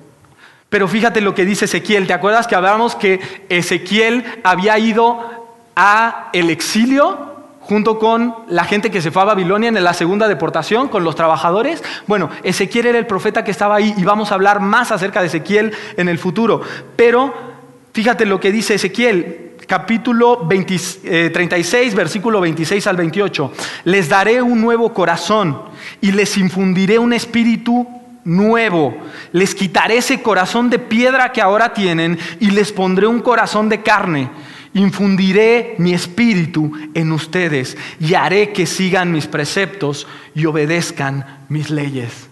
Pero 0.70 0.88
fíjate 0.88 1.22
lo 1.22 1.36
que 1.36 1.46
dice 1.46 1.66
Ezequiel. 1.66 2.08
¿Te 2.08 2.14
acuerdas 2.14 2.48
que 2.48 2.56
hablábamos 2.56 2.96
que 2.96 3.46
Ezequiel 3.50 4.42
había 4.44 4.78
ido 4.80 5.46
a 5.76 6.30
el 6.34 6.50
exilio 6.50 7.34
junto 7.66 7.98
con 7.98 8.36
la 8.48 8.64
gente 8.64 8.92
que 8.92 9.02
se 9.02 9.10
fue 9.10 9.24
a 9.24 9.26
Babilonia 9.26 9.70
en 9.70 9.84
la 9.84 9.94
segunda 9.94 10.28
deportación, 10.28 10.88
con 10.88 11.04
los 11.04 11.16
trabajadores. 11.16 11.84
Bueno, 12.06 12.30
Ezequiel 12.44 12.86
era 12.86 13.00
el 13.00 13.08
profeta 13.08 13.44
que 13.44 13.50
estaba 13.50 13.76
ahí 13.76 13.94
y 13.98 14.04
vamos 14.04 14.32
a 14.32 14.36
hablar 14.36 14.60
más 14.60 14.92
acerca 14.92 15.22
de 15.22 15.28
Ezequiel 15.28 15.74
en 15.98 16.08
el 16.08 16.20
futuro. 16.20 16.62
Pero 16.96 17.55
Fíjate 17.96 18.26
lo 18.26 18.42
que 18.42 18.52
dice 18.52 18.74
Ezequiel, 18.74 19.52
capítulo 19.68 20.46
36, 20.50 21.06
eh, 21.06 21.96
versículo 21.96 22.42
26 22.42 22.88
al 22.88 22.98
28. 22.98 23.54
Les 23.86 24.10
daré 24.10 24.42
un 24.42 24.60
nuevo 24.60 24.94
corazón 24.94 25.62
y 26.02 26.12
les 26.12 26.38
infundiré 26.38 27.00
un 27.00 27.14
espíritu 27.14 27.88
nuevo. 28.26 28.98
Les 29.32 29.56
quitaré 29.56 30.00
ese 30.00 30.22
corazón 30.22 30.70
de 30.70 30.78
piedra 30.78 31.32
que 31.32 31.42
ahora 31.42 31.74
tienen 31.74 32.20
y 32.42 32.52
les 32.52 32.74
pondré 32.74 33.08
un 33.08 33.22
corazón 33.22 33.70
de 33.70 33.82
carne. 33.82 34.30
Infundiré 34.74 35.76
mi 35.78 35.94
espíritu 35.94 36.74
en 36.94 37.14
ustedes 37.14 37.78
y 38.02 38.14
haré 38.16 38.52
que 38.52 38.66
sigan 38.66 39.14
mis 39.14 39.28
preceptos 39.28 40.06
y 40.36 40.46
obedezcan 40.48 41.46
mis 41.48 41.70
leyes. 41.70 42.28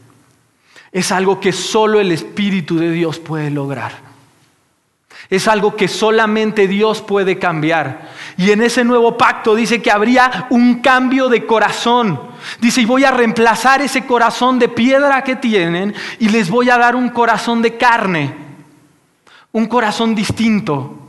Es 0.92 1.14
algo 1.14 1.40
que 1.40 1.54
solo 1.54 2.02
el 2.02 2.12
Espíritu 2.12 2.78
de 2.78 2.92
Dios 2.92 3.18
puede 3.18 3.50
lograr. 3.50 4.13
Es 5.30 5.48
algo 5.48 5.76
que 5.76 5.88
solamente 5.88 6.68
Dios 6.68 7.02
puede 7.02 7.40
cambiar. 7.40 8.10
Y 8.38 8.52
en 8.52 8.62
ese 8.62 8.84
nuevo 8.84 9.18
pacto 9.18 9.56
dice 9.56 9.82
que 9.82 9.92
habría 9.92 10.48
un 10.50 10.82
cambio 10.82 11.30
de 11.30 11.46
corazón. 11.46 12.20
Dice, 12.60 12.82
y 12.82 12.86
voy 12.86 13.04
a 13.04 13.12
reemplazar 13.12 13.82
ese 13.82 14.06
corazón 14.06 14.60
de 14.60 14.70
piedra 14.70 15.24
que 15.24 15.36
tienen 15.36 15.94
y 16.20 16.30
les 16.30 16.50
voy 16.50 16.70
a 16.70 16.78
dar 16.78 16.96
un 16.96 17.10
corazón 17.10 17.62
de 17.62 17.78
carne, 17.78 18.36
un 19.52 19.68
corazón 19.68 20.14
distinto, 20.14 21.00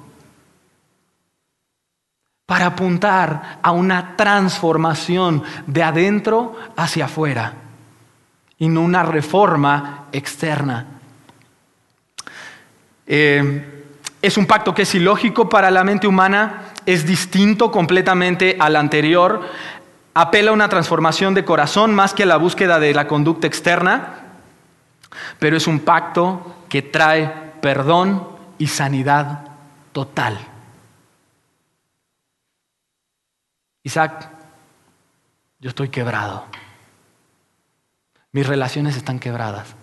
para 2.47 2.67
apuntar 2.67 3.59
a 3.63 3.73
una 3.73 4.17
transformación 4.17 5.43
de 5.67 5.83
adentro 5.83 6.57
hacia 6.77 7.07
afuera 7.07 7.55
y 8.59 8.69
no 8.69 8.83
una 8.83 9.03
reforma 9.03 10.07
externa. 10.13 10.87
Eh, 13.07 13.74
es 14.25 14.39
un 14.39 14.47
pacto 14.47 14.75
que 14.75 14.83
es 14.83 14.95
ilógico 14.95 15.51
para 15.51 15.71
la 15.71 15.85
mente 15.85 16.07
humana, 16.07 16.73
es 16.87 17.05
distinto 17.05 17.71
completamente 17.71 18.57
al 18.59 18.75
anterior, 18.75 19.43
apela 20.15 20.51
a 20.51 20.55
una 20.55 20.71
transformación 20.71 21.35
de 21.35 21.45
corazón 21.45 21.95
más 21.95 22.15
que 22.15 22.23
a 22.23 22.27
la 22.27 22.39
búsqueda 22.39 22.81
de 22.81 22.95
la 22.95 23.07
conducta 23.07 23.47
externa, 23.47 24.39
pero 25.39 25.59
es 25.59 25.67
un 25.67 25.81
pacto 25.81 26.65
que 26.71 26.81
trae 26.81 27.53
perdón 27.61 28.27
y 28.57 28.69
sanidad 28.69 29.47
total. 29.93 30.39
Isaac, 33.83 34.31
yo 35.61 35.69
estoy 35.69 35.91
quebrado. 35.91 36.47
Mis 38.33 38.47
relaciones 38.47 38.97
están 38.97 39.19
quebradas. 39.19 39.75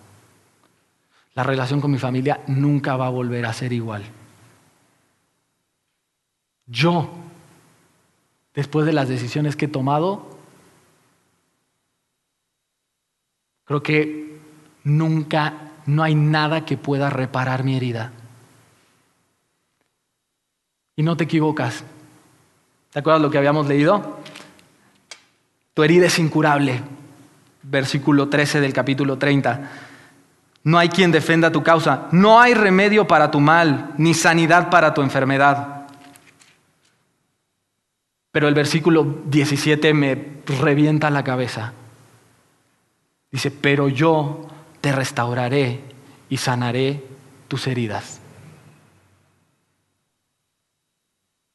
La 1.36 1.44
relación 1.44 1.80
con 1.80 1.92
mi 1.92 2.00
familia 2.00 2.42
nunca 2.48 2.96
va 2.98 3.06
a 3.06 3.10
volver 3.12 3.46
a 3.46 3.54
ser 3.54 3.72
igual. 3.72 4.04
Yo, 6.72 7.10
después 8.56 8.86
de 8.86 8.94
las 8.94 9.10
decisiones 9.10 9.58
que 9.58 9.66
he 9.66 9.68
tomado, 9.68 10.26
creo 13.66 13.84
que 13.84 14.40
nunca, 14.86 15.74
no 15.86 16.02
hay 16.02 16.16
nada 16.16 16.64
que 16.64 16.78
pueda 16.78 17.10
reparar 17.10 17.66
mi 17.66 17.76
herida. 17.76 18.14
Y 20.96 21.04
no 21.04 21.18
te 21.18 21.26
equivocas. 21.26 21.84
¿Te 22.94 23.00
acuerdas 23.00 23.22
lo 23.22 23.30
que 23.30 23.38
habíamos 23.38 23.68
leído? 23.68 24.20
Tu 25.74 25.84
herida 25.84 26.06
es 26.06 26.20
incurable. 26.20 26.82
Versículo 27.64 28.30
13 28.30 28.62
del 28.62 28.72
capítulo 28.72 29.18
30. 29.18 29.72
No 30.64 30.80
hay 30.80 30.88
quien 30.88 31.12
defenda 31.12 31.52
tu 31.52 31.64
causa. 31.64 32.08
No 32.14 32.40
hay 32.40 32.54
remedio 32.54 33.08
para 33.08 33.30
tu 33.30 33.42
mal, 33.42 33.94
ni 33.98 34.14
sanidad 34.14 34.70
para 34.70 34.94
tu 34.94 35.02
enfermedad. 35.02 35.81
Pero 38.32 38.48
el 38.48 38.54
versículo 38.54 39.04
17 39.26 39.94
me 39.94 40.42
revienta 40.46 41.10
la 41.10 41.24
cabeza. 41.24 41.74
Dice, 43.32 43.52
pero 43.52 43.90
yo 43.90 44.48
te 44.80 44.92
restauraré 44.92 45.82
y 46.30 46.38
sanaré 46.38 47.04
tus 47.48 47.68
heridas. 47.68 48.22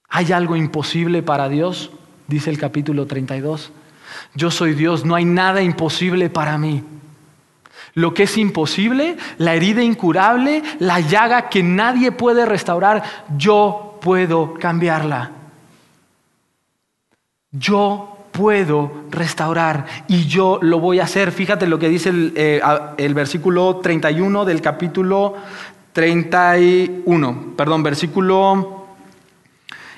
¿Hay 0.08 0.32
algo 0.32 0.56
imposible 0.56 1.22
para 1.22 1.48
Dios? 1.48 1.90
Dice 2.26 2.50
el 2.50 2.58
capítulo 2.58 3.06
32. 3.06 3.72
Yo 4.34 4.50
soy 4.50 4.74
Dios, 4.74 5.04
no 5.04 5.14
hay 5.14 5.24
nada 5.24 5.62
imposible 5.62 6.30
para 6.30 6.56
mí. 6.58 6.82
Lo 7.94 8.14
que 8.14 8.24
es 8.24 8.36
imposible, 8.36 9.16
la 9.38 9.54
herida 9.54 9.82
incurable, 9.82 10.62
la 10.78 11.00
llaga 11.00 11.48
que 11.48 11.62
nadie 11.62 12.12
puede 12.12 12.44
restaurar, 12.44 13.02
yo 13.36 13.98
puedo 14.02 14.54
cambiarla. 14.54 15.32
Yo 17.58 18.26
puedo 18.32 19.04
restaurar 19.10 19.86
y 20.08 20.26
yo 20.26 20.58
lo 20.60 20.78
voy 20.78 21.00
a 21.00 21.04
hacer. 21.04 21.32
Fíjate 21.32 21.66
lo 21.66 21.78
que 21.78 21.88
dice 21.88 22.10
el, 22.10 22.32
eh, 22.36 22.60
el 22.98 23.14
versículo 23.14 23.76
31 23.76 24.44
del 24.44 24.60
capítulo 24.60 25.36
31, 25.92 27.54
perdón, 27.56 27.82
versículo 27.82 28.86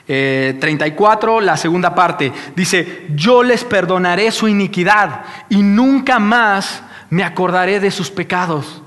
34, 0.06 1.40
eh, 1.40 1.42
la 1.42 1.56
segunda 1.56 1.94
parte. 1.94 2.32
Dice, 2.54 3.08
yo 3.14 3.42
les 3.42 3.64
perdonaré 3.64 4.30
su 4.30 4.46
iniquidad 4.46 5.24
y 5.48 5.62
nunca 5.62 6.18
más 6.18 6.84
me 7.10 7.24
acordaré 7.24 7.80
de 7.80 7.90
sus 7.90 8.10
pecados. 8.10 8.82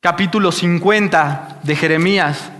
Capítulo 0.00 0.50
50 0.50 1.60
de 1.62 1.76
Jeremías, 1.76 2.50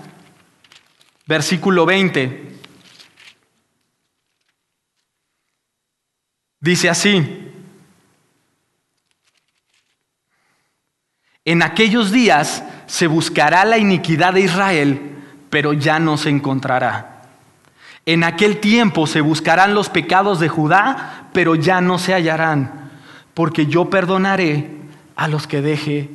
versículo 1.27 1.85
20. 1.85 2.53
Dice 6.64 6.88
así, 6.88 7.53
en 11.44 11.62
aquellos 11.62 12.11
días 12.11 12.64
se 12.87 13.07
buscará 13.07 13.66
la 13.66 13.77
iniquidad 13.77 14.33
de 14.33 14.40
Israel 14.40 15.11
pero 15.50 15.74
ya 15.74 16.00
no 16.00 16.16
se 16.16 16.31
encontrará. 16.31 17.22
En 18.07 18.24
aquel 18.24 18.61
tiempo 18.61 19.07
se 19.07 19.20
buscarán 19.20 19.74
los 19.74 19.90
pecados 19.90 20.40
de 20.40 20.48
Judá, 20.48 21.29
pero 21.35 21.55
ya 21.55 21.83
no 21.83 21.98
se 21.98 22.14
hallarán, 22.14 22.90
porque 23.35 23.66
yo 23.66 23.88
perdonaré 23.90 24.68
a 25.14 25.29
los 25.29 25.46
que 25.46 25.62
deje 25.62 26.11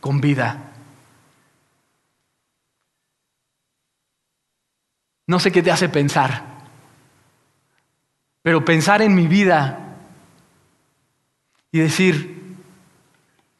con 0.00 0.20
vida. 0.20 0.72
No 5.26 5.38
sé 5.38 5.52
qué 5.52 5.62
te 5.62 5.70
hace 5.70 5.88
pensar, 5.88 6.44
pero 8.42 8.62
pensar 8.62 9.00
en 9.00 9.14
mi 9.14 9.26
vida 9.26 9.81
y 11.72 11.80
decir 11.80 12.56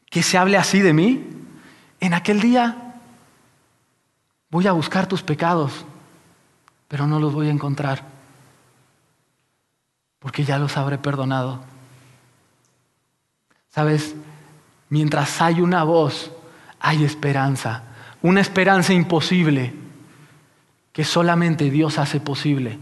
que 0.09 0.23
se 0.23 0.37
hable 0.37 0.57
así 0.57 0.79
de 0.79 0.93
mí, 0.93 1.27
en 1.99 2.13
aquel 2.13 2.39
día 2.39 2.83
Voy 4.53 4.67
a 4.67 4.71
buscar 4.71 5.07
tus 5.07 5.23
pecados, 5.23 5.83
pero 6.87 7.07
no 7.07 7.19
los 7.19 7.33
voy 7.33 7.47
a 7.47 7.51
encontrar, 7.51 8.03
porque 10.19 10.43
ya 10.43 10.59
los 10.59 10.77
habré 10.77 10.99
perdonado. 10.99 11.59
Sabes, 13.69 14.13
mientras 14.89 15.41
hay 15.41 15.59
una 15.59 15.83
voz, 15.83 16.31
hay 16.79 17.03
esperanza, 17.03 17.81
una 18.21 18.41
esperanza 18.41 18.93
imposible 18.93 19.73
que 20.91 21.03
solamente 21.03 21.71
Dios 21.71 21.97
hace 21.97 22.19
posible. 22.19 22.77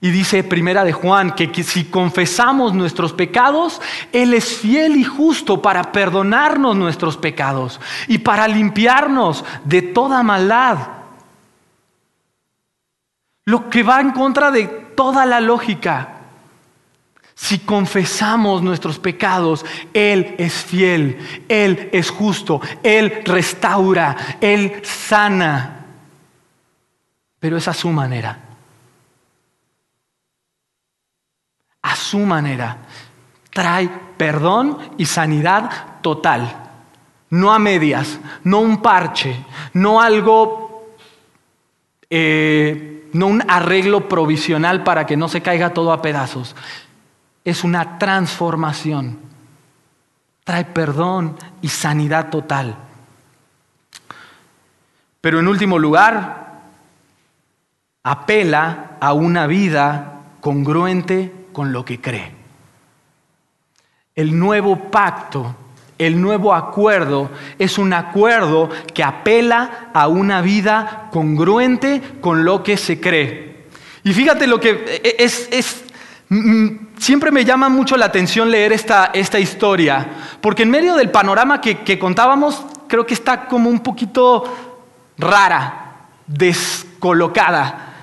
Y 0.00 0.10
dice 0.10 0.44
Primera 0.44 0.84
de 0.84 0.92
Juan 0.92 1.32
que, 1.32 1.62
si 1.64 1.84
confesamos 1.84 2.74
nuestros 2.74 3.12
pecados, 3.12 3.80
Él 4.12 4.34
es 4.34 4.58
fiel 4.58 4.96
y 4.96 5.04
justo 5.04 5.62
para 5.62 5.90
perdonarnos 5.92 6.76
nuestros 6.76 7.16
pecados 7.16 7.80
y 8.06 8.18
para 8.18 8.46
limpiarnos 8.46 9.44
de 9.64 9.82
toda 9.82 10.22
maldad. 10.22 10.78
Lo 13.46 13.70
que 13.70 13.82
va 13.82 14.00
en 14.00 14.10
contra 14.10 14.50
de 14.50 14.66
toda 14.66 15.24
la 15.24 15.40
lógica. 15.40 16.12
Si 17.34 17.60
confesamos 17.60 18.62
nuestros 18.62 18.98
pecados, 18.98 19.64
Él 19.92 20.34
es 20.38 20.54
fiel, 20.54 21.18
Él 21.48 21.90
es 21.92 22.10
justo, 22.10 22.60
Él 22.82 23.22
restaura, 23.24 24.16
Él 24.40 24.80
sana. 24.82 25.84
Pero 27.38 27.58
es 27.58 27.68
a 27.68 27.74
su 27.74 27.90
manera. 27.90 28.45
A 31.86 31.94
su 31.94 32.18
manera. 32.18 32.78
Trae 33.50 33.88
perdón 34.16 34.76
y 34.98 35.06
sanidad 35.06 36.00
total. 36.02 36.64
No 37.30 37.52
a 37.52 37.60
medias, 37.60 38.18
no 38.42 38.60
un 38.60 38.82
parche, 38.82 39.44
no 39.72 40.00
algo, 40.00 40.96
eh, 42.10 43.08
no 43.12 43.28
un 43.28 43.42
arreglo 43.48 44.08
provisional 44.08 44.82
para 44.82 45.06
que 45.06 45.16
no 45.16 45.28
se 45.28 45.42
caiga 45.42 45.72
todo 45.72 45.92
a 45.92 46.02
pedazos. 46.02 46.56
Es 47.44 47.62
una 47.62 47.98
transformación. 47.98 49.20
Trae 50.42 50.64
perdón 50.64 51.36
y 51.62 51.68
sanidad 51.68 52.30
total. 52.30 52.76
Pero 55.20 55.38
en 55.38 55.46
último 55.46 55.78
lugar, 55.78 56.62
apela 58.02 58.96
a 59.00 59.12
una 59.12 59.46
vida 59.46 60.22
congruente 60.40 61.45
con 61.56 61.72
lo 61.72 61.86
que 61.86 62.02
cree. 62.02 62.34
El 64.14 64.38
nuevo 64.38 64.90
pacto, 64.90 65.56
el 65.96 66.20
nuevo 66.20 66.52
acuerdo 66.52 67.30
es 67.58 67.78
un 67.78 67.94
acuerdo 67.94 68.68
que 68.92 69.02
apela 69.02 69.88
a 69.94 70.06
una 70.06 70.42
vida 70.42 71.08
congruente 71.10 72.02
con 72.20 72.44
lo 72.44 72.62
que 72.62 72.76
se 72.76 73.00
cree. 73.00 73.68
Y 74.04 74.12
fíjate 74.12 74.46
lo 74.46 74.60
que 74.60 75.00
es, 75.18 75.48
es 75.50 75.84
mm, 76.28 76.98
siempre 76.98 77.30
me 77.30 77.46
llama 77.46 77.70
mucho 77.70 77.96
la 77.96 78.04
atención 78.04 78.50
leer 78.50 78.74
esta, 78.74 79.06
esta 79.14 79.40
historia, 79.40 80.06
porque 80.42 80.64
en 80.64 80.70
medio 80.70 80.94
del 80.94 81.10
panorama 81.10 81.62
que, 81.62 81.98
contábamos, 81.98 82.66
creo 82.86 83.06
que 83.06 83.14
está 83.14 83.46
como 83.46 83.70
un 83.70 83.80
poquito 83.80 84.44
rara, 85.16 86.10
descolocada. 86.26 87.94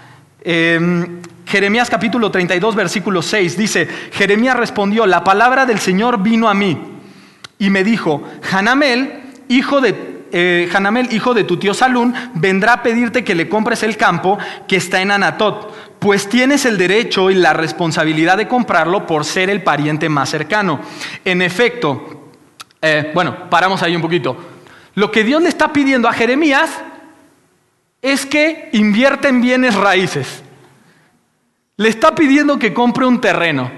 Em, 0.43 1.21
Jeremías 1.53 1.87
capítulo 1.87 2.31
32, 2.31 2.73
versículo 2.73 3.21
6 3.21 3.55
dice, 3.55 3.87
Jeremías 4.13 4.57
respondió, 4.57 5.05
la 5.05 5.23
palabra 5.23 5.67
del 5.67 5.77
Señor 5.77 6.23
vino 6.23 6.49
a 6.49 6.55
mí 6.55 6.81
y 7.59 7.69
me 7.69 7.83
dijo, 7.83 8.23
Hanamel, 8.51 9.21
hijo 9.49 9.79
de, 9.79 10.23
eh, 10.31 10.67
Hanamel, 10.73 11.13
hijo 11.13 11.35
de 11.35 11.43
tu 11.43 11.57
tío 11.57 11.75
Salún, 11.75 12.15
vendrá 12.33 12.73
a 12.73 12.81
pedirte 12.81 13.23
que 13.23 13.35
le 13.35 13.49
compres 13.49 13.83
el 13.83 13.97
campo 13.97 14.39
que 14.67 14.77
está 14.77 15.03
en 15.03 15.11
Anatot, 15.11 15.71
pues 15.99 16.27
tienes 16.27 16.65
el 16.65 16.75
derecho 16.75 17.29
y 17.29 17.35
la 17.35 17.53
responsabilidad 17.53 18.37
de 18.37 18.47
comprarlo 18.47 19.05
por 19.05 19.23
ser 19.23 19.51
el 19.51 19.61
pariente 19.61 20.09
más 20.09 20.31
cercano. 20.31 20.79
En 21.23 21.43
efecto, 21.43 22.31
eh, 22.81 23.11
bueno, 23.13 23.47
paramos 23.51 23.83
ahí 23.83 23.95
un 23.95 24.01
poquito. 24.01 24.35
Lo 24.95 25.11
que 25.11 25.23
Dios 25.23 25.39
le 25.43 25.49
está 25.49 25.71
pidiendo 25.71 26.07
a 26.07 26.13
Jeremías 26.13 26.71
es 28.01 28.25
que 28.25 28.69
invierte 28.73 29.27
en 29.27 29.39
bienes 29.39 29.75
raíces. 29.75 30.41
Le 31.77 31.89
está 31.89 32.13
pidiendo 32.13 32.59
que 32.59 32.73
compre 32.73 33.05
un 33.05 33.19
terreno. 33.19 33.71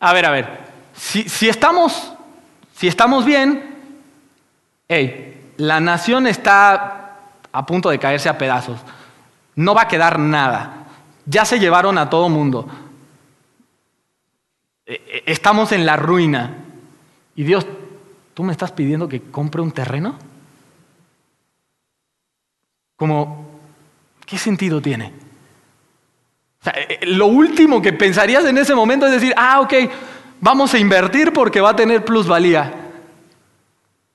A 0.00 0.12
ver, 0.12 0.26
a 0.26 0.30
ver, 0.30 0.62
si, 0.92 1.48
estamos, 1.48 2.12
si 2.74 2.88
estamos 2.88 3.24
bien, 3.24 3.76
hey, 4.88 5.52
la 5.56 5.80
nación 5.80 6.26
está 6.26 7.20
a 7.52 7.66
punto 7.66 7.90
de 7.90 7.98
caerse 7.98 8.28
a 8.28 8.38
pedazos. 8.38 8.80
No 9.54 9.74
va 9.74 9.82
a 9.82 9.88
quedar 9.88 10.18
nada. 10.18 10.86
Ya 11.26 11.44
se 11.44 11.60
llevaron 11.60 11.98
a 11.98 12.10
todo 12.10 12.28
mundo. 12.28 12.66
E, 14.84 14.94
e, 14.94 15.22
estamos 15.26 15.70
en 15.72 15.86
la 15.86 15.96
ruina. 15.96 16.56
Y 17.36 17.44
Dios, 17.44 17.66
¿tú 18.34 18.42
me 18.42 18.52
estás 18.52 18.72
pidiendo 18.72 19.08
que 19.08 19.22
compre 19.22 19.62
un 19.62 19.70
terreno? 19.70 20.18
Como, 22.96 23.46
¿qué 24.26 24.38
sentido 24.38 24.80
tiene? 24.80 25.12
Eh, 26.64 26.98
eh, 27.00 27.06
lo 27.06 27.26
último 27.26 27.82
que 27.82 27.92
pensarías 27.92 28.44
en 28.44 28.58
ese 28.58 28.74
momento 28.74 29.06
es 29.06 29.12
decir, 29.12 29.34
ah, 29.36 29.60
ok, 29.60 29.74
vamos 30.40 30.72
a 30.74 30.78
invertir 30.78 31.32
porque 31.32 31.60
va 31.60 31.70
a 31.70 31.76
tener 31.76 32.04
plusvalía. 32.04 32.82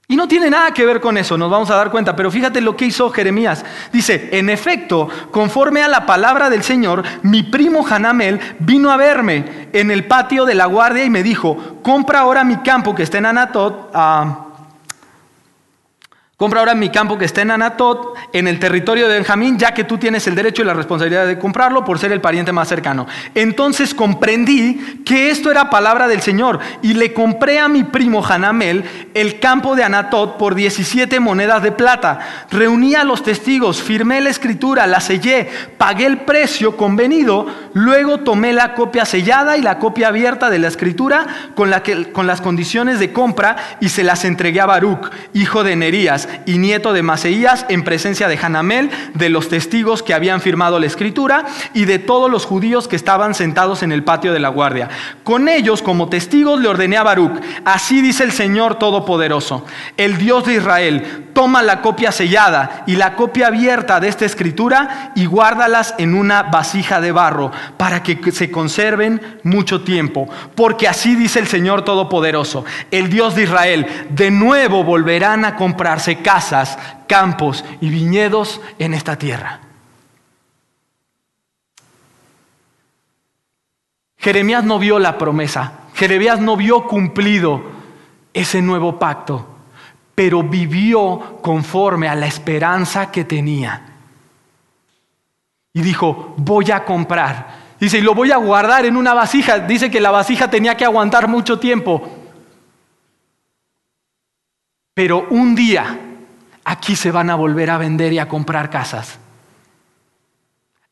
Y 0.09 0.15
no 0.15 0.25
tiene 0.25 0.49
nada 0.49 0.71
que 0.71 0.85
ver 0.85 1.01
con 1.01 1.17
eso, 1.17 1.37
nos 1.37 1.51
vamos 1.51 1.69
a 1.69 1.75
dar 1.75 1.91
cuenta, 1.91 2.15
pero 2.15 2.31
fíjate 2.31 2.61
lo 2.61 2.77
que 2.77 2.85
hizo 2.85 3.09
Jeremías. 3.09 3.65
Dice, 3.91 4.29
en 4.31 4.49
efecto, 4.49 5.09
conforme 5.31 5.83
a 5.83 5.89
la 5.89 6.05
palabra 6.05 6.49
del 6.49 6.63
Señor, 6.63 7.03
mi 7.23 7.43
primo 7.43 7.85
Hanamel 7.85 8.39
vino 8.59 8.89
a 8.89 8.95
verme 8.95 9.67
en 9.73 9.91
el 9.91 10.05
patio 10.05 10.45
de 10.45 10.55
la 10.55 10.65
guardia 10.67 11.03
y 11.03 11.09
me 11.09 11.23
dijo, 11.23 11.81
compra 11.83 12.19
ahora 12.19 12.45
mi 12.45 12.55
campo 12.57 12.95
que 12.95 13.03
está 13.03 13.17
en 13.17 13.25
Anatot. 13.25 13.89
Compra 16.39 16.59
ahora 16.59 16.75
mi 16.75 16.89
campo 16.91 17.17
que 17.17 17.25
está 17.25 17.41
en 17.41 17.49
Anatot, 17.49 18.13
en 18.31 18.47
el 18.47 18.59
territorio 18.59 19.07
de 19.07 19.15
Benjamín, 19.15 19.57
ya 19.57 19.73
que 19.73 19.83
tú 19.83 19.97
tienes 19.97 20.27
el 20.27 20.35
derecho 20.35 20.61
y 20.61 20.65
la 20.65 20.75
responsabilidad 20.75 21.25
de 21.25 21.39
comprarlo 21.39 21.83
por 21.83 21.97
ser 21.97 22.11
el 22.11 22.21
pariente 22.21 22.51
más 22.51 22.67
cercano. 22.67 23.07
Entonces 23.33 23.95
comprendí 23.95 25.01
que 25.03 25.31
esto 25.31 25.49
era 25.49 25.71
palabra 25.71 26.07
del 26.07 26.21
Señor 26.21 26.59
y 26.83 26.93
le 26.93 27.11
compré 27.11 27.57
a 27.57 27.67
mi 27.67 27.83
primo 27.85 28.23
Hanamel 28.23 28.83
el 29.15 29.39
campo 29.39 29.75
de 29.75 29.83
Anatot 29.83 30.37
por 30.37 30.53
17 30.53 31.19
monedas 31.19 31.63
de 31.63 31.71
plata. 31.71 32.19
Reuní 32.51 32.93
a 32.93 33.03
los 33.03 33.23
testigos, 33.23 33.81
firmé 33.81 34.21
la 34.21 34.29
escritura, 34.29 34.85
la 34.85 34.99
sellé, 34.99 35.49
pagué 35.79 36.05
el 36.05 36.19
precio 36.19 36.77
convenido, 36.77 37.47
luego 37.73 38.19
tomé 38.19 38.53
la 38.53 38.75
copia 38.75 39.05
sellada 39.05 39.57
y 39.57 39.63
la 39.63 39.79
copia 39.79 40.09
abierta 40.09 40.51
de 40.51 40.59
la 40.59 40.67
escritura 40.67 41.25
con, 41.55 41.73
con 42.13 42.27
las 42.27 42.41
condiciones 42.41 42.99
de 42.99 43.11
compra 43.11 43.55
y 43.79 43.89
se 43.89 44.03
las 44.03 44.23
entregué 44.23 44.61
a 44.61 44.67
Baruch, 44.67 45.09
hijo 45.33 45.63
de 45.63 45.75
Nerías 45.75 46.26
y 46.45 46.57
nieto 46.57 46.93
de 46.93 47.03
Maseías, 47.03 47.65
en 47.69 47.83
presencia 47.83 48.27
de 48.27 48.37
Hanamel, 48.37 48.89
de 49.13 49.29
los 49.29 49.49
testigos 49.49 50.03
que 50.03 50.13
habían 50.13 50.41
firmado 50.41 50.79
la 50.79 50.85
escritura 50.85 51.45
y 51.73 51.85
de 51.85 51.99
todos 51.99 52.29
los 52.29 52.45
judíos 52.45 52.87
que 52.87 52.95
estaban 52.95 53.33
sentados 53.33 53.83
en 53.83 53.91
el 53.91 54.03
patio 54.03 54.33
de 54.33 54.39
la 54.39 54.49
guardia. 54.49 54.89
Con 55.23 55.49
ellos, 55.49 55.81
como 55.81 56.09
testigos, 56.09 56.59
le 56.61 56.67
ordené 56.67 56.97
a 56.97 57.03
Baruch, 57.03 57.39
así 57.65 58.01
dice 58.01 58.23
el 58.23 58.31
Señor 58.31 58.75
Todopoderoso, 58.75 59.65
el 59.97 60.17
Dios 60.17 60.45
de 60.45 60.55
Israel, 60.55 61.27
toma 61.33 61.61
la 61.61 61.81
copia 61.81 62.11
sellada 62.11 62.83
y 62.87 62.95
la 62.95 63.15
copia 63.15 63.47
abierta 63.47 63.99
de 63.99 64.07
esta 64.07 64.25
escritura 64.25 65.11
y 65.15 65.25
guárdalas 65.25 65.93
en 65.99 66.15
una 66.15 66.43
vasija 66.43 66.99
de 66.99 67.11
barro 67.11 67.51
para 67.77 68.01
que 68.01 68.31
se 68.31 68.49
conserven 68.49 69.21
mucho 69.43 69.81
tiempo. 69.81 70.27
Porque 70.55 70.87
así 70.87 71.15
dice 71.15 71.39
el 71.39 71.47
Señor 71.47 71.83
Todopoderoso, 71.83 72.65
el 72.89 73.09
Dios 73.09 73.35
de 73.35 73.43
Israel, 73.43 73.87
de 74.09 74.31
nuevo 74.31 74.83
volverán 74.83 75.45
a 75.45 75.55
comprarse 75.55 76.16
casas, 76.21 76.77
campos 77.07 77.63
y 77.81 77.89
viñedos 77.89 78.61
en 78.79 78.93
esta 78.93 79.17
tierra. 79.17 79.61
Jeremías 84.17 84.63
no 84.63 84.79
vio 84.79 84.99
la 84.99 85.17
promesa, 85.17 85.71
Jeremías 85.93 86.39
no 86.39 86.57
vio 86.57 86.83
cumplido 86.85 87.61
ese 88.33 88.61
nuevo 88.61 88.99
pacto, 88.99 89.47
pero 90.13 90.43
vivió 90.43 91.39
conforme 91.41 92.07
a 92.07 92.15
la 92.15 92.27
esperanza 92.27 93.11
que 93.11 93.23
tenía. 93.23 93.93
Y 95.73 95.81
dijo, 95.81 96.33
voy 96.37 96.71
a 96.71 96.83
comprar. 96.83 97.67
Dice, 97.79 97.99
y 97.99 98.01
lo 98.01 98.15
voy 98.15 98.31
a 98.31 98.37
guardar 98.37 98.85
en 98.85 98.97
una 98.97 99.13
vasija. 99.13 99.59
Dice 99.59 99.91
que 99.91 100.01
la 100.01 100.09
vasija 100.09 100.49
tenía 100.49 100.75
que 100.75 100.85
aguantar 100.85 101.27
mucho 101.27 101.59
tiempo. 101.59 102.09
Pero 104.95 105.27
un 105.29 105.53
día 105.53 106.06
aquí 106.67 106.97
se 106.97 107.11
van 107.11 107.29
a 107.29 107.35
volver 107.35 107.69
a 107.69 107.77
vender 107.77 108.11
y 108.11 108.19
a 108.19 108.27
comprar 108.27 108.69
casas. 108.69 109.17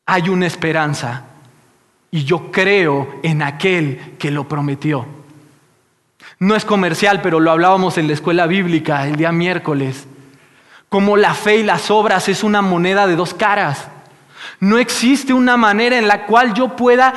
Hay 0.06 0.30
una 0.30 0.46
esperanza 0.46 1.24
y 2.10 2.24
yo 2.24 2.50
creo 2.50 3.20
en 3.22 3.42
aquel 3.42 4.14
que 4.18 4.30
lo 4.30 4.48
prometió. 4.48 5.04
No 6.38 6.56
es 6.56 6.64
comercial, 6.64 7.20
pero 7.20 7.40
lo 7.40 7.50
hablábamos 7.50 7.98
en 7.98 8.06
la 8.06 8.14
escuela 8.14 8.46
bíblica 8.46 9.06
el 9.06 9.16
día 9.16 9.32
miércoles. 9.32 10.06
Como 10.88 11.18
la 11.18 11.34
fe 11.34 11.58
y 11.58 11.62
las 11.62 11.90
obras 11.90 12.30
es 12.30 12.42
una 12.42 12.62
moneda 12.62 13.06
de 13.06 13.16
dos 13.16 13.34
caras. 13.34 13.88
No 14.60 14.78
existe 14.78 15.34
una 15.34 15.58
manera 15.58 15.98
en 15.98 16.08
la 16.08 16.24
cual 16.24 16.54
yo 16.54 16.74
pueda 16.74 17.12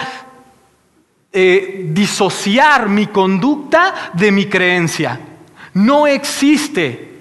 eh, 1.31 1.85
disociar 1.91 2.89
mi 2.89 3.07
conducta 3.07 4.11
de 4.11 4.33
mi 4.33 4.47
creencia. 4.47 5.17
No 5.75 6.07
existe. 6.07 7.18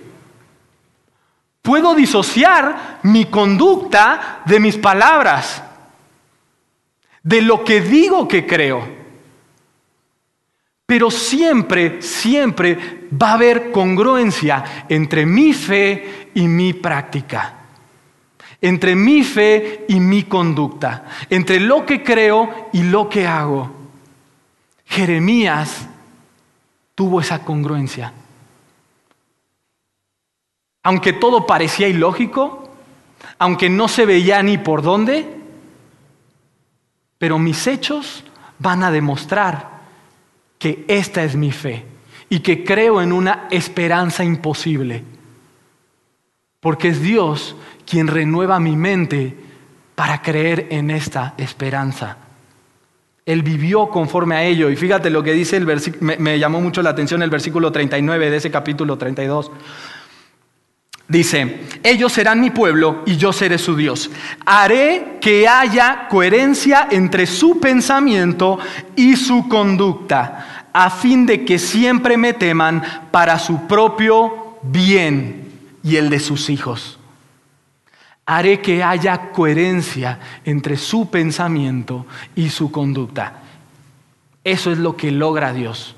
Puedo 1.69 1.95
disociar 1.95 3.01
mi 3.03 3.27
conducta 3.27 4.41
de 4.47 4.59
mis 4.59 4.79
palabras, 4.79 5.63
de 7.23 7.43
lo 7.43 7.63
que 7.63 7.83
digo 7.83 8.27
que 8.27 8.47
creo. 8.47 8.89
Pero 10.87 11.11
siempre, 11.11 12.01
siempre 12.01 13.09
va 13.13 13.33
a 13.33 13.35
haber 13.35 13.71
congruencia 13.71 14.87
entre 14.89 15.27
mi 15.27 15.53
fe 15.53 16.31
y 16.33 16.49
mi 16.49 16.73
práctica, 16.73 17.53
entre 18.63 18.97
mi 18.97 19.23
fe 19.23 19.85
y 19.91 20.01
mi 20.01 20.23
conducta, 20.23 21.05
entre 21.29 21.61
lo 21.61 21.85
que 21.85 22.03
creo 22.03 22.71
y 22.73 22.85
lo 22.85 23.11
que 23.11 23.27
hago. 23.27 23.71
Jeremías 24.87 25.87
tuvo 26.95 27.21
esa 27.21 27.41
congruencia. 27.41 28.15
Aunque 30.83 31.13
todo 31.13 31.47
parecía 31.47 31.89
ilógico, 31.89 32.71
aunque 33.39 33.69
no 33.69 33.89
se 33.89 34.07
veía 34.07 34.43
ni 34.43 34.59
por 34.59 34.83
dónde, 34.83 35.39
pero 37.19 37.39
mis 37.39 37.67
hechos 37.67 38.25
van 38.59 38.83
a 38.83 38.91
demostrar 38.91 39.79
que 40.59 40.85
esta 40.89 41.25
es 41.25 41.37
mi 41.37 41.53
fe 41.53 41.85
y 42.29 42.41
que 42.41 42.65
creo 42.65 43.01
en 43.01 43.13
una 43.13 43.49
esperanza 43.51 44.25
imposible. 44.25 45.05
Porque 46.61 46.89
es 46.89 47.01
Dios 47.01 47.57
quien 47.87 48.09
renueva 48.09 48.59
mi 48.61 48.77
mente 48.77 49.37
para 49.95 50.23
creer 50.23 50.67
en 50.71 50.91
esta 50.91 51.35
esperanza. 51.39 52.19
Él 53.25 53.43
vivió 53.43 53.89
conforme 53.89 54.37
a 54.37 54.45
ello. 54.45 54.71
Y 54.71 54.77
fíjate 54.77 55.11
lo 55.11 55.23
que 55.23 55.33
dice 55.33 55.57
el 55.57 55.67
versículo, 55.67 56.05
me, 56.05 56.17
me, 56.19 56.39
llamó 56.39 56.61
mucho 56.61 56.83
la 56.83 56.91
atención 56.91 57.23
el 57.23 57.31
versículo 57.31 57.71
39 57.71 58.31
de 58.31 58.37
ese 58.37 58.51
capítulo 58.51 58.97
32. 58.97 59.51
Dice, 61.09 61.61
ellos 61.83 62.13
serán 62.13 62.39
mi 62.39 62.51
pueblo 62.51 63.03
y 63.07 63.17
yo 63.17 63.33
seré 63.33 63.57
su 63.57 63.75
Dios. 63.75 64.11
Haré 64.45 65.17
que 65.23 65.49
haya 65.49 66.07
coherencia 66.11 66.87
entre 66.91 67.27
su 67.27 67.59
pensamiento 67.59 68.59
y 68.95 69.17
su 69.17 69.49
conducta, 69.49 70.67
a 70.71 70.91
fin 70.91 71.25
de 71.25 71.47
que 71.47 71.59
siempre 71.59 72.19
me 72.19 72.35
teman 72.35 72.83
para 73.11 73.39
su 73.39 73.67
propio 73.67 74.59
bien 74.63 75.51
y 75.83 75.97
el 75.97 76.11
de 76.11 76.21
sus 76.21 76.51
hijos. 76.51 76.99
Haré 78.27 78.61
que 78.61 78.85
haya 78.85 79.31
coherencia 79.31 80.21
entre 80.45 80.77
su 80.77 81.09
pensamiento 81.09 82.05
y 82.37 82.51
su 82.51 82.71
conducta. 82.71 83.41
Eso 84.45 84.71
es 84.71 84.77
lo 84.77 84.95
que 84.95 85.11
logra 85.11 85.55
Dios. 85.55 85.97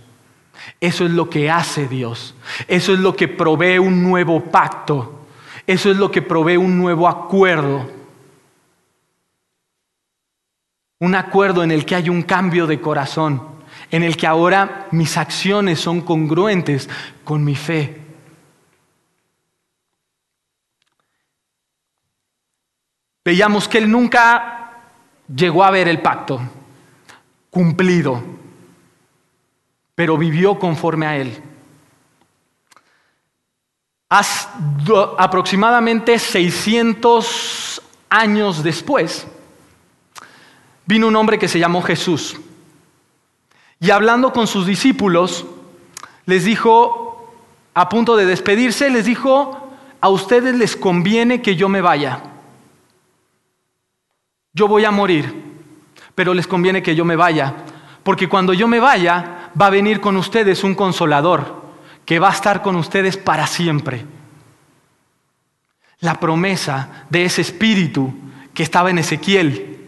Eso 0.80 1.04
es 1.04 1.10
lo 1.10 1.28
que 1.28 1.50
hace 1.50 1.88
Dios. 1.88 2.34
Eso 2.68 2.92
es 2.92 2.98
lo 2.98 3.14
que 3.14 3.28
provee 3.28 3.78
un 3.78 4.02
nuevo 4.02 4.44
pacto. 4.44 5.26
Eso 5.66 5.90
es 5.90 5.96
lo 5.96 6.10
que 6.10 6.22
provee 6.22 6.56
un 6.56 6.78
nuevo 6.78 7.08
acuerdo. 7.08 7.90
Un 11.00 11.14
acuerdo 11.14 11.62
en 11.62 11.70
el 11.70 11.84
que 11.84 11.94
hay 11.94 12.08
un 12.08 12.22
cambio 12.22 12.66
de 12.66 12.80
corazón, 12.80 13.42
en 13.90 14.02
el 14.02 14.16
que 14.16 14.26
ahora 14.26 14.88
mis 14.90 15.16
acciones 15.16 15.80
son 15.80 16.02
congruentes 16.02 16.88
con 17.24 17.42
mi 17.44 17.54
fe. 17.54 18.00
Veíamos 23.24 23.68
que 23.68 23.78
él 23.78 23.90
nunca 23.90 24.72
llegó 25.34 25.62
a 25.62 25.70
ver 25.70 25.88
el 25.88 26.00
pacto 26.00 26.40
cumplido 27.50 28.39
pero 30.00 30.16
vivió 30.16 30.58
conforme 30.58 31.04
a 31.04 31.18
él. 31.18 31.42
aproximadamente 35.18 36.18
600 36.18 37.82
años 38.08 38.62
después, 38.62 39.26
vino 40.86 41.06
un 41.06 41.16
hombre 41.16 41.38
que 41.38 41.48
se 41.48 41.58
llamó 41.58 41.82
Jesús. 41.82 42.40
Y 43.78 43.90
hablando 43.90 44.32
con 44.32 44.46
sus 44.46 44.64
discípulos, 44.64 45.44
les 46.24 46.46
dijo, 46.46 47.30
a 47.74 47.90
punto 47.90 48.16
de 48.16 48.24
despedirse, 48.24 48.88
les 48.88 49.04
dijo, 49.04 49.70
a 50.00 50.08
ustedes 50.08 50.54
les 50.54 50.76
conviene 50.76 51.42
que 51.42 51.56
yo 51.56 51.68
me 51.68 51.82
vaya. 51.82 52.22
Yo 54.54 54.66
voy 54.66 54.86
a 54.86 54.90
morir, 54.90 55.30
pero 56.14 56.32
les 56.32 56.46
conviene 56.46 56.82
que 56.82 56.96
yo 56.96 57.04
me 57.04 57.16
vaya, 57.16 57.54
porque 58.02 58.30
cuando 58.30 58.54
yo 58.54 58.66
me 58.66 58.80
vaya, 58.80 59.39
va 59.60 59.66
a 59.66 59.70
venir 59.70 60.00
con 60.00 60.16
ustedes 60.16 60.64
un 60.64 60.74
consolador 60.74 61.60
que 62.04 62.18
va 62.18 62.28
a 62.28 62.32
estar 62.32 62.62
con 62.62 62.76
ustedes 62.76 63.16
para 63.16 63.46
siempre. 63.46 64.04
La 66.00 66.18
promesa 66.18 67.06
de 67.10 67.24
ese 67.24 67.42
espíritu 67.42 68.12
que 68.54 68.62
estaba 68.62 68.90
en 68.90 68.98
Ezequiel. 68.98 69.78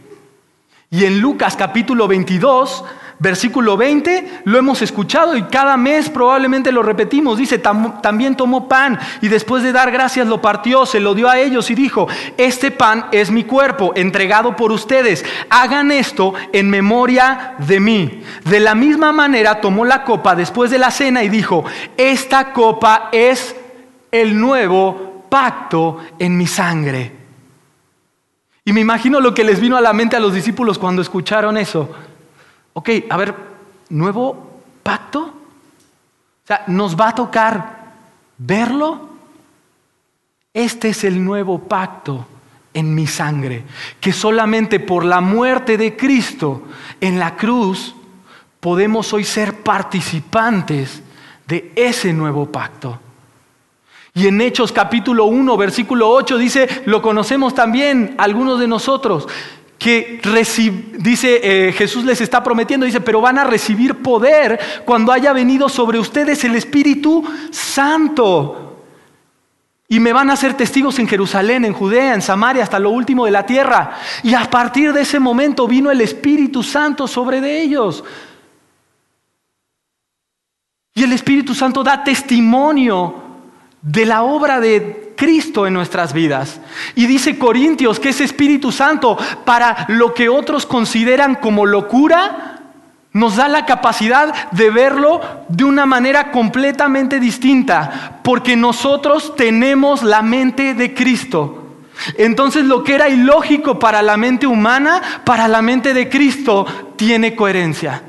Y 0.90 1.04
en 1.04 1.20
Lucas 1.20 1.56
capítulo 1.56 2.06
22 2.06 2.84
Versículo 3.22 3.76
20, 3.76 4.42
lo 4.46 4.58
hemos 4.58 4.82
escuchado 4.82 5.36
y 5.36 5.44
cada 5.44 5.76
mes 5.76 6.10
probablemente 6.10 6.72
lo 6.72 6.82
repetimos. 6.82 7.38
Dice, 7.38 7.56
también 7.56 8.34
tomó 8.34 8.66
pan 8.66 8.98
y 9.20 9.28
después 9.28 9.62
de 9.62 9.70
dar 9.70 9.92
gracias 9.92 10.26
lo 10.26 10.42
partió, 10.42 10.86
se 10.86 10.98
lo 10.98 11.14
dio 11.14 11.28
a 11.28 11.38
ellos 11.38 11.70
y 11.70 11.76
dijo, 11.76 12.08
este 12.36 12.72
pan 12.72 13.06
es 13.12 13.30
mi 13.30 13.44
cuerpo, 13.44 13.92
entregado 13.94 14.56
por 14.56 14.72
ustedes. 14.72 15.24
Hagan 15.50 15.92
esto 15.92 16.34
en 16.52 16.68
memoria 16.68 17.54
de 17.58 17.78
mí. 17.78 18.24
De 18.44 18.58
la 18.58 18.74
misma 18.74 19.12
manera 19.12 19.60
tomó 19.60 19.84
la 19.84 20.02
copa 20.02 20.34
después 20.34 20.72
de 20.72 20.80
la 20.80 20.90
cena 20.90 21.22
y 21.22 21.28
dijo, 21.28 21.64
esta 21.96 22.52
copa 22.52 23.08
es 23.12 23.54
el 24.10 24.36
nuevo 24.36 25.26
pacto 25.28 25.98
en 26.18 26.36
mi 26.36 26.48
sangre. 26.48 27.12
Y 28.64 28.72
me 28.72 28.80
imagino 28.80 29.20
lo 29.20 29.32
que 29.32 29.44
les 29.44 29.60
vino 29.60 29.76
a 29.76 29.80
la 29.80 29.92
mente 29.92 30.16
a 30.16 30.20
los 30.20 30.34
discípulos 30.34 30.76
cuando 30.76 31.02
escucharon 31.02 31.56
eso. 31.56 31.88
Ok, 32.74 32.90
a 33.08 33.16
ver, 33.16 33.34
nuevo 33.90 34.60
pacto. 34.82 35.20
O 35.20 36.46
sea, 36.46 36.64
nos 36.66 36.98
va 36.98 37.08
a 37.08 37.14
tocar 37.14 37.92
verlo. 38.38 39.10
Este 40.54 40.90
es 40.90 41.04
el 41.04 41.24
nuevo 41.24 41.58
pacto 41.58 42.26
en 42.74 42.94
mi 42.94 43.06
sangre, 43.06 43.64
que 44.00 44.12
solamente 44.12 44.80
por 44.80 45.04
la 45.04 45.20
muerte 45.20 45.76
de 45.76 45.96
Cristo 45.96 46.62
en 47.00 47.18
la 47.18 47.36
cruz 47.36 47.94
podemos 48.60 49.12
hoy 49.12 49.24
ser 49.24 49.62
participantes 49.62 51.02
de 51.46 51.72
ese 51.76 52.12
nuevo 52.12 52.46
pacto. 52.46 52.98
Y 54.14 54.26
en 54.26 54.40
Hechos 54.40 54.72
capítulo 54.72 55.24
1, 55.24 55.56
versículo 55.56 56.10
8 56.10 56.38
dice, 56.38 56.82
lo 56.86 57.00
conocemos 57.00 57.54
también 57.54 58.14
algunos 58.18 58.60
de 58.60 58.68
nosotros, 58.68 59.26
que 59.82 60.20
dice 60.98 61.40
eh, 61.42 61.72
Jesús 61.72 62.04
les 62.04 62.20
está 62.20 62.44
prometiendo, 62.44 62.86
dice, 62.86 63.00
pero 63.00 63.20
van 63.20 63.36
a 63.36 63.42
recibir 63.42 63.96
poder 64.00 64.60
cuando 64.84 65.10
haya 65.10 65.32
venido 65.32 65.68
sobre 65.68 65.98
ustedes 65.98 66.44
el 66.44 66.54
Espíritu 66.54 67.24
Santo. 67.50 68.78
Y 69.88 69.98
me 69.98 70.12
van 70.12 70.30
a 70.30 70.36
ser 70.36 70.54
testigos 70.54 71.00
en 71.00 71.08
Jerusalén, 71.08 71.64
en 71.64 71.72
Judea, 71.72 72.14
en 72.14 72.22
Samaria, 72.22 72.62
hasta 72.62 72.78
lo 72.78 72.90
último 72.90 73.24
de 73.24 73.32
la 73.32 73.44
tierra. 73.44 73.98
Y 74.22 74.34
a 74.34 74.44
partir 74.48 74.92
de 74.92 75.00
ese 75.00 75.18
momento 75.18 75.66
vino 75.66 75.90
el 75.90 76.00
Espíritu 76.00 76.62
Santo 76.62 77.08
sobre 77.08 77.40
de 77.40 77.60
ellos. 77.60 78.04
Y 80.94 81.02
el 81.02 81.12
Espíritu 81.12 81.54
Santo 81.56 81.82
da 81.82 82.04
testimonio 82.04 83.16
de 83.82 84.06
la 84.06 84.22
obra 84.22 84.60
de 84.60 85.11
Cristo 85.22 85.68
en 85.68 85.74
nuestras 85.74 86.12
vidas. 86.12 86.60
Y 86.96 87.06
dice 87.06 87.38
Corintios 87.38 88.00
que 88.00 88.08
ese 88.08 88.24
Espíritu 88.24 88.72
Santo, 88.72 89.16
para 89.44 89.86
lo 89.86 90.14
que 90.14 90.28
otros 90.28 90.66
consideran 90.66 91.36
como 91.36 91.64
locura, 91.64 92.58
nos 93.12 93.36
da 93.36 93.46
la 93.46 93.64
capacidad 93.64 94.50
de 94.50 94.70
verlo 94.70 95.20
de 95.48 95.62
una 95.62 95.86
manera 95.86 96.32
completamente 96.32 97.20
distinta, 97.20 98.18
porque 98.24 98.56
nosotros 98.56 99.36
tenemos 99.36 100.02
la 100.02 100.22
mente 100.22 100.74
de 100.74 100.92
Cristo. 100.92 101.68
Entonces 102.18 102.64
lo 102.64 102.82
que 102.82 102.96
era 102.96 103.08
ilógico 103.08 103.78
para 103.78 104.02
la 104.02 104.16
mente 104.16 104.48
humana, 104.48 105.22
para 105.24 105.46
la 105.46 105.62
mente 105.62 105.94
de 105.94 106.08
Cristo, 106.08 106.66
tiene 106.96 107.36
coherencia. 107.36 108.02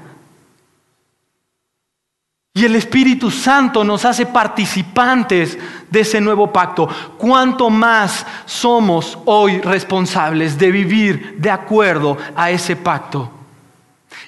Y 2.56 2.66
el 2.66 2.76
Espíritu 2.76 3.32
Santo 3.32 3.84
nos 3.84 4.06
hace 4.06 4.28
participantes 4.28 5.58
de 5.90 6.00
ese 6.02 6.22
nuevo 6.22 6.54
pacto. 6.54 6.88
Cuanto 7.18 7.72
más 7.72 8.26
somos 8.46 9.18
hoy 9.26 9.60
responsables 9.62 10.58
de 10.60 10.70
vivir 10.70 11.36
de 11.40 11.50
acuerdo 11.50 12.16
a 12.36 12.52
ese 12.52 12.76
pacto. 12.76 13.32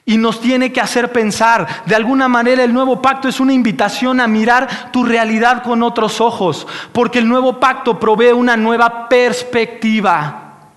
Y 0.06 0.18
nos 0.18 0.42
tiene 0.42 0.74
que 0.74 0.82
hacer 0.82 1.12
pensar, 1.12 1.84
de 1.86 1.96
alguna 1.96 2.28
manera 2.28 2.64
el 2.64 2.74
nuevo 2.74 3.00
pacto 3.00 3.28
es 3.28 3.40
una 3.40 3.54
invitación 3.54 4.20
a 4.20 4.28
mirar 4.28 4.92
tu 4.92 5.04
realidad 5.04 5.62
con 5.62 5.84
otros 5.84 6.20
ojos, 6.20 6.68
porque 6.92 7.20
el 7.20 7.28
nuevo 7.28 7.60
pacto 7.60 8.00
provee 8.00 8.32
una 8.32 8.58
nueva 8.58 9.08
perspectiva. 9.08 10.72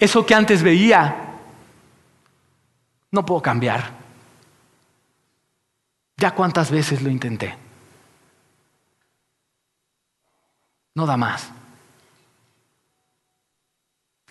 Eso 0.00 0.26
que 0.26 0.34
antes 0.34 0.60
veía, 0.60 1.36
no 3.12 3.24
puedo 3.24 3.40
cambiar. 3.40 3.97
Ya 6.18 6.32
cuántas 6.32 6.70
veces 6.70 7.00
lo 7.00 7.10
intenté. 7.10 7.56
No 10.94 11.06
da 11.06 11.16
más. 11.16 11.48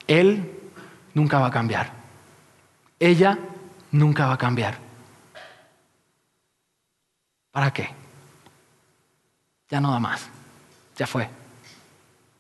Él 0.06 0.52
nunca 1.14 1.40
va 1.40 1.48
a 1.48 1.52
cambiar. 1.52 1.92
Ella 3.00 3.40
nunca 3.92 4.28
va 4.28 4.34
a 4.34 4.38
cambiar. 4.38 4.78
¿Para 7.52 7.72
qué? 7.72 7.90
Ya 9.70 9.80
no 9.80 9.92
da 9.92 10.00
más. 10.00 10.30
Ya 10.98 11.08
fue. 11.08 11.30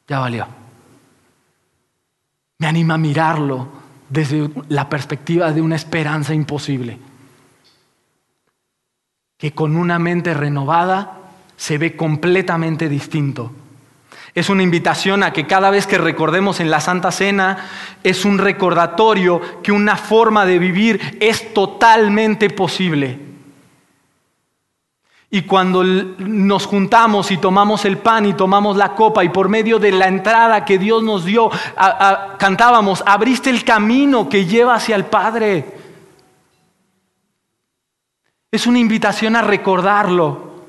Ya 0.09 0.19
valió. 0.19 0.45
Me 2.57 2.67
anima 2.67 2.95
a 2.95 2.97
mirarlo 2.97 3.69
desde 4.09 4.49
la 4.67 4.89
perspectiva 4.89 5.53
de 5.53 5.61
una 5.61 5.77
esperanza 5.77 6.33
imposible 6.33 7.06
que 9.37 9.51
con 9.51 9.75
una 9.75 9.99
mente 9.99 10.33
renovada 10.33 11.19
se 11.55 11.77
ve 11.77 11.95
completamente 11.95 12.89
distinto. 12.89 13.51
Es 14.33 14.49
una 14.49 14.63
invitación 14.63 15.23
a 15.23 15.33
que 15.33 15.47
cada 15.47 15.69
vez 15.69 15.87
que 15.87 15.97
recordemos 15.97 16.59
en 16.59 16.69
la 16.69 16.79
Santa 16.79 17.11
Cena, 17.11 17.69
es 18.03 18.25
un 18.25 18.37
recordatorio 18.37 19.41
que 19.63 19.71
una 19.71 19.95
forma 19.95 20.45
de 20.45 20.59
vivir 20.59 21.17
es 21.19 21.53
totalmente 21.53 22.49
posible. 22.49 23.19
Y 25.29 25.41
cuando 25.41 25.83
nos 25.83 26.65
juntamos 26.65 27.31
y 27.31 27.37
tomamos 27.37 27.83
el 27.85 27.97
pan 27.97 28.25
y 28.25 28.33
tomamos 28.33 28.77
la 28.77 28.95
copa 28.95 29.23
y 29.23 29.29
por 29.29 29.49
medio 29.49 29.77
de 29.77 29.91
la 29.91 30.07
entrada 30.07 30.65
que 30.65 30.77
Dios 30.77 31.03
nos 31.03 31.25
dio, 31.25 31.51
cantábamos, 32.37 33.03
abriste 33.05 33.49
el 33.49 33.63
camino 33.63 34.29
que 34.29 34.45
lleva 34.45 34.75
hacia 34.75 34.95
el 34.95 35.05
Padre. 35.05 35.76
Es 38.51 38.65
una 38.65 38.79
invitación 38.79 39.35
a 39.35 39.41
recordarlo 39.41 40.63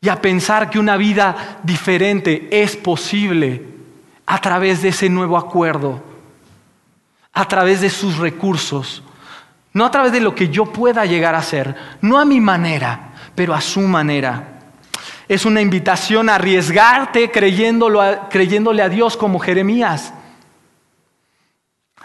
y 0.00 0.08
a 0.08 0.20
pensar 0.22 0.70
que 0.70 0.78
una 0.78 0.96
vida 0.96 1.58
diferente 1.64 2.48
es 2.50 2.76
posible 2.76 3.64
a 4.26 4.40
través 4.40 4.80
de 4.80 4.90
ese 4.90 5.08
nuevo 5.08 5.36
acuerdo, 5.36 6.00
a 7.32 7.48
través 7.48 7.80
de 7.80 7.90
sus 7.90 8.18
recursos, 8.18 9.02
no 9.72 9.84
a 9.84 9.90
través 9.90 10.12
de 10.12 10.20
lo 10.20 10.34
que 10.34 10.48
yo 10.48 10.66
pueda 10.66 11.04
llegar 11.04 11.34
a 11.34 11.42
ser, 11.42 11.74
no 12.00 12.18
a 12.18 12.24
mi 12.24 12.40
manera, 12.40 13.12
pero 13.34 13.52
a 13.52 13.60
su 13.60 13.80
manera. 13.80 14.60
Es 15.26 15.44
una 15.44 15.60
invitación 15.60 16.28
a 16.28 16.36
arriesgarte 16.36 17.30
creyéndole 17.30 18.82
a 18.82 18.88
Dios 18.88 19.16
como 19.16 19.40
Jeremías. 19.40 20.12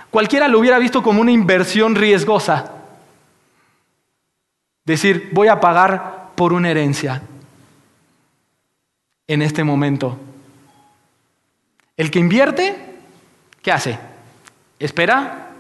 Cualquiera 0.10 0.48
lo 0.48 0.60
hubiera 0.60 0.80
visto 0.80 1.04
como 1.04 1.22
una 1.22 1.32
inversión 1.32 1.96
riesgosa. 1.96 2.75
Decir, 4.86 5.32
voy 5.34 5.48
a 5.48 5.60
pagar 5.60 6.32
por 6.36 6.54
una 6.54 6.70
herencia 6.70 7.24
en 9.28 9.42
este 9.42 9.64
momento. 9.64 10.20
El 11.98 12.12
que 12.12 12.20
invierte, 12.20 12.76
¿qué 13.64 13.72
hace? 13.72 13.98
Espera 14.78 15.52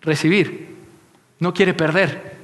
recibir. 0.00 0.76
No 1.40 1.52
quiere 1.52 1.74
perder. 1.74 2.36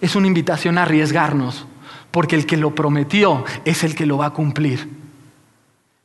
Es 0.00 0.16
una 0.16 0.26
invitación 0.26 0.78
a 0.78 0.82
arriesgarnos, 0.82 1.66
porque 2.10 2.34
el 2.34 2.46
que 2.46 2.56
lo 2.56 2.74
prometió 2.74 3.44
es 3.64 3.84
el 3.84 3.94
que 3.94 4.06
lo 4.06 4.18
va 4.18 4.26
a 4.26 4.32
cumplir. 4.32 4.88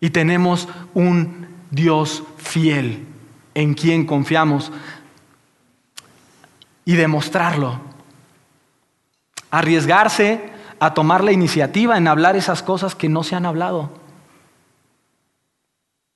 Y 0.02 0.10
tenemos 0.10 0.68
un 0.94 1.48
Dios 1.72 2.24
fiel 2.38 3.06
en 3.56 3.74
quien 3.74 4.06
confiamos 4.06 4.72
y 6.86 6.94
demostrarlo 6.96 7.80
arriesgarse 9.58 10.52
a 10.80 10.94
tomar 10.94 11.24
la 11.24 11.32
iniciativa 11.32 11.98
en 11.98 12.08
hablar 12.08 12.36
esas 12.36 12.62
cosas 12.62 12.94
que 12.94 13.10
no 13.10 13.24
se 13.24 13.36
han 13.36 13.46
hablado. 13.46 13.90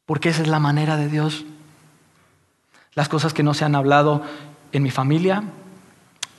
Porque 0.05 0.29
esa 0.29 0.43
es 0.43 0.47
la 0.47 0.59
manera 0.59 0.95
de 0.95 1.07
Dios. 1.07 1.45
Las 2.93 3.09
cosas 3.09 3.33
que 3.33 3.41
no 3.41 3.53
se 3.53 3.65
han 3.65 3.75
hablado 3.75 4.21
en 4.71 4.83
mi 4.83 4.91
familia, 4.91 5.43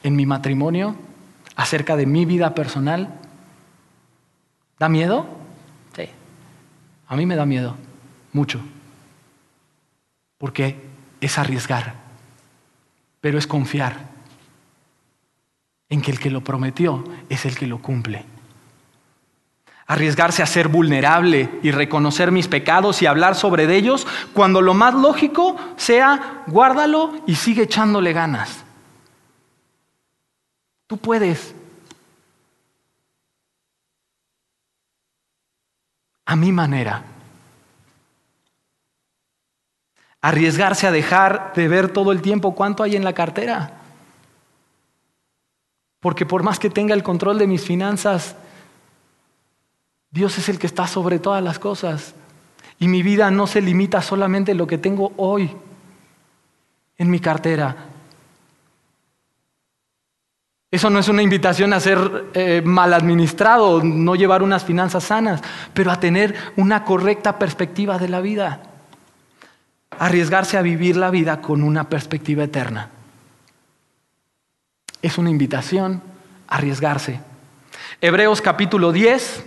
en 0.05 0.15
mi 0.15 0.27
matrimonio, 0.27 0.95
acerca 1.57 1.97
de 1.97 2.07
mi 2.07 2.25
vida 2.25 2.55
personal. 2.55 3.09
¿Da 4.79 4.89
miedo? 4.89 5.27
Sí. 5.97 6.09
A 7.09 7.17
mí 7.17 7.27
me 7.27 7.35
da 7.35 7.47
miedo, 7.47 7.77
mucho. 8.33 8.61
Porque 10.39 10.81
es 11.21 11.39
arriesgar, 11.39 11.95
pero 13.21 13.39
es 13.39 13.47
confiar 13.47 14.12
en 15.93 16.01
que 16.01 16.11
el 16.11 16.19
que 16.19 16.31
lo 16.31 16.43
prometió 16.43 17.05
es 17.29 17.45
el 17.45 17.55
que 17.55 17.67
lo 17.67 17.83
cumple. 17.83 18.25
Arriesgarse 19.87 20.43
a 20.43 20.47
ser 20.47 20.69
vulnerable 20.69 21.61
y 21.63 21.71
reconocer 21.71 22.33
mis 22.33 22.49
pecados 22.49 23.03
y 23.03 23.07
hablar 23.07 23.35
sobre 23.35 23.65
ellos 23.77 24.07
cuando 24.33 24.63
lo 24.63 24.73
más 24.73 24.95
lógico 24.95 25.55
sea 25.77 26.45
guárdalo 26.47 27.13
y 27.27 27.35
sigue 27.35 27.65
echándole 27.65 28.15
ganas. 28.15 28.65
Tú 30.87 30.97
puedes. 30.97 31.55
A 36.25 36.37
mi 36.37 36.53
manera. 36.53 37.05
Arriesgarse 40.23 40.87
a 40.87 40.91
dejar 40.91 41.53
de 41.55 41.69
ver 41.69 41.93
todo 41.93 42.13
el 42.13 42.23
tiempo 42.23 42.55
cuánto 42.55 42.83
hay 42.83 42.97
en 42.97 43.05
la 43.05 43.13
cartera. 43.13 43.82
Porque 46.03 46.27
por 46.27 46.43
más 46.43 46.59
que 46.59 46.69
tenga 46.69 46.95
el 46.95 47.05
control 47.05 47.39
de 47.39 47.47
mis 47.47 47.63
finanzas, 47.63 48.35
Dios 50.11 50.37
es 50.37 50.49
el 50.49 50.59
que 50.59 50.67
está 50.67 50.89
sobre 50.89 51.21
todas 51.21 51.45
las 51.45 51.61
cosas. 51.61 52.17
Y 52.81 52.89
mi 52.89 53.05
vida 53.05 53.31
no 53.31 53.47
se 53.47 53.63
limita 53.63 54.03
solamente 54.03 54.51
a 54.51 54.57
lo 54.57 54.67
que 54.67 54.79
tengo 54.79 55.13
hoy 55.17 55.49
en 56.99 57.09
mi 57.09 57.21
cartera. 57.21 57.77
Eso 60.73 60.91
no 60.91 60.99
es 60.99 61.07
una 61.07 61.23
invitación 61.23 61.73
a 61.73 61.79
ser 61.79 62.31
eh, 62.35 62.63
mal 62.65 62.93
administrado, 62.95 63.81
no 63.85 64.17
llevar 64.17 64.43
unas 64.43 64.65
finanzas 64.65 65.05
sanas, 65.05 65.41
pero 65.73 65.93
a 65.93 66.01
tener 66.01 66.35
una 66.57 66.83
correcta 66.83 67.39
perspectiva 67.39 67.97
de 67.97 68.09
la 68.09 68.21
vida. 68.21 68.61
Arriesgarse 70.01 70.59
a 70.59 70.63
vivir 70.63 70.97
la 70.97 71.11
vida 71.11 71.41
con 71.41 71.63
una 71.63 71.89
perspectiva 71.89 72.43
eterna. 72.43 72.91
Es 75.03 75.19
una 75.19 75.31
invitación 75.31 76.01
a 76.49 76.57
arriesgarse. 76.57 77.21
Hebreos 78.01 78.41
capítulo 78.41 78.93
10, 78.93 79.45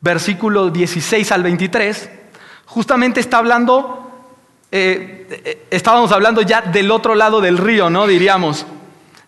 versículo 0.00 0.70
16 0.70 1.32
al 1.32 1.42
23, 1.42 2.10
justamente 2.66 3.20
está 3.20 3.38
hablando, 3.38 4.28
eh, 4.70 5.26
eh, 5.44 5.66
estábamos 5.70 6.12
hablando 6.12 6.42
ya 6.42 6.60
del 6.60 6.90
otro 6.90 7.14
lado 7.14 7.40
del 7.40 7.58
río, 7.58 7.90
¿no? 7.90 8.06
Diríamos, 8.06 8.66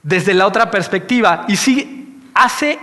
desde 0.02 0.34
la 0.34 0.46
otra 0.46 0.70
perspectiva, 0.70 1.46
y 1.48 1.56
sí 1.56 2.20
hace 2.34 2.78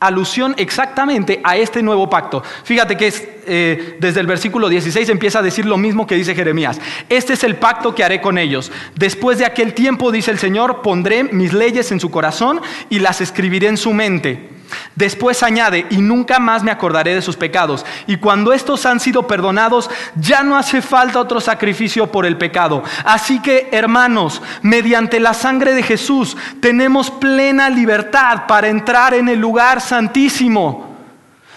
alusión 0.00 0.54
exactamente 0.58 1.40
a 1.42 1.56
este 1.56 1.82
nuevo 1.82 2.08
pacto. 2.10 2.42
Fíjate 2.64 2.96
que 2.96 3.06
es, 3.06 3.26
eh, 3.46 3.96
desde 4.00 4.20
el 4.20 4.26
versículo 4.26 4.68
16 4.68 5.08
empieza 5.08 5.38
a 5.38 5.42
decir 5.42 5.64
lo 5.64 5.78
mismo 5.78 6.06
que 6.06 6.16
dice 6.16 6.34
Jeremías. 6.34 6.80
Este 7.08 7.32
es 7.32 7.44
el 7.44 7.56
pacto 7.56 7.94
que 7.94 8.04
haré 8.04 8.20
con 8.20 8.38
ellos. 8.38 8.70
Después 8.94 9.38
de 9.38 9.46
aquel 9.46 9.74
tiempo, 9.74 10.12
dice 10.12 10.30
el 10.30 10.38
Señor, 10.38 10.82
pondré 10.82 11.24
mis 11.24 11.52
leyes 11.52 11.92
en 11.92 12.00
su 12.00 12.10
corazón 12.10 12.60
y 12.90 12.98
las 12.98 13.20
escribiré 13.20 13.68
en 13.68 13.76
su 13.76 13.92
mente. 13.92 14.55
Después 14.94 15.42
añade, 15.42 15.86
y 15.90 15.98
nunca 15.98 16.38
más 16.38 16.62
me 16.62 16.70
acordaré 16.70 17.14
de 17.14 17.22
sus 17.22 17.36
pecados. 17.36 17.84
Y 18.06 18.16
cuando 18.16 18.52
estos 18.52 18.86
han 18.86 18.98
sido 18.98 19.26
perdonados, 19.26 19.90
ya 20.16 20.42
no 20.42 20.56
hace 20.56 20.82
falta 20.82 21.20
otro 21.20 21.40
sacrificio 21.40 22.10
por 22.10 22.26
el 22.26 22.38
pecado. 22.38 22.82
Así 23.04 23.40
que, 23.40 23.68
hermanos, 23.72 24.42
mediante 24.62 25.20
la 25.20 25.34
sangre 25.34 25.74
de 25.74 25.82
Jesús 25.82 26.36
tenemos 26.60 27.10
plena 27.10 27.68
libertad 27.68 28.46
para 28.48 28.68
entrar 28.68 29.14
en 29.14 29.28
el 29.28 29.38
lugar 29.38 29.80
santísimo. 29.80 30.96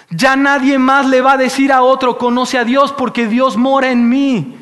Ya 0.09 0.35
nadie 0.35 0.77
más 0.79 1.05
le 1.07 1.21
va 1.21 1.33
a 1.33 1.37
decir 1.37 1.71
a 1.71 1.83
otro, 1.83 2.17
conoce 2.17 2.57
a 2.57 2.63
Dios 2.63 2.91
porque 2.91 3.27
Dios 3.27 3.57
mora 3.57 3.91
en 3.91 4.09
mí. 4.09 4.55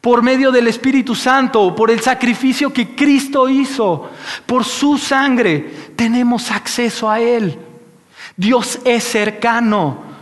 Por 0.00 0.20
medio 0.20 0.52
del 0.52 0.66
Espíritu 0.66 1.14
Santo, 1.14 1.74
por 1.74 1.90
el 1.90 2.00
sacrificio 2.00 2.70
que 2.70 2.94
Cristo 2.94 3.48
hizo, 3.48 4.10
por 4.44 4.64
su 4.64 4.98
sangre, 4.98 5.92
tenemos 5.96 6.50
acceso 6.50 7.08
a 7.08 7.20
Él. 7.20 7.58
Dios 8.36 8.80
es 8.84 9.04
cercano 9.04 10.13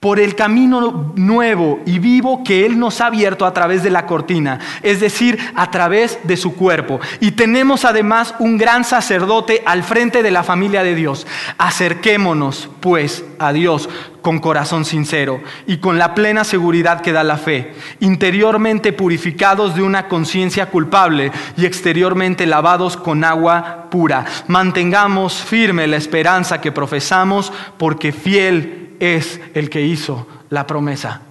por 0.00 0.20
el 0.20 0.36
camino 0.36 1.12
nuevo 1.16 1.80
y 1.84 1.98
vivo 1.98 2.44
que 2.44 2.64
Él 2.64 2.78
nos 2.78 3.00
ha 3.00 3.06
abierto 3.06 3.44
a 3.44 3.52
través 3.52 3.82
de 3.82 3.90
la 3.90 4.06
cortina, 4.06 4.60
es 4.82 5.00
decir, 5.00 5.38
a 5.56 5.70
través 5.72 6.20
de 6.22 6.36
su 6.36 6.54
cuerpo. 6.54 7.00
Y 7.20 7.32
tenemos 7.32 7.84
además 7.84 8.34
un 8.38 8.58
gran 8.58 8.84
sacerdote 8.84 9.62
al 9.66 9.82
frente 9.82 10.22
de 10.22 10.30
la 10.30 10.44
familia 10.44 10.84
de 10.84 10.94
Dios. 10.94 11.26
Acerquémonos, 11.58 12.68
pues, 12.80 13.24
a 13.40 13.52
Dios 13.52 13.88
con 14.22 14.38
corazón 14.38 14.84
sincero 14.84 15.40
y 15.66 15.78
con 15.78 15.98
la 15.98 16.14
plena 16.14 16.44
seguridad 16.44 17.00
que 17.00 17.12
da 17.12 17.24
la 17.24 17.36
fe, 17.36 17.72
interiormente 18.00 18.92
purificados 18.92 19.74
de 19.74 19.82
una 19.82 20.06
conciencia 20.06 20.66
culpable 20.66 21.32
y 21.56 21.66
exteriormente 21.66 22.46
lavados 22.46 22.96
con 22.96 23.24
agua 23.24 23.86
pura. 23.90 24.26
Mantengamos 24.46 25.34
firme 25.34 25.86
la 25.86 25.96
esperanza 25.96 26.60
que 26.60 26.72
profesamos, 26.72 27.52
porque 27.78 28.12
fiel 28.12 28.77
es 29.00 29.40
el 29.54 29.70
que 29.70 29.82
hizo 29.82 30.26
la 30.50 30.66
promesa. 30.66 31.22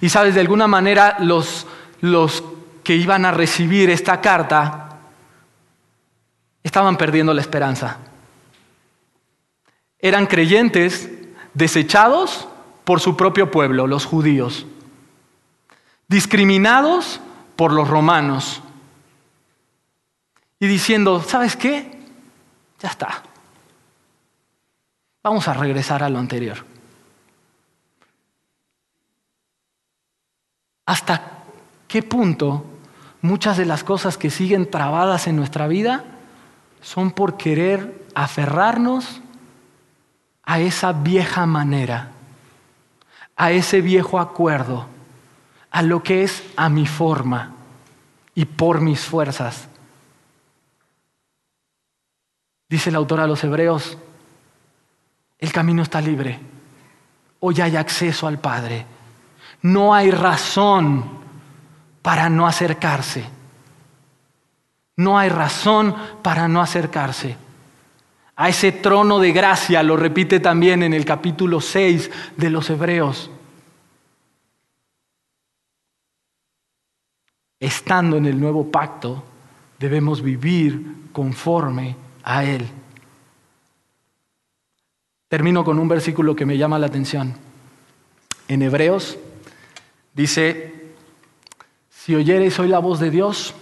Y 0.00 0.08
sabes, 0.08 0.34
de 0.34 0.40
alguna 0.40 0.66
manera 0.66 1.16
los, 1.20 1.66
los 2.00 2.42
que 2.82 2.96
iban 2.96 3.24
a 3.24 3.30
recibir 3.30 3.90
esta 3.90 4.20
carta 4.20 4.98
estaban 6.62 6.96
perdiendo 6.96 7.34
la 7.34 7.40
esperanza. 7.40 7.98
Eran 9.98 10.26
creyentes 10.26 11.10
desechados 11.54 12.48
por 12.84 13.00
su 13.00 13.16
propio 13.16 13.50
pueblo, 13.50 13.86
los 13.86 14.06
judíos, 14.06 14.66
discriminados 16.06 17.20
por 17.56 17.72
los 17.72 17.88
romanos 17.88 18.62
y 20.60 20.66
diciendo, 20.66 21.22
¿sabes 21.22 21.56
qué? 21.56 22.00
Ya 22.80 22.88
está. 22.88 23.22
Vamos 25.28 25.46
a 25.46 25.52
regresar 25.52 26.02
a 26.02 26.08
lo 26.08 26.18
anterior. 26.18 26.64
¿Hasta 30.86 31.44
qué 31.86 32.02
punto 32.02 32.64
muchas 33.20 33.58
de 33.58 33.66
las 33.66 33.84
cosas 33.84 34.16
que 34.16 34.30
siguen 34.30 34.70
trabadas 34.70 35.26
en 35.26 35.36
nuestra 35.36 35.68
vida 35.68 36.02
son 36.80 37.10
por 37.10 37.36
querer 37.36 38.06
aferrarnos 38.14 39.20
a 40.44 40.60
esa 40.60 40.94
vieja 40.94 41.44
manera, 41.44 42.12
a 43.36 43.50
ese 43.50 43.82
viejo 43.82 44.20
acuerdo, 44.20 44.86
a 45.70 45.82
lo 45.82 46.02
que 46.02 46.22
es 46.22 46.42
a 46.56 46.70
mi 46.70 46.86
forma 46.86 47.52
y 48.34 48.46
por 48.46 48.80
mis 48.80 49.00
fuerzas? 49.00 49.68
Dice 52.70 52.88
el 52.88 52.96
autor 52.96 53.20
a 53.20 53.26
los 53.26 53.44
Hebreos, 53.44 53.98
el 55.38 55.52
camino 55.52 55.82
está 55.82 56.00
libre. 56.00 56.38
Hoy 57.40 57.60
hay 57.60 57.76
acceso 57.76 58.26
al 58.26 58.38
Padre. 58.38 58.84
No 59.62 59.94
hay 59.94 60.10
razón 60.10 61.04
para 62.02 62.28
no 62.28 62.46
acercarse. 62.46 63.24
No 64.96 65.18
hay 65.18 65.28
razón 65.28 65.94
para 66.22 66.48
no 66.48 66.60
acercarse. 66.60 67.36
A 68.34 68.48
ese 68.48 68.72
trono 68.72 69.18
de 69.18 69.32
gracia 69.32 69.82
lo 69.82 69.96
repite 69.96 70.40
también 70.40 70.82
en 70.82 70.94
el 70.94 71.04
capítulo 71.04 71.60
6 71.60 72.10
de 72.36 72.50
los 72.50 72.70
Hebreos. 72.70 73.30
Estando 77.60 78.16
en 78.16 78.26
el 78.26 78.40
nuevo 78.40 78.70
pacto, 78.70 79.24
debemos 79.78 80.22
vivir 80.22 81.10
conforme 81.12 81.96
a 82.22 82.44
Él. 82.44 82.68
Termino 85.28 85.62
con 85.62 85.78
un 85.78 85.88
versículo 85.88 86.34
que 86.34 86.46
me 86.46 86.56
llama 86.56 86.78
la 86.78 86.86
atención. 86.86 87.34
En 88.48 88.62
Hebreos 88.62 89.18
dice, 90.14 90.94
si 91.90 92.14
oyereis 92.14 92.58
hoy 92.58 92.68
la 92.68 92.78
voz 92.78 92.98
de 92.98 93.10
Dios, 93.10 93.54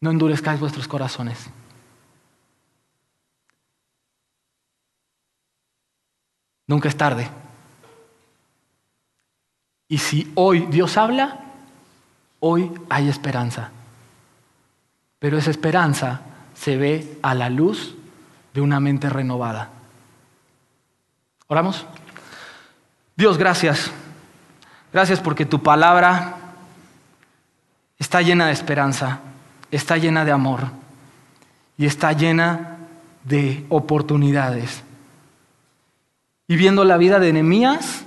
no 0.00 0.10
endurezcáis 0.10 0.58
vuestros 0.58 0.88
corazones. 0.88 1.48
Nunca 6.66 6.88
es 6.88 6.96
tarde. 6.96 7.28
Y 9.88 9.98
si 9.98 10.32
hoy 10.34 10.66
Dios 10.70 10.96
habla, 10.96 11.38
hoy 12.40 12.72
hay 12.88 13.08
esperanza. 13.08 13.70
Pero 15.20 15.38
esa 15.38 15.50
esperanza 15.50 16.22
se 16.54 16.76
ve 16.76 17.18
a 17.22 17.34
la 17.34 17.48
luz 17.48 17.94
de 18.52 18.60
una 18.60 18.80
mente 18.80 19.08
renovada. 19.08 19.81
Oramos. 21.52 21.84
Dios, 23.14 23.36
gracias. 23.36 23.90
Gracias 24.90 25.20
porque 25.20 25.44
tu 25.44 25.62
palabra 25.62 26.36
está 27.98 28.22
llena 28.22 28.46
de 28.46 28.52
esperanza, 28.52 29.20
está 29.70 29.98
llena 29.98 30.24
de 30.24 30.32
amor 30.32 30.68
y 31.76 31.84
está 31.84 32.14
llena 32.14 32.78
de 33.24 33.66
oportunidades. 33.68 34.82
Y 36.48 36.56
viendo 36.56 36.86
la 36.86 36.96
vida 36.96 37.18
de 37.18 37.34
Nehemías 37.34 38.06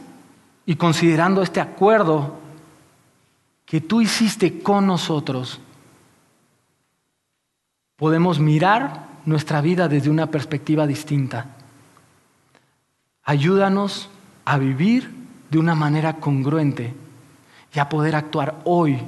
y 0.65 0.75
considerando 0.75 1.43
este 1.43 1.61
acuerdo 1.61 2.39
que 3.67 3.79
tú 3.79 4.01
hiciste 4.01 4.63
con 4.63 4.87
nosotros, 4.87 5.61
podemos 7.95 8.39
mirar 8.39 9.05
nuestra 9.25 9.61
vida 9.61 9.87
desde 9.87 10.09
una 10.09 10.31
perspectiva 10.31 10.87
distinta 10.87 11.54
Ayúdanos 13.25 14.09
a 14.45 14.57
vivir 14.57 15.11
de 15.49 15.57
una 15.57 15.73
manera 15.73 16.17
congruente 16.17 16.93
y 17.73 17.79
a 17.79 17.89
poder 17.89 18.15
actuar 18.15 18.61
hoy 18.63 18.99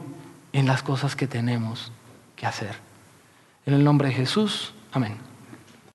en 0.54 0.66
las 0.66 0.82
cosas 0.82 1.16
que 1.16 1.28
tenemos 1.28 1.92
que 2.36 2.48
hacer. 2.48 2.76
En 3.66 3.76
el 3.76 3.84
nombre 3.84 4.10
de 4.10 4.16
Jesús, 4.16 4.74
amén. 4.92 5.27